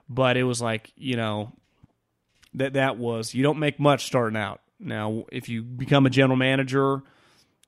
but 0.09 0.39
it 0.39 0.45
was 0.45 0.63
like, 0.63 0.91
you 0.97 1.17
know, 1.17 1.53
that 2.59 2.75
that 2.75 2.99
was, 2.99 3.35
you 3.35 3.43
don't 3.43 3.59
make 3.59 3.81
much 3.81 4.07
starting 4.07 4.37
out. 4.37 4.61
Now, 4.81 5.25
if 5.33 5.49
you 5.49 5.63
become 5.63 6.07
a 6.07 6.11
general 6.11 6.37
manager, 6.37 7.03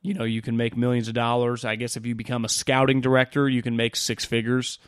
you 0.02 0.14
know, 0.14 0.24
you 0.24 0.42
can 0.42 0.56
make 0.56 0.76
millions 0.76 1.08
of 1.08 1.14
dollars. 1.14 1.64
I 1.64 1.76
guess 1.76 1.96
if 1.96 2.06
you 2.06 2.14
become 2.14 2.44
a 2.44 2.48
scouting 2.48 3.00
director, 3.00 3.48
you 3.48 3.62
can 3.62 3.76
make 3.76 3.96
six 3.96 4.24
figures. 4.24 4.78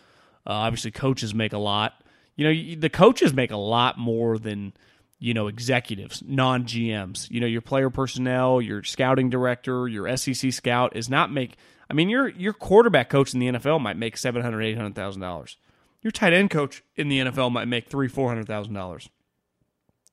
Uh, 0.46 0.50
obviously, 0.50 0.90
coaches 0.90 1.34
make 1.34 1.52
a 1.52 1.58
lot. 1.58 2.02
You 2.36 2.46
know, 2.46 2.80
the 2.80 2.88
coaches 2.88 3.34
make 3.34 3.50
a 3.50 3.56
lot 3.56 3.98
more 3.98 4.38
than, 4.38 4.72
you 5.18 5.34
know, 5.34 5.48
executives, 5.48 6.22
non 6.26 6.64
GMs. 6.64 7.30
You 7.30 7.40
know, 7.40 7.46
your 7.46 7.60
player 7.60 7.90
personnel, 7.90 8.62
your 8.62 8.82
scouting 8.82 9.28
director, 9.28 9.88
your 9.88 10.16
SEC 10.16 10.52
scout 10.52 10.96
is 10.96 11.10
not 11.10 11.32
make 11.32 11.56
I 11.92 11.94
mean, 11.94 12.08
your 12.08 12.28
your 12.28 12.54
quarterback 12.54 13.10
coach 13.10 13.34
in 13.34 13.40
the 13.40 13.48
NFL 13.48 13.78
might 13.78 13.98
make 13.98 14.16
seven 14.16 14.40
hundred, 14.40 14.62
eight 14.62 14.78
hundred 14.78 14.94
thousand 14.94 15.20
dollars. 15.20 15.58
Your 16.00 16.10
tight 16.10 16.32
end 16.32 16.48
coach 16.48 16.82
in 16.96 17.10
the 17.10 17.18
NFL 17.18 17.52
might 17.52 17.68
make 17.68 17.90
three, 17.90 18.08
four 18.08 18.28
hundred 18.28 18.46
thousand 18.46 18.72
dollars. 18.72 19.10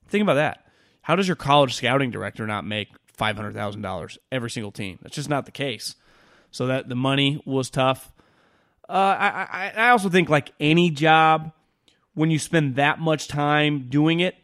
Think 0.09 0.23
about 0.23 0.35
that. 0.35 0.65
How 1.01 1.15
does 1.15 1.27
your 1.27 1.35
college 1.35 1.75
scouting 1.75 2.11
director 2.11 2.45
not 2.45 2.65
make 2.65 2.89
five 3.07 3.35
hundred 3.35 3.53
thousand 3.53 3.81
dollars 3.81 4.17
every 4.31 4.49
single 4.49 4.71
team? 4.71 4.99
That's 5.01 5.15
just 5.15 5.29
not 5.29 5.45
the 5.45 5.51
case. 5.51 5.95
So 6.51 6.67
that 6.67 6.89
the 6.89 6.95
money 6.95 7.41
was 7.45 7.69
tough. 7.69 8.11
Uh, 8.87 8.93
I, 8.93 9.47
I 9.51 9.73
I 9.75 9.89
also 9.89 10.09
think 10.09 10.29
like 10.29 10.51
any 10.59 10.89
job, 10.89 11.51
when 12.13 12.31
you 12.31 12.39
spend 12.39 12.75
that 12.75 12.99
much 12.99 13.27
time 13.27 13.87
doing 13.89 14.19
it, 14.19 14.35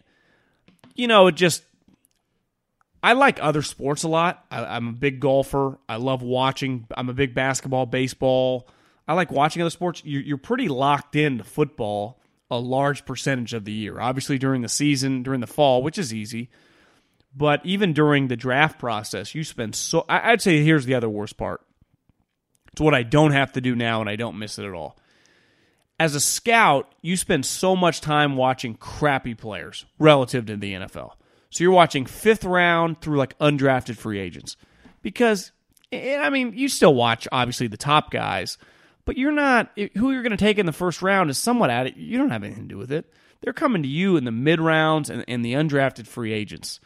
you 0.95 1.07
know, 1.07 1.28
it 1.28 1.36
just 1.36 1.63
I 3.05 3.13
like 3.13 3.38
other 3.41 3.61
sports 3.61 4.01
a 4.01 4.07
lot. 4.07 4.43
I, 4.49 4.78
am 4.78 4.88
a 4.88 4.91
big 4.91 5.20
golfer. 5.20 5.78
I 5.88 5.97
love 5.97 6.24
watching. 6.24 6.88
I'm 6.97 7.09
a 7.09 7.13
big 7.13 7.36
basketball, 7.36 7.86
baseball. 7.86 8.68
I 9.07 9.13
like 9.13 9.32
watching 9.32 9.61
other 9.61 9.70
sports. 9.70 10.01
You're, 10.03 10.24
you're 10.24 10.38
pretty 10.38 10.68
locked 10.68 11.16
into 11.16 11.43
football 11.43 12.20
a 12.50 12.58
large 12.58 13.06
percentage 13.06 13.54
of 13.54 13.66
the 13.66 13.72
year. 13.72 14.00
Obviously, 14.00 14.38
during 14.38 14.62
the 14.62 14.70
season, 14.70 15.24
during 15.24 15.41
the 15.41 15.48
fall, 15.48 15.82
which 15.82 15.98
is 15.98 16.14
easy. 16.14 16.50
But 17.36 17.66
even 17.66 17.93
during 17.93 18.28
the 18.28 18.38
draft 18.38 18.80
process, 18.80 19.36
you 19.36 19.43
spend 19.43 19.76
so. 19.76 20.06
I'd 20.08 20.41
say 20.41 20.64
here's 20.64 20.86
the 20.86 20.96
other 20.96 21.10
worst 21.10 21.38
part. 21.38 21.62
It's 22.72 22.82
what 22.82 22.93
I 22.93 23.04
don't 23.04 23.32
have 23.32 23.54
to 23.54 23.62
do 23.62 23.76
now, 23.76 24.02
and 24.02 24.10
I 24.10 24.16
don't 24.16 24.39
miss 24.39 24.60
it 24.60 24.66
at 24.66 24.74
all. 24.74 24.98
As 26.00 26.14
a 26.14 26.20
scout, 26.20 26.93
you 27.02 27.16
spend 27.16 27.46
so 27.46 27.76
much 27.76 28.02
time 28.02 28.36
watching 28.36 28.76
crappy 28.76 29.34
players 29.34 29.86
relative 29.98 30.46
to 30.48 30.58
the 30.58 30.74
NFL. 30.74 31.14
So 31.50 31.64
you're 31.64 31.72
watching 31.72 32.06
fifth 32.06 32.43
round 32.43 33.00
through 33.00 33.18
like 33.18 33.38
undrafted 33.39 33.96
free 33.96 34.20
agents. 34.20 34.58
Because, 35.02 35.52
I 35.93 36.30
mean, 36.30 36.54
you 36.54 36.68
still 36.68 36.93
watch 36.93 37.30
obviously 37.32 37.68
the 37.68 37.78
top 37.78 38.12
guys, 38.12 38.58
but 39.06 39.18
you're 39.18 39.32
not, 39.32 39.72
who 39.76 40.12
you're 40.12 40.24
going 40.24 40.32
to 40.32 40.38
take 40.38 40.58
in 40.58 40.66
the 40.66 40.72
first 40.72 41.01
round 41.01 41.30
is 41.30 41.38
somewhat 41.38 41.70
at 41.70 41.88
it. 41.88 41.95
You 41.97 42.18
don't 42.18 42.32
have 42.32 42.43
anything 42.43 42.64
to 42.64 42.74
do 42.74 42.78
with 42.78 42.91
it. 42.91 43.12
They're 43.41 43.53
coming 43.53 43.84
to 43.84 43.89
you 43.89 44.18
in 44.18 44.26
the 44.26 44.32
mid 44.32 44.60
rounds 44.60 45.10
and, 45.10 45.24
and 45.28 45.45
the 45.45 45.53
undrafted 45.53 46.08
free 46.08 46.34
agents. 46.34 46.80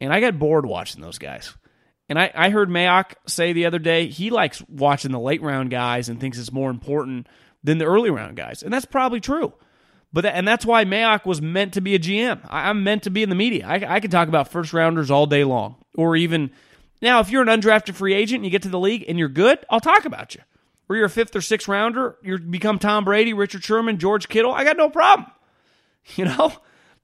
And 0.00 0.12
I 0.12 0.20
got 0.20 0.38
bored 0.38 0.66
watching 0.66 1.02
those 1.02 1.18
guys. 1.18 1.54
And 2.08 2.18
I, 2.18 2.30
I 2.34 2.50
heard 2.50 2.68
Mayock 2.68 3.14
say 3.26 3.52
the 3.52 3.66
other 3.66 3.78
day 3.78 4.08
he 4.08 4.30
likes 4.30 4.62
watching 4.68 5.12
the 5.12 5.20
late 5.20 5.42
round 5.42 5.70
guys 5.70 6.08
and 6.08 6.20
thinks 6.20 6.38
it's 6.38 6.52
more 6.52 6.70
important 6.70 7.26
than 7.64 7.78
the 7.78 7.86
early 7.86 8.10
round 8.10 8.36
guys. 8.36 8.62
And 8.62 8.72
that's 8.72 8.84
probably 8.84 9.20
true. 9.20 9.52
But 10.12 10.22
that, 10.22 10.34
and 10.34 10.46
that's 10.46 10.66
why 10.66 10.84
Mayock 10.84 11.24
was 11.24 11.40
meant 11.40 11.74
to 11.74 11.80
be 11.80 11.94
a 11.94 11.98
GM. 11.98 12.40
I, 12.48 12.68
am 12.68 12.84
meant 12.84 13.04
to 13.04 13.10
be 13.10 13.22
in 13.22 13.30
the 13.30 13.34
media. 13.34 13.66
I, 13.66 13.94
I 13.96 14.00
can 14.00 14.10
talk 14.10 14.28
about 14.28 14.48
first 14.48 14.72
rounders 14.72 15.10
all 15.10 15.26
day 15.26 15.42
long, 15.42 15.76
or 15.96 16.16
even 16.16 16.50
now 17.00 17.20
if 17.20 17.30
you're 17.30 17.42
an 17.42 17.48
undrafted 17.48 17.94
free 17.94 18.12
agent 18.12 18.38
and 18.38 18.44
you 18.44 18.50
get 18.50 18.62
to 18.62 18.68
the 18.68 18.78
league 18.78 19.06
and 19.08 19.18
you're 19.18 19.28
good, 19.28 19.58
I'll 19.70 19.80
talk 19.80 20.04
about 20.04 20.34
you. 20.34 20.42
Or 20.88 20.96
you're 20.96 21.06
a 21.06 21.10
fifth 21.10 21.34
or 21.34 21.40
sixth 21.40 21.68
rounder, 21.68 22.16
you 22.22 22.38
become 22.38 22.78
Tom 22.78 23.04
Brady, 23.04 23.32
Richard 23.32 23.64
Sherman, 23.64 23.98
George 23.98 24.28
Kittle. 24.28 24.52
I 24.52 24.64
got 24.64 24.76
no 24.76 24.90
problem, 24.90 25.30
you 26.16 26.24
know. 26.24 26.52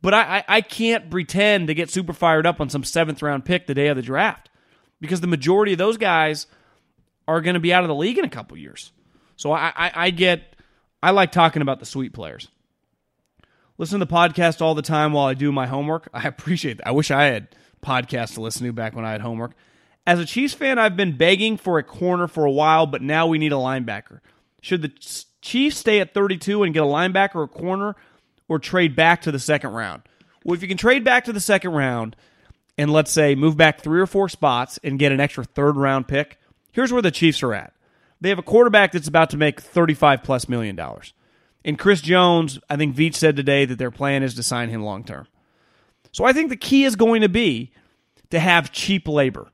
But 0.01 0.15
I, 0.15 0.39
I, 0.39 0.45
I 0.49 0.61
can't 0.61 1.11
pretend 1.11 1.69
to 1.69 1.75
get 1.75 1.91
super 1.91 2.13
fired 2.13 2.47
up 2.47 2.61
on 2.61 2.69
some 2.69 2.85
seventh 2.85 3.23
round 3.23 3.45
pick 3.45 3.67
the 3.67 3.75
day 3.75 3.89
of 3.89 3.97
the 3.97 4.03
draft 4.03 4.51
because 5.01 5.21
the 5.21 5.27
majority 5.27 5.73
of 5.73 5.79
those 5.79 5.97
guys 5.97 6.47
are 7.27 7.41
going 7.41 7.55
to 7.55 7.61
be 7.61 7.73
out 7.73 7.83
of 7.83 7.89
the 7.89 7.95
league 7.95 8.19
in 8.19 8.25
a 8.25 8.29
couple 8.31 8.57
years. 8.57 8.93
So 9.37 9.53
I, 9.53 9.73
I, 9.75 9.93
I 9.95 10.11
get 10.11 10.55
I 11.03 11.11
like 11.11 11.33
talking 11.33 11.63
about 11.63 11.81
the 11.81 11.87
sweet 11.87 12.13
players 12.13 12.49
listen 13.79 14.01
to 14.01 14.05
the 14.05 14.13
podcast 14.13 14.61
all 14.61 14.75
the 14.75 14.83
time 14.83 15.13
while 15.13 15.27
I 15.27 15.35
do 15.35 15.51
my 15.51 15.67
homework. 15.67 16.09
I 16.15 16.27
appreciate 16.29 16.79
that. 16.79 16.89
I 16.89 16.91
wish 16.91 17.11
I 17.11 17.25
had 17.25 17.49
podcasts 17.83 18.35
to 18.35 18.43
listen 18.43 18.67
to 18.67 18.73
back 18.73 18.95
when 18.95 19.05
I 19.05 19.13
had 19.13 19.23
homework. 19.23 19.53
As 20.09 20.19
a 20.19 20.25
Chiefs 20.25 20.55
fan, 20.55 20.79
I've 20.79 20.97
been 20.97 21.19
begging 21.19 21.59
for 21.59 21.79
a 21.79 21.83
corner 21.83 22.29
for 22.29 22.47
a 22.47 22.51
while, 22.51 22.87
but 22.87 23.03
now 23.03 23.27
we 23.27 23.37
need 23.37 23.53
a 23.53 23.57
linebacker. 23.57 24.21
Should 24.63 24.81
the 24.81 25.27
Chiefs 25.43 25.77
stay 25.77 26.01
at 26.01 26.15
32 26.15 26.63
and 26.63 26.73
get 26.73 26.83
a 26.83 26.87
linebacker 26.87 27.35
or 27.35 27.43
a 27.43 27.49
corner 27.49 27.95
or 28.49 28.59
trade 28.59 28.97
back 28.97 29.21
to 29.21 29.31
the 29.31 29.39
second 29.39 29.73
round? 29.73 30.01
Well, 30.43 30.55
if 30.55 30.63
you 30.63 30.69
can 30.69 30.79
trade 30.79 31.05
back 31.05 31.27
to 31.27 31.33
the 31.35 31.41
second 31.41 31.73
round 31.73 32.17
and 32.79 32.91
let's 32.91 33.13
say 33.13 33.35
move 33.35 33.59
back 33.59 33.83
three 33.83 34.01
or 34.01 34.07
four 34.07 34.31
spots 34.31 34.79
and 34.83 34.99
get 34.99 35.13
an 35.13 35.21
extra 35.21 35.45
third 35.45 35.77
round 35.77 36.09
pick, 36.09 36.39
here's 36.73 36.91
where 36.91 37.03
the 37.03 37.11
Chiefs 37.11 37.43
are 37.43 37.53
at. 37.53 37.75
They 38.19 38.31
have 38.31 38.39
a 38.39 38.43
quarterback 38.43 38.93
that's 38.93 39.09
about 39.09 39.29
to 39.31 39.37
make 39.37 39.61
35 39.61 40.23
plus 40.23 40.49
million 40.49 40.75
dollars. 40.75 41.13
And 41.67 41.79
Chris 41.79 42.01
Jones, 42.01 42.59
I 42.71 42.77
think 42.77 42.97
Veach 42.97 43.17
said 43.17 43.37
today 43.37 43.67
that 43.67 43.77
their 43.77 43.91
plan 43.91 44.23
is 44.23 44.33
to 44.37 44.43
sign 44.43 44.71
him 44.71 44.83
long 44.83 45.05
term. 45.05 45.27
So 46.13 46.25
I 46.25 46.33
think 46.33 46.49
the 46.49 46.57
key 46.57 46.85
is 46.85 46.97
going 46.97 47.21
to 47.21 47.29
be 47.29 47.73
to 48.31 48.41
have 48.41 48.73
cheap 48.73 49.07
labor. 49.07 49.49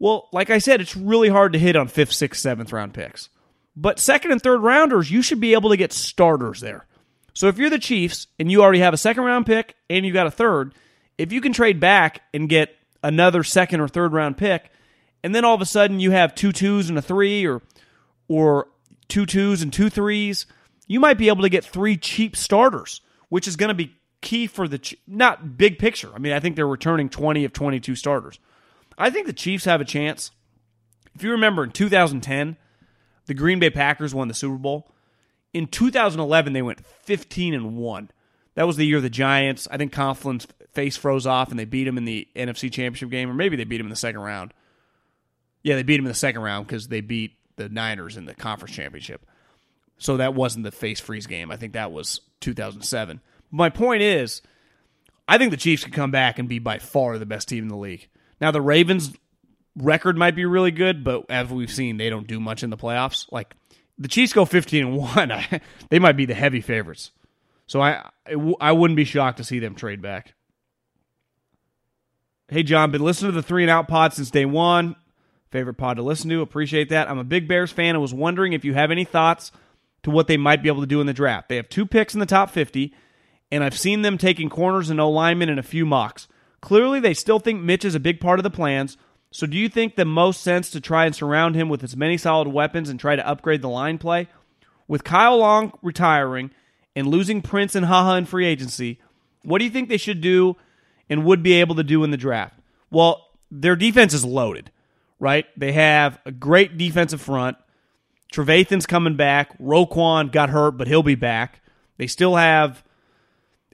Well, 0.00 0.28
like 0.32 0.50
I 0.50 0.58
said, 0.58 0.80
it's 0.80 0.96
really 0.96 1.28
hard 1.28 1.52
to 1.52 1.58
hit 1.58 1.76
on 1.76 1.86
fifth, 1.86 2.12
sixth, 2.12 2.40
seventh 2.40 2.72
round 2.72 2.94
picks. 2.94 3.28
But 3.76 4.00
second 4.00 4.32
and 4.32 4.42
third 4.42 4.62
rounders, 4.62 5.10
you 5.10 5.22
should 5.22 5.40
be 5.40 5.52
able 5.52 5.70
to 5.70 5.76
get 5.76 5.92
starters 5.92 6.60
there. 6.60 6.86
So 7.34 7.46
if 7.46 7.58
you're 7.58 7.70
the 7.70 7.78
Chiefs 7.78 8.26
and 8.38 8.50
you 8.50 8.62
already 8.62 8.80
have 8.80 8.94
a 8.94 8.98
second 8.98 9.24
round 9.24 9.46
pick 9.46 9.76
and 9.88 10.04
you 10.04 10.12
got 10.12 10.26
a 10.26 10.30
third, 10.30 10.74
if 11.18 11.32
you 11.32 11.40
can 11.40 11.52
trade 11.52 11.78
back 11.78 12.22
and 12.34 12.48
get 12.48 12.74
another 13.04 13.44
second 13.44 13.80
or 13.80 13.88
third 13.88 14.12
round 14.12 14.36
pick, 14.36 14.70
and 15.22 15.34
then 15.34 15.44
all 15.44 15.54
of 15.54 15.60
a 15.60 15.66
sudden 15.66 16.00
you 16.00 16.10
have 16.10 16.34
two 16.34 16.50
twos 16.50 16.88
and 16.88 16.98
a 16.98 17.02
three, 17.02 17.46
or 17.46 17.62
or 18.26 18.68
two 19.08 19.26
twos 19.26 19.60
and 19.60 19.72
two 19.72 19.90
threes, 19.90 20.46
you 20.86 20.98
might 20.98 21.18
be 21.18 21.28
able 21.28 21.42
to 21.42 21.48
get 21.48 21.64
three 21.64 21.96
cheap 21.96 22.36
starters, 22.36 23.00
which 23.28 23.46
is 23.46 23.56
going 23.56 23.68
to 23.68 23.74
be 23.74 23.94
key 24.22 24.46
for 24.46 24.66
the 24.66 24.96
not 25.06 25.58
big 25.58 25.78
picture. 25.78 26.10
I 26.14 26.18
mean, 26.18 26.32
I 26.32 26.40
think 26.40 26.56
they're 26.56 26.66
returning 26.66 27.10
20 27.10 27.44
of 27.44 27.52
22 27.52 27.94
starters. 27.96 28.38
I 29.00 29.08
think 29.08 29.26
the 29.26 29.32
Chiefs 29.32 29.64
have 29.64 29.80
a 29.80 29.84
chance. 29.86 30.30
If 31.14 31.22
you 31.22 31.30
remember 31.30 31.64
in 31.64 31.70
2010, 31.70 32.56
the 33.26 33.34
Green 33.34 33.58
Bay 33.58 33.70
Packers 33.70 34.14
won 34.14 34.28
the 34.28 34.34
Super 34.34 34.58
Bowl. 34.58 34.92
In 35.54 35.66
2011, 35.66 36.52
they 36.52 36.62
went 36.62 36.86
15 36.86 37.54
and 37.54 37.76
1. 37.76 38.10
That 38.54 38.66
was 38.66 38.76
the 38.76 38.84
year 38.84 38.98
of 38.98 39.02
the 39.02 39.10
Giants, 39.10 39.66
I 39.70 39.78
think 39.78 39.92
Coughlin's 39.92 40.46
face 40.72 40.96
froze 40.98 41.26
off 41.26 41.50
and 41.50 41.58
they 41.58 41.64
beat 41.64 41.88
him 41.88 41.96
in 41.96 42.04
the 42.04 42.28
NFC 42.36 42.70
Championship 42.70 43.08
game, 43.08 43.30
or 43.30 43.34
maybe 43.34 43.56
they 43.56 43.64
beat 43.64 43.80
him 43.80 43.86
in 43.86 43.90
the 43.90 43.96
second 43.96 44.20
round. 44.20 44.52
Yeah, 45.62 45.76
they 45.76 45.82
beat 45.82 45.98
him 45.98 46.04
in 46.04 46.10
the 46.10 46.14
second 46.14 46.42
round 46.42 46.66
because 46.66 46.88
they 46.88 47.00
beat 47.00 47.36
the 47.56 47.70
Niners 47.70 48.18
in 48.18 48.26
the 48.26 48.34
conference 48.34 48.76
championship. 48.76 49.24
So 49.96 50.18
that 50.18 50.34
wasn't 50.34 50.64
the 50.64 50.72
face 50.72 51.00
freeze 51.00 51.26
game. 51.26 51.50
I 51.50 51.56
think 51.56 51.72
that 51.72 51.90
was 51.90 52.20
2007. 52.40 53.20
My 53.50 53.70
point 53.70 54.02
is, 54.02 54.42
I 55.26 55.38
think 55.38 55.52
the 55.52 55.56
Chiefs 55.56 55.84
can 55.84 55.92
come 55.92 56.10
back 56.10 56.38
and 56.38 56.48
be 56.48 56.58
by 56.58 56.78
far 56.78 57.18
the 57.18 57.26
best 57.26 57.48
team 57.48 57.64
in 57.64 57.68
the 57.68 57.76
league. 57.76 58.09
Now 58.40 58.50
the 58.50 58.60
Ravens 58.60 59.12
record 59.76 60.16
might 60.16 60.34
be 60.34 60.44
really 60.44 60.70
good, 60.70 61.04
but 61.04 61.26
as 61.28 61.48
we've 61.48 61.70
seen, 61.70 61.96
they 61.96 62.10
don't 62.10 62.26
do 62.26 62.40
much 62.40 62.62
in 62.62 62.70
the 62.70 62.76
playoffs. 62.76 63.30
Like 63.30 63.54
the 63.98 64.08
Chiefs 64.08 64.32
go 64.32 64.44
15 64.44 64.86
and 64.86 64.96
1, 64.96 65.32
they 65.90 65.98
might 65.98 66.16
be 66.16 66.26
the 66.26 66.34
heavy 66.34 66.60
favorites. 66.60 67.12
So 67.66 67.80
I 67.80 68.08
I 68.60 68.72
wouldn't 68.72 68.96
be 68.96 69.04
shocked 69.04 69.38
to 69.38 69.44
see 69.44 69.60
them 69.60 69.74
trade 69.74 70.02
back. 70.02 70.34
Hey 72.48 72.64
John, 72.64 72.90
been 72.90 73.02
listening 73.02 73.32
to 73.32 73.36
the 73.36 73.46
3 73.46 73.64
and 73.64 73.70
out 73.70 73.86
pod 73.86 74.12
since 74.12 74.30
day 74.30 74.44
1. 74.44 74.96
Favorite 75.50 75.74
pod 75.74 75.96
to 75.96 76.02
listen 76.02 76.30
to. 76.30 76.42
Appreciate 76.42 76.90
that. 76.90 77.08
I'm 77.10 77.18
a 77.18 77.24
big 77.24 77.46
Bears 77.48 77.72
fan 77.72 77.94
and 77.94 78.00
was 78.00 78.14
wondering 78.14 78.52
if 78.52 78.64
you 78.64 78.74
have 78.74 78.90
any 78.90 79.04
thoughts 79.04 79.52
to 80.02 80.10
what 80.10 80.26
they 80.26 80.36
might 80.36 80.62
be 80.62 80.68
able 80.68 80.80
to 80.80 80.86
do 80.86 81.00
in 81.00 81.06
the 81.06 81.12
draft. 81.12 81.48
They 81.48 81.56
have 81.56 81.68
two 81.68 81.86
picks 81.86 82.14
in 82.14 82.20
the 82.20 82.26
top 82.26 82.50
50, 82.50 82.94
and 83.50 83.62
I've 83.62 83.76
seen 83.76 84.02
them 84.02 84.16
taking 84.16 84.48
corners 84.48 84.90
and 84.90 84.96
no 84.96 85.10
linemen 85.10 85.48
in 85.48 85.58
a 85.58 85.62
few 85.64 85.84
mocks. 85.84 86.28
Clearly, 86.60 87.00
they 87.00 87.14
still 87.14 87.38
think 87.38 87.62
Mitch 87.62 87.84
is 87.84 87.94
a 87.94 88.00
big 88.00 88.20
part 88.20 88.38
of 88.38 88.42
the 88.42 88.50
plans. 88.50 88.96
So, 89.30 89.46
do 89.46 89.56
you 89.56 89.68
think 89.68 89.94
the 89.96 90.04
most 90.04 90.42
sense 90.42 90.70
to 90.70 90.80
try 90.80 91.06
and 91.06 91.14
surround 91.14 91.54
him 91.54 91.68
with 91.68 91.84
as 91.84 91.96
many 91.96 92.16
solid 92.16 92.48
weapons 92.48 92.88
and 92.88 92.98
try 92.98 93.16
to 93.16 93.26
upgrade 93.26 93.62
the 93.62 93.68
line 93.68 93.98
play? 93.98 94.28
With 94.88 95.04
Kyle 95.04 95.38
Long 95.38 95.72
retiring 95.82 96.50
and 96.96 97.06
losing 97.06 97.42
Prince 97.42 97.74
and 97.74 97.86
Ha 97.86 98.04
Ha 98.04 98.16
in 98.16 98.26
free 98.26 98.46
agency, 98.46 98.98
what 99.42 99.58
do 99.58 99.64
you 99.64 99.70
think 99.70 99.88
they 99.88 99.96
should 99.96 100.20
do 100.20 100.56
and 101.08 101.24
would 101.24 101.42
be 101.42 101.54
able 101.54 101.76
to 101.76 101.84
do 101.84 102.02
in 102.04 102.10
the 102.10 102.16
draft? 102.16 102.58
Well, 102.90 103.28
their 103.50 103.76
defense 103.76 104.12
is 104.14 104.24
loaded, 104.24 104.70
right? 105.18 105.46
They 105.56 105.72
have 105.72 106.18
a 106.26 106.32
great 106.32 106.76
defensive 106.76 107.20
front. 107.20 107.56
Trevathan's 108.32 108.86
coming 108.86 109.16
back. 109.16 109.56
Roquan 109.58 110.30
got 110.30 110.50
hurt, 110.50 110.72
but 110.72 110.88
he'll 110.88 111.02
be 111.02 111.14
back. 111.14 111.60
They 111.96 112.06
still 112.06 112.36
have 112.36 112.82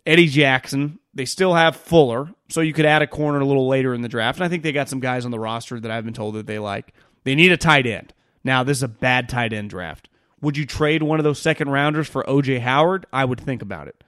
Eddie 0.04 0.28
Jackson. 0.28 0.98
They 1.16 1.24
still 1.24 1.54
have 1.54 1.76
Fuller, 1.76 2.28
so 2.50 2.60
you 2.60 2.74
could 2.74 2.84
add 2.84 3.00
a 3.00 3.06
corner 3.06 3.40
a 3.40 3.46
little 3.46 3.66
later 3.66 3.94
in 3.94 4.02
the 4.02 4.08
draft. 4.08 4.36
And 4.36 4.44
I 4.44 4.48
think 4.48 4.62
they 4.62 4.70
got 4.70 4.90
some 4.90 5.00
guys 5.00 5.24
on 5.24 5.30
the 5.30 5.38
roster 5.38 5.80
that 5.80 5.90
I've 5.90 6.04
been 6.04 6.12
told 6.12 6.34
that 6.34 6.46
they 6.46 6.58
like. 6.58 6.92
They 7.24 7.34
need 7.34 7.52
a 7.52 7.56
tight 7.56 7.86
end. 7.86 8.12
Now, 8.44 8.62
this 8.62 8.76
is 8.76 8.82
a 8.82 8.88
bad 8.88 9.26
tight 9.30 9.54
end 9.54 9.70
draft. 9.70 10.10
Would 10.42 10.58
you 10.58 10.66
trade 10.66 11.02
one 11.02 11.18
of 11.18 11.24
those 11.24 11.38
second 11.38 11.70
rounders 11.70 12.06
for 12.06 12.22
OJ 12.24 12.60
Howard? 12.60 13.06
I 13.14 13.24
would 13.24 13.40
think 13.40 13.62
about 13.62 13.88
it. 13.88 14.04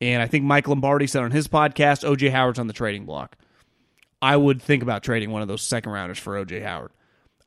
And 0.00 0.22
I 0.22 0.28
think 0.28 0.44
Mike 0.44 0.68
Lombardi 0.68 1.08
said 1.08 1.24
on 1.24 1.32
his 1.32 1.48
podcast, 1.48 2.08
OJ 2.08 2.30
Howard's 2.30 2.60
on 2.60 2.68
the 2.68 2.72
trading 2.72 3.06
block. 3.06 3.36
I 4.22 4.36
would 4.36 4.62
think 4.62 4.84
about 4.84 5.02
trading 5.02 5.32
one 5.32 5.42
of 5.42 5.48
those 5.48 5.62
second 5.62 5.90
rounders 5.90 6.20
for 6.20 6.42
OJ 6.42 6.62
Howard. 6.62 6.92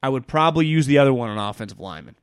I 0.04 0.10
would 0.10 0.28
probably 0.28 0.66
use 0.66 0.88
the 0.88 0.98
other 0.98 1.14
one 1.14 1.30
on 1.30 1.38
offensive 1.38 1.80
lineman. 1.80 2.18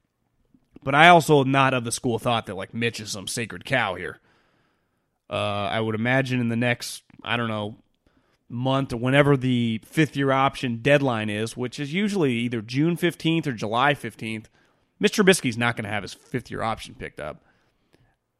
But 0.83 0.95
I 0.95 1.09
also 1.09 1.41
am 1.41 1.51
not 1.51 1.73
of 1.73 1.85
the 1.85 1.93
school 1.93 2.17
of 2.17 2.23
thought 2.23 2.45
that 2.47 2.57
like 2.57 2.75
Mitch 2.75 3.01
is 3.01 3.11
some 3.13 3.27
sacred 3.27 3.65
cow 3.65 3.95
here. 3.95 4.21
Uh, 5.33 5.71
I 5.73 5.81
would 5.81 5.95
imagine 5.95 6.41
in 6.41 6.51
the 6.51 6.57
next, 6.57 7.03
I 7.25 7.39
don't 7.39 7.49
know, 7.49 7.77
month 8.51 8.93
or 8.93 8.99
whenever 8.99 9.35
the 9.35 9.81
fifth 9.83 10.15
year 10.15 10.31
option 10.31 10.81
deadline 10.83 11.31
is, 11.31 11.57
which 11.57 11.81
is 11.81 11.95
usually 11.95 12.35
either 12.35 12.61
June 12.61 12.99
15th 12.99 13.47
or 13.47 13.53
July 13.53 13.95
15th, 13.95 14.45
Mr. 15.03 15.25
Trubisky's 15.25 15.57
not 15.57 15.75
going 15.75 15.85
to 15.85 15.91
have 15.91 16.03
his 16.03 16.13
fifth 16.13 16.51
year 16.51 16.63
option 16.63 16.95
picked 16.95 17.19
up. 17.19 17.43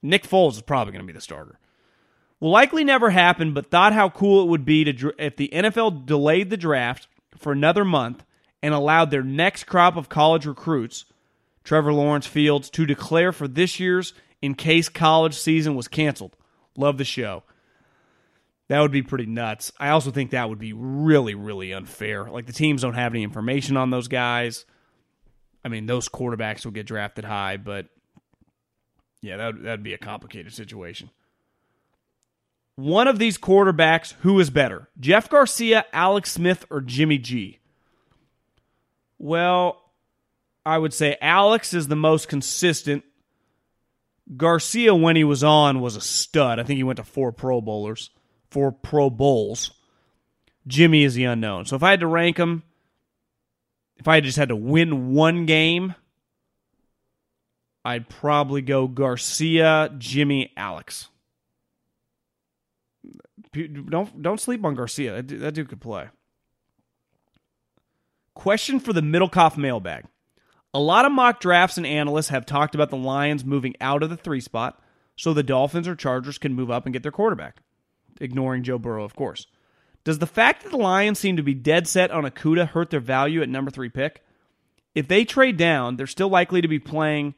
Nick 0.03 0.29
Foles 0.29 0.53
is 0.53 0.63
probably 0.63 0.93
going 0.93 1.03
to 1.03 1.11
be 1.11 1.15
the 1.15 1.21
starter. 1.21 1.59
Will 2.41 2.51
likely 2.51 2.85
never 2.85 3.09
happen, 3.09 3.55
but 3.55 3.71
thought 3.71 3.95
how 3.95 4.11
cool 4.11 4.43
it 4.43 4.49
would 4.49 4.65
be 4.65 4.85
to 4.85 5.13
if 5.19 5.37
the 5.37 5.49
NFL 5.49 6.05
delayed 6.05 6.51
the 6.51 6.57
draft 6.59 7.09
for 7.39 7.53
another 7.53 7.85
month 7.85 8.25
and 8.63 8.75
allowed 8.75 9.11
their 9.11 9.23
next 9.23 9.65
crop 9.65 9.97
of 9.97 10.11
college 10.11 10.45
recruits 10.45 11.07
Trevor 11.65 11.93
Lawrence 11.93 12.27
Fields 12.27 12.69
to 12.71 12.85
declare 12.85 13.33
for 13.33 13.49
this 13.49 13.81
year's 13.81 14.13
in 14.43 14.55
case 14.55 14.89
college 14.89 15.35
season 15.35 15.75
was 15.75 15.89
canceled. 15.89 16.37
Love 16.77 16.99
the 16.99 17.05
show. 17.05 17.43
That 18.69 18.81
would 18.81 18.93
be 18.93 19.03
pretty 19.03 19.27
nuts. 19.27 19.73
I 19.79 19.91
also 19.91 20.11
think 20.11 20.31
that 20.31 20.49
would 20.49 20.59
be 20.59 20.73
really, 20.73 21.35
really 21.35 21.73
unfair. 21.73 22.31
Like 22.31 22.47
the 22.47 22.53
teams 22.53 22.83
don't 22.83 22.95
have 22.95 23.13
any 23.13 23.23
information 23.23 23.77
on 23.77 23.91
those 23.91 24.09
guys. 24.09 24.65
I 25.65 25.69
mean, 25.69 25.87
those 25.87 26.09
quarterbacks 26.09 26.65
will 26.65 26.73
get 26.73 26.87
drafted 26.87 27.25
high, 27.25 27.57
but 27.57 27.87
yeah, 29.21 29.37
that 29.37 29.63
that'd 29.63 29.83
be 29.83 29.95
a 29.95 29.99
complicated 29.99 30.53
situation. 30.53 31.11
One 32.77 33.07
of 33.07 33.19
these 33.19 33.37
quarterbacks, 33.37 34.15
who 34.21 34.41
is 34.41 34.51
better, 34.51 34.89
Jeff 34.99 35.29
Garcia, 35.29 35.85
Alex 35.93 36.33
Smith, 36.33 36.65
or 36.71 36.81
Jimmy 36.81 37.19
G? 37.19 37.59
Well, 39.19 39.83
I 40.65 40.79
would 40.79 40.95
say 40.95 41.17
Alex 41.21 41.75
is 41.75 41.89
the 41.89 41.97
most 41.97 42.29
consistent. 42.29 43.05
Garcia, 44.37 44.95
when 44.95 45.17
he 45.17 45.25
was 45.25 45.43
on, 45.43 45.81
was 45.81 45.97
a 45.97 46.01
stud. 46.01 46.59
I 46.59 46.63
think 46.63 46.77
he 46.77 46.85
went 46.85 46.99
to 46.99 47.05
four 47.05 47.33
Pro 47.33 47.61
Bowlers, 47.61 48.11
four 48.51 48.73
Pro 48.73 49.11
Bowls. 49.11 49.73
Jimmy 50.67 51.03
is 51.03 51.15
the 51.15 51.25
unknown. 51.25 51.67
So 51.67 51.77
if 51.77 51.83
I 51.83 51.91
had 51.91 52.01
to 52.01 52.07
rank 52.07 52.37
them, 52.37 52.63
if 53.97 54.07
I 54.09 54.21
just 54.21 54.39
had 54.39 54.49
to 54.49 54.57
win 54.57 55.13
one 55.13 55.47
game, 55.47 55.95
I'd 57.85 58.09
probably 58.09 58.63
go 58.63 58.87
Garcia, 58.87 59.93
Jimmy, 59.99 60.53
Alex. 60.57 61.09
Don't 63.53 64.23
don't 64.23 64.41
sleep 64.41 64.65
on 64.65 64.75
Garcia. 64.75 65.15
That 65.15 65.27
dude, 65.27 65.41
that 65.41 65.55
dude 65.55 65.69
could 65.69 65.81
play. 65.81 66.09
Question 68.35 68.81
for 68.81 68.93
the 68.93 69.03
Middlekauff 69.03 69.57
mailbag. 69.57 70.05
A 70.75 70.81
lot 70.81 71.05
of 71.05 71.13
mock 71.13 71.41
drafts 71.41 71.77
and 71.77 71.87
analysts 71.87 72.29
have 72.29 72.47
talked 72.47 72.75
about 72.75 72.91
the 72.91 72.97
Lions 72.97 73.45
moving 73.45 73.75
out 73.81 74.03
of 74.03 74.11
the 74.11 74.17
three 74.17 74.41
spot 74.41 74.83
so 75.17 75.35
the 75.35 75.43
Dolphins 75.43 75.87
or 75.87 75.95
Chargers 75.95 76.39
can 76.39 76.55
move 76.55 76.71
up 76.71 76.87
and 76.87 76.93
get 76.93 77.03
their 77.03 77.13
quarterback, 77.13 77.59
ignoring 78.21 78.63
Joe 78.63 78.79
Burrow, 78.79 79.05
of 79.05 79.15
course. 79.15 79.47
Does 80.05 80.19
the 80.19 80.27
fact 80.27 80.63
that 80.63 80.71
the 80.71 80.79
Lions 80.79 81.19
seem 81.19 81.37
to 81.37 81.43
be 81.43 81.55
dead 81.55 81.87
set 81.87 82.11
on 82.11 82.25
Okudah 82.25 82.69
hurt 82.69 82.91
their 82.91 83.01
value 83.01 83.43
at 83.43 83.49
number 83.49 83.71
three 83.71 83.91
pick? 83.91 84.23
If 84.95 85.09
they 85.09 85.25
trade 85.25 85.57
down, 85.57 85.97
they're 85.97 86.07
still 86.07 86.29
likely 86.29 86.61
to 86.61 86.69
be 86.69 86.79
playing. 86.79 87.35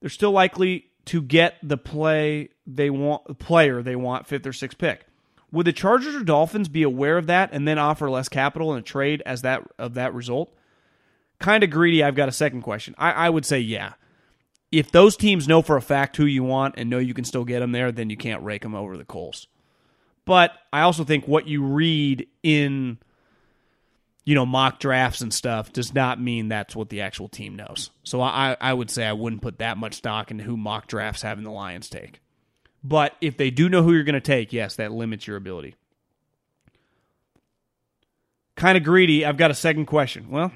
They're 0.00 0.10
still 0.10 0.30
likely 0.30 0.86
to 1.06 1.22
get 1.22 1.56
the 1.62 1.76
play 1.76 2.50
they 2.66 2.90
want, 2.90 3.26
the 3.26 3.34
player 3.34 3.82
they 3.82 3.96
want, 3.96 4.26
fifth 4.26 4.46
or 4.46 4.52
sixth 4.52 4.78
pick. 4.78 5.06
Would 5.52 5.66
the 5.66 5.72
Chargers 5.72 6.14
or 6.14 6.22
Dolphins 6.22 6.68
be 6.68 6.82
aware 6.82 7.16
of 7.16 7.26
that 7.26 7.50
and 7.52 7.66
then 7.66 7.78
offer 7.78 8.10
less 8.10 8.28
capital 8.28 8.72
in 8.72 8.78
a 8.78 8.82
trade 8.82 9.22
as 9.24 9.42
that 9.42 9.62
of 9.78 9.94
that 9.94 10.14
result? 10.14 10.54
Kind 11.44 11.62
of 11.62 11.68
greedy. 11.68 12.02
I've 12.02 12.14
got 12.14 12.30
a 12.30 12.32
second 12.32 12.62
question. 12.62 12.94
I, 12.96 13.12
I 13.12 13.30
would 13.30 13.44
say, 13.44 13.60
yeah. 13.60 13.92
If 14.72 14.90
those 14.90 15.14
teams 15.14 15.46
know 15.46 15.60
for 15.60 15.76
a 15.76 15.82
fact 15.82 16.16
who 16.16 16.24
you 16.24 16.42
want 16.42 16.76
and 16.78 16.88
know 16.88 16.98
you 16.98 17.12
can 17.12 17.24
still 17.24 17.44
get 17.44 17.60
them 17.60 17.70
there, 17.70 17.92
then 17.92 18.08
you 18.08 18.16
can't 18.16 18.42
rake 18.42 18.62
them 18.62 18.74
over 18.74 18.96
the 18.96 19.04
coals. 19.04 19.46
But 20.24 20.52
I 20.72 20.80
also 20.80 21.04
think 21.04 21.28
what 21.28 21.46
you 21.46 21.62
read 21.62 22.26
in, 22.42 22.96
you 24.24 24.34
know, 24.34 24.46
mock 24.46 24.80
drafts 24.80 25.20
and 25.20 25.34
stuff 25.34 25.70
does 25.70 25.92
not 25.92 26.18
mean 26.18 26.48
that's 26.48 26.74
what 26.74 26.88
the 26.88 27.02
actual 27.02 27.28
team 27.28 27.56
knows. 27.56 27.90
So 28.04 28.22
I, 28.22 28.56
I 28.58 28.72
would 28.72 28.90
say 28.90 29.04
I 29.06 29.12
wouldn't 29.12 29.42
put 29.42 29.58
that 29.58 29.76
much 29.76 29.94
stock 29.94 30.30
into 30.30 30.44
who 30.44 30.56
mock 30.56 30.86
drafts 30.86 31.20
having 31.20 31.44
the 31.44 31.50
Lions 31.50 31.90
take. 31.90 32.22
But 32.82 33.14
if 33.20 33.36
they 33.36 33.50
do 33.50 33.68
know 33.68 33.82
who 33.82 33.92
you're 33.92 34.02
going 34.02 34.14
to 34.14 34.20
take, 34.20 34.54
yes, 34.54 34.76
that 34.76 34.92
limits 34.92 35.26
your 35.26 35.36
ability. 35.36 35.74
Kind 38.56 38.78
of 38.78 38.82
greedy. 38.82 39.26
I've 39.26 39.36
got 39.36 39.50
a 39.50 39.54
second 39.54 39.86
question. 39.86 40.30
Well, 40.30 40.52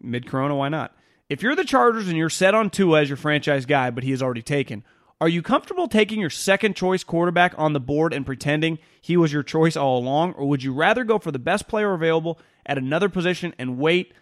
mid 0.00 0.26
Corona, 0.26 0.54
why 0.56 0.68
not? 0.68 0.94
If 1.28 1.42
you're 1.42 1.56
the 1.56 1.64
Chargers 1.64 2.08
and 2.08 2.16
you're 2.16 2.30
set 2.30 2.54
on 2.54 2.70
Tua 2.70 3.02
as 3.02 3.08
your 3.10 3.16
franchise 3.16 3.66
guy, 3.66 3.90
but 3.90 4.04
he 4.04 4.12
is 4.12 4.22
already 4.22 4.42
taken, 4.42 4.82
are 5.20 5.28
you 5.28 5.42
comfortable 5.42 5.88
taking 5.88 6.20
your 6.20 6.30
second 6.30 6.76
choice 6.76 7.02
quarterback 7.02 7.52
on 7.58 7.72
the 7.72 7.80
board 7.80 8.12
and 8.12 8.24
pretending 8.24 8.78
he 9.00 9.16
was 9.16 9.32
your 9.32 9.42
choice 9.42 9.76
all 9.76 9.98
along, 9.98 10.34
or 10.34 10.46
would 10.46 10.62
you 10.62 10.72
rather 10.72 11.04
go 11.04 11.18
for 11.18 11.32
the 11.32 11.38
best 11.38 11.66
player 11.66 11.92
available 11.92 12.38
at 12.64 12.78
another 12.78 13.08
position 13.08 13.52
and 13.58 13.78
wait 13.78 14.14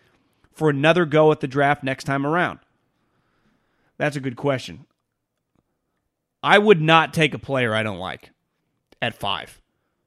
for 0.52 0.70
another 0.70 1.04
go 1.04 1.30
at 1.30 1.40
the 1.40 1.46
draft 1.46 1.84
next 1.84 2.04
time 2.04 2.26
around? 2.26 2.60
That's 3.98 4.16
a 4.16 4.20
good 4.20 4.36
question. 4.36 4.86
I 6.42 6.58
would 6.58 6.80
not 6.80 7.12
take 7.12 7.34
a 7.34 7.38
player 7.38 7.74
I 7.74 7.82
don't 7.82 7.98
like 7.98 8.30
at 9.02 9.18
five. 9.18 9.60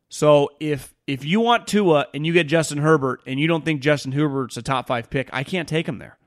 So 0.09 0.49
if 0.59 0.93
if 1.07 1.23
you 1.23 1.39
want 1.39 1.67
Tua 1.67 2.07
and 2.13 2.25
you 2.25 2.33
get 2.33 2.47
Justin 2.47 2.79
Herbert 2.79 3.21
and 3.25 3.39
you 3.39 3.47
don't 3.47 3.63
think 3.63 3.81
Justin 3.81 4.11
Herbert's 4.11 4.57
a 4.57 4.61
top 4.61 4.87
five 4.87 5.09
pick, 5.09 5.29
I 5.31 5.43
can't 5.43 5.69
take 5.69 5.87
him 5.87 5.99
there. 5.99 6.17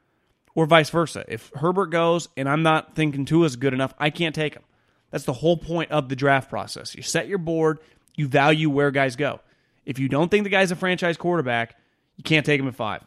Or 0.54 0.66
vice 0.66 0.90
versa. 0.90 1.24
If 1.28 1.50
Herbert 1.54 1.86
goes 1.86 2.28
and 2.36 2.48
I'm 2.48 2.62
not 2.62 2.94
thinking 2.94 3.24
Tua's 3.24 3.56
good 3.56 3.74
enough, 3.74 3.94
I 3.98 4.10
can't 4.10 4.34
take 4.34 4.54
him. 4.54 4.62
That's 5.10 5.24
the 5.24 5.32
whole 5.32 5.56
point 5.56 5.90
of 5.90 6.08
the 6.08 6.16
draft 6.16 6.48
process. 6.48 6.94
You 6.94 7.02
set 7.02 7.28
your 7.28 7.38
board, 7.38 7.78
you 8.14 8.28
value 8.28 8.70
where 8.70 8.90
guys 8.90 9.16
go. 9.16 9.40
If 9.84 9.98
you 9.98 10.08
don't 10.08 10.30
think 10.30 10.44
the 10.44 10.50
guy's 10.50 10.70
a 10.70 10.76
franchise 10.76 11.16
quarterback, 11.16 11.76
you 12.16 12.22
can't 12.22 12.46
take 12.46 12.60
him 12.60 12.68
at 12.68 12.74
five. 12.74 13.04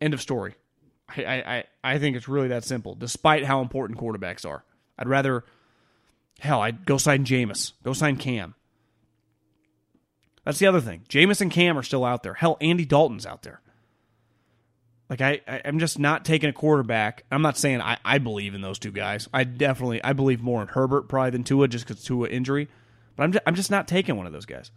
End 0.00 0.12
of 0.14 0.20
story. 0.20 0.54
I, 1.08 1.24
I, 1.24 1.64
I 1.84 1.98
think 1.98 2.16
it's 2.16 2.28
really 2.28 2.48
that 2.48 2.64
simple, 2.64 2.94
despite 2.94 3.44
how 3.44 3.60
important 3.60 3.98
quarterbacks 3.98 4.46
are. 4.46 4.64
I'd 4.98 5.08
rather, 5.08 5.44
hell, 6.38 6.60
I'd 6.60 6.84
go 6.84 6.96
sign 6.96 7.24
Jameis, 7.24 7.72
go 7.82 7.92
sign 7.92 8.16
Cam. 8.16 8.54
That's 10.44 10.58
the 10.58 10.66
other 10.66 10.80
thing. 10.80 11.04
Jameis 11.08 11.40
and 11.40 11.50
Cam 11.50 11.78
are 11.78 11.82
still 11.82 12.04
out 12.04 12.22
there. 12.22 12.34
Hell, 12.34 12.56
Andy 12.60 12.84
Dalton's 12.84 13.26
out 13.26 13.42
there. 13.42 13.60
Like 15.08 15.20
I, 15.20 15.40
I 15.46 15.56
am 15.64 15.78
just 15.78 15.98
not 15.98 16.24
taking 16.24 16.48
a 16.48 16.54
quarterback. 16.54 17.24
I'm 17.30 17.42
not 17.42 17.58
saying 17.58 17.82
I, 17.82 17.98
I 18.04 18.18
believe 18.18 18.54
in 18.54 18.62
those 18.62 18.78
two 18.78 18.92
guys. 18.92 19.28
I 19.32 19.44
definitely 19.44 20.02
I 20.02 20.14
believe 20.14 20.40
more 20.40 20.62
in 20.62 20.68
Herbert 20.68 21.08
probably 21.08 21.30
than 21.30 21.44
Tua 21.44 21.68
just 21.68 21.86
because 21.86 22.02
Tua 22.02 22.28
injury. 22.28 22.68
But 23.14 23.24
I'm 23.24 23.32
just, 23.32 23.42
I'm 23.46 23.54
just 23.54 23.70
not 23.70 23.86
taking 23.86 24.16
one 24.16 24.26
of 24.26 24.32
those 24.32 24.46
guys. 24.46 24.70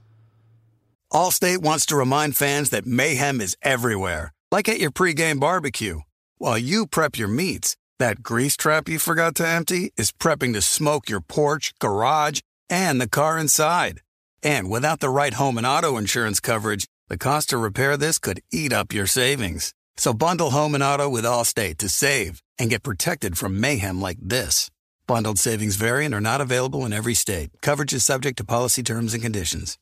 Allstate 1.14 1.60
wants 1.60 1.86
to 1.86 1.96
remind 1.96 2.36
fans 2.36 2.72
that 2.72 2.86
mayhem 2.86 3.40
is 3.40 3.56
everywhere, 3.62 4.34
like 4.52 4.68
at 4.68 4.80
your 4.80 4.92
pregame 4.92 5.40
barbecue. 5.40 6.02
While 6.38 6.58
you 6.58 6.86
prep 6.86 7.18
your 7.18 7.30
meats, 7.30 7.78
that 8.00 8.22
grease 8.22 8.58
trap 8.58 8.90
you 8.90 9.00
forgot 9.00 9.36
to 9.36 9.48
empty 9.48 9.94
is 9.96 10.12
prepping 10.12 10.52
to 10.54 10.62
smoke 10.62 11.08
your 11.08 11.22
porch, 11.22 11.74
garage, 11.80 12.42
and 12.70 13.00
the 13.00 13.08
car 13.08 13.40
inside. 13.40 14.02
And 14.46 14.70
without 14.70 15.00
the 15.00 15.10
right 15.10 15.34
home 15.34 15.58
and 15.58 15.66
auto 15.66 15.98
insurance 15.98 16.40
coverage, 16.40 16.86
the 17.08 17.18
cost 17.18 17.50
to 17.50 17.58
repair 17.58 17.98
this 17.98 18.20
could 18.20 18.42
eat 18.52 18.72
up 18.72 18.94
your 18.94 19.08
savings. 19.08 19.74
So 19.98 20.14
bundle 20.14 20.52
home 20.52 20.76
and 20.76 20.84
auto 20.84 21.10
with 21.10 21.26
Allstate 21.26 21.80
to 21.80 21.90
save 21.90 22.44
and 22.60 22.70
get 22.70 22.84
protected 22.84 23.40
from 23.40 23.60
mayhem 23.60 24.00
like 24.00 24.20
this. 24.22 24.70
Bundled 25.08 25.40
savings 25.40 25.78
variant 25.78 26.14
are 26.14 26.22
not 26.22 26.42
available 26.42 26.86
in 26.86 26.94
every 26.94 27.16
state. 27.16 27.50
Coverage 27.64 27.92
is 27.92 28.06
subject 28.06 28.38
to 28.38 28.44
policy 28.44 28.84
terms 28.84 29.16
and 29.16 29.24
conditions. 29.24 29.80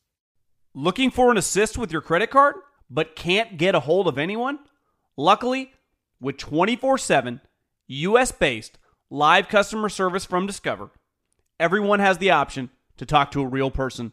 Looking 0.74 1.10
for 1.10 1.30
an 1.30 1.36
assist 1.36 1.76
with 1.76 1.92
your 1.92 2.00
credit 2.00 2.30
card, 2.30 2.54
but 2.88 3.14
can't 3.14 3.58
get 3.58 3.74
a 3.74 3.80
hold 3.80 4.08
of 4.08 4.16
anyone? 4.16 4.58
Luckily, 5.14 5.72
with 6.20 6.38
24 6.38 6.96
7 6.96 7.42
US 7.86 8.32
based 8.32 8.78
live 9.10 9.46
customer 9.48 9.90
service 9.90 10.24
from 10.24 10.46
Discover, 10.46 10.90
everyone 11.60 12.00
has 12.00 12.16
the 12.16 12.30
option 12.30 12.70
to 12.96 13.04
talk 13.04 13.30
to 13.32 13.42
a 13.42 13.46
real 13.46 13.70
person 13.70 14.12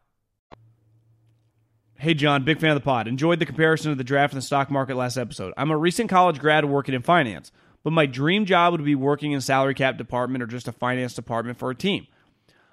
Hey, 2.01 2.15
John, 2.15 2.43
big 2.43 2.59
fan 2.59 2.71
of 2.71 2.77
the 2.77 2.83
pod. 2.83 3.07
Enjoyed 3.07 3.37
the 3.37 3.45
comparison 3.45 3.91
of 3.91 3.99
the 3.99 4.03
draft 4.03 4.33
and 4.33 4.41
the 4.41 4.45
stock 4.45 4.71
market 4.71 4.95
last 4.95 5.17
episode. 5.17 5.53
I'm 5.55 5.69
a 5.69 5.77
recent 5.77 6.09
college 6.09 6.39
grad 6.39 6.65
working 6.65 6.95
in 6.95 7.03
finance, 7.03 7.51
but 7.83 7.93
my 7.93 8.07
dream 8.07 8.47
job 8.47 8.71
would 8.71 8.83
be 8.83 8.95
working 8.95 9.33
in 9.33 9.41
salary 9.41 9.75
cap 9.75 9.99
department 9.99 10.41
or 10.41 10.47
just 10.47 10.67
a 10.67 10.71
finance 10.71 11.13
department 11.13 11.59
for 11.59 11.69
a 11.69 11.75
team. 11.75 12.07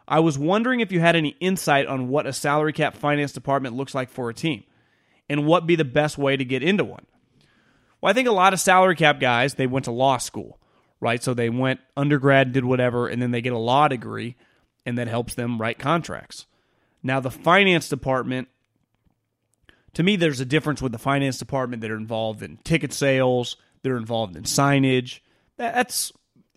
I 0.08 0.20
was 0.20 0.38
wondering 0.38 0.80
if 0.80 0.92
you 0.92 1.00
had 1.00 1.14
any 1.14 1.36
insight 1.40 1.86
on 1.86 2.08
what 2.08 2.26
a 2.26 2.32
salary 2.32 2.72
cap 2.72 2.96
finance 2.96 3.32
department 3.32 3.76
looks 3.76 3.94
like 3.94 4.08
for 4.08 4.30
a 4.30 4.34
team 4.34 4.64
and 5.28 5.44
what 5.44 5.66
be 5.66 5.76
the 5.76 5.84
best 5.84 6.16
way 6.16 6.34
to 6.34 6.44
get 6.46 6.62
into 6.62 6.84
one. 6.84 7.04
Well, 8.00 8.08
I 8.08 8.14
think 8.14 8.28
a 8.28 8.32
lot 8.32 8.54
of 8.54 8.60
salary 8.60 8.96
cap 8.96 9.20
guys, 9.20 9.56
they 9.56 9.66
went 9.66 9.84
to 9.84 9.92
law 9.92 10.16
school, 10.16 10.58
right? 11.00 11.22
So 11.22 11.34
they 11.34 11.50
went 11.50 11.80
undergrad, 11.98 12.54
did 12.54 12.64
whatever, 12.64 13.08
and 13.08 13.20
then 13.20 13.32
they 13.32 13.42
get 13.42 13.52
a 13.52 13.58
law 13.58 13.88
degree, 13.88 14.36
and 14.86 14.96
that 14.96 15.06
helps 15.06 15.34
them 15.34 15.60
write 15.60 15.78
contracts. 15.78 16.46
Now, 17.02 17.20
the 17.20 17.30
finance 17.30 17.90
department, 17.90 18.48
to 19.98 20.04
me, 20.04 20.14
there's 20.14 20.38
a 20.38 20.44
difference 20.44 20.80
with 20.80 20.92
the 20.92 20.98
finance 20.98 21.38
department 21.38 21.82
that 21.82 21.90
are 21.90 21.96
involved 21.96 22.44
in 22.44 22.56
ticket 22.58 22.92
sales, 22.92 23.56
they're 23.82 23.96
involved 23.96 24.36
in 24.36 24.44
signage. 24.44 25.18
That's, 25.56 26.12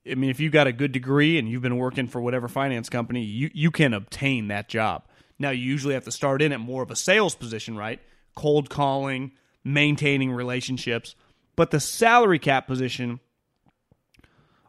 I 0.08 0.14
mean, 0.14 0.30
if 0.30 0.40
you've 0.40 0.54
got 0.54 0.68
a 0.68 0.72
good 0.72 0.92
degree 0.92 1.40
and 1.40 1.50
you've 1.50 1.64
been 1.64 1.80
working 1.80 2.06
for 2.06 2.22
whatever 2.22 2.48
finance 2.48 2.88
company, 2.88 3.24
you, 3.24 3.50
you 3.52 3.72
can 3.72 3.96
obtain 3.96 4.50
that 4.50 4.70
job. 4.70 5.06
Now, 5.40 5.50
you 5.50 5.64
usually 5.64 5.96
have 5.96 6.04
to 6.04 6.12
start 6.12 6.44
in 6.44 6.52
at 6.52 6.60
more 6.60 6.84
of 6.84 6.92
a 6.92 6.96
sales 6.96 7.34
position, 7.34 7.76
right? 7.76 8.00
Cold 8.36 8.70
calling, 8.70 9.32
maintaining 9.64 10.32
relationships. 10.32 11.16
But 11.56 11.72
the 11.72 11.80
salary 11.80 12.38
cap 12.38 12.68
position, 12.68 13.22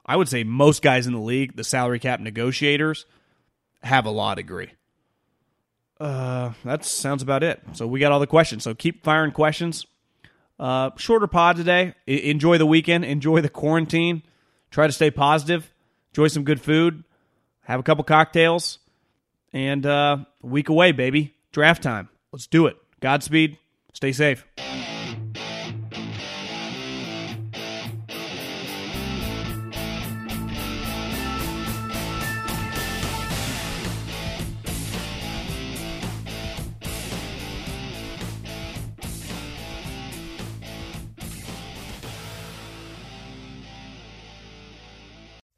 I 0.06 0.16
would 0.16 0.30
say 0.30 0.44
most 0.44 0.80
guys 0.80 1.06
in 1.06 1.12
the 1.12 1.18
league, 1.18 1.56
the 1.56 1.62
salary 1.62 1.98
cap 1.98 2.20
negotiators, 2.20 3.04
have 3.82 4.06
a 4.06 4.10
law 4.10 4.34
degree. 4.34 4.70
Uh, 6.02 6.52
that 6.64 6.84
sounds 6.84 7.22
about 7.22 7.44
it. 7.44 7.62
So 7.74 7.86
we 7.86 8.00
got 8.00 8.10
all 8.10 8.18
the 8.18 8.26
questions. 8.26 8.64
So 8.64 8.74
keep 8.74 9.04
firing 9.04 9.30
questions. 9.30 9.86
Uh, 10.58 10.90
shorter 10.96 11.28
pod 11.28 11.56
today. 11.56 11.94
I- 12.08 12.10
enjoy 12.10 12.58
the 12.58 12.66
weekend. 12.66 13.04
Enjoy 13.04 13.40
the 13.40 13.48
quarantine. 13.48 14.22
Try 14.72 14.88
to 14.88 14.92
stay 14.92 15.12
positive. 15.12 15.72
Enjoy 16.10 16.26
some 16.26 16.42
good 16.42 16.60
food. 16.60 17.04
Have 17.62 17.78
a 17.78 17.84
couple 17.84 18.02
cocktails. 18.02 18.80
And 19.52 19.86
uh, 19.86 20.16
a 20.42 20.46
week 20.46 20.68
away, 20.70 20.90
baby. 20.90 21.34
Draft 21.52 21.84
time. 21.84 22.08
Let's 22.32 22.48
do 22.48 22.66
it. 22.66 22.76
Godspeed. 23.00 23.58
Stay 23.92 24.10
safe. 24.12 24.44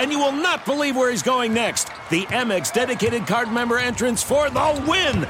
And 0.00 0.10
you 0.10 0.18
will 0.18 0.32
not 0.32 0.64
believe 0.64 0.96
where 0.96 1.10
he's 1.10 1.22
going 1.22 1.52
next. 1.52 1.88
The 2.08 2.24
Amex 2.32 2.72
dedicated 2.72 3.26
card 3.26 3.52
member 3.52 3.78
entrance 3.78 4.22
for 4.22 4.48
the 4.48 4.84
win! 4.88 5.26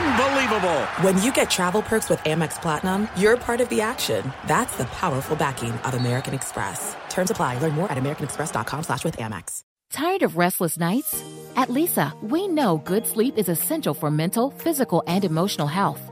Unbelievable. 0.00 0.80
When 1.00 1.20
you 1.22 1.32
get 1.32 1.48
travel 1.48 1.80
perks 1.80 2.10
with 2.10 2.18
Amex 2.20 2.60
Platinum, 2.60 3.08
you're 3.16 3.38
part 3.38 3.62
of 3.62 3.70
the 3.70 3.80
action. 3.80 4.30
That's 4.46 4.76
the 4.76 4.84
powerful 4.84 5.34
backing 5.34 5.72
of 5.72 5.94
American 5.94 6.34
Express. 6.34 6.94
Terms 7.08 7.30
apply. 7.30 7.56
Learn 7.60 7.72
more 7.72 7.90
at 7.90 7.96
americanexpress.com 7.96 8.82
slash 8.82 9.02
with 9.02 9.16
Amex. 9.16 9.64
Tired 9.90 10.22
of 10.22 10.36
restless 10.36 10.78
nights? 10.78 11.24
At 11.56 11.70
Lisa, 11.70 12.12
we 12.22 12.48
know 12.48 12.82
good 12.84 13.06
sleep 13.06 13.38
is 13.38 13.48
essential 13.48 13.94
for 13.94 14.10
mental, 14.10 14.50
physical, 14.50 15.02
and 15.06 15.24
emotional 15.24 15.68
health. 15.68 16.11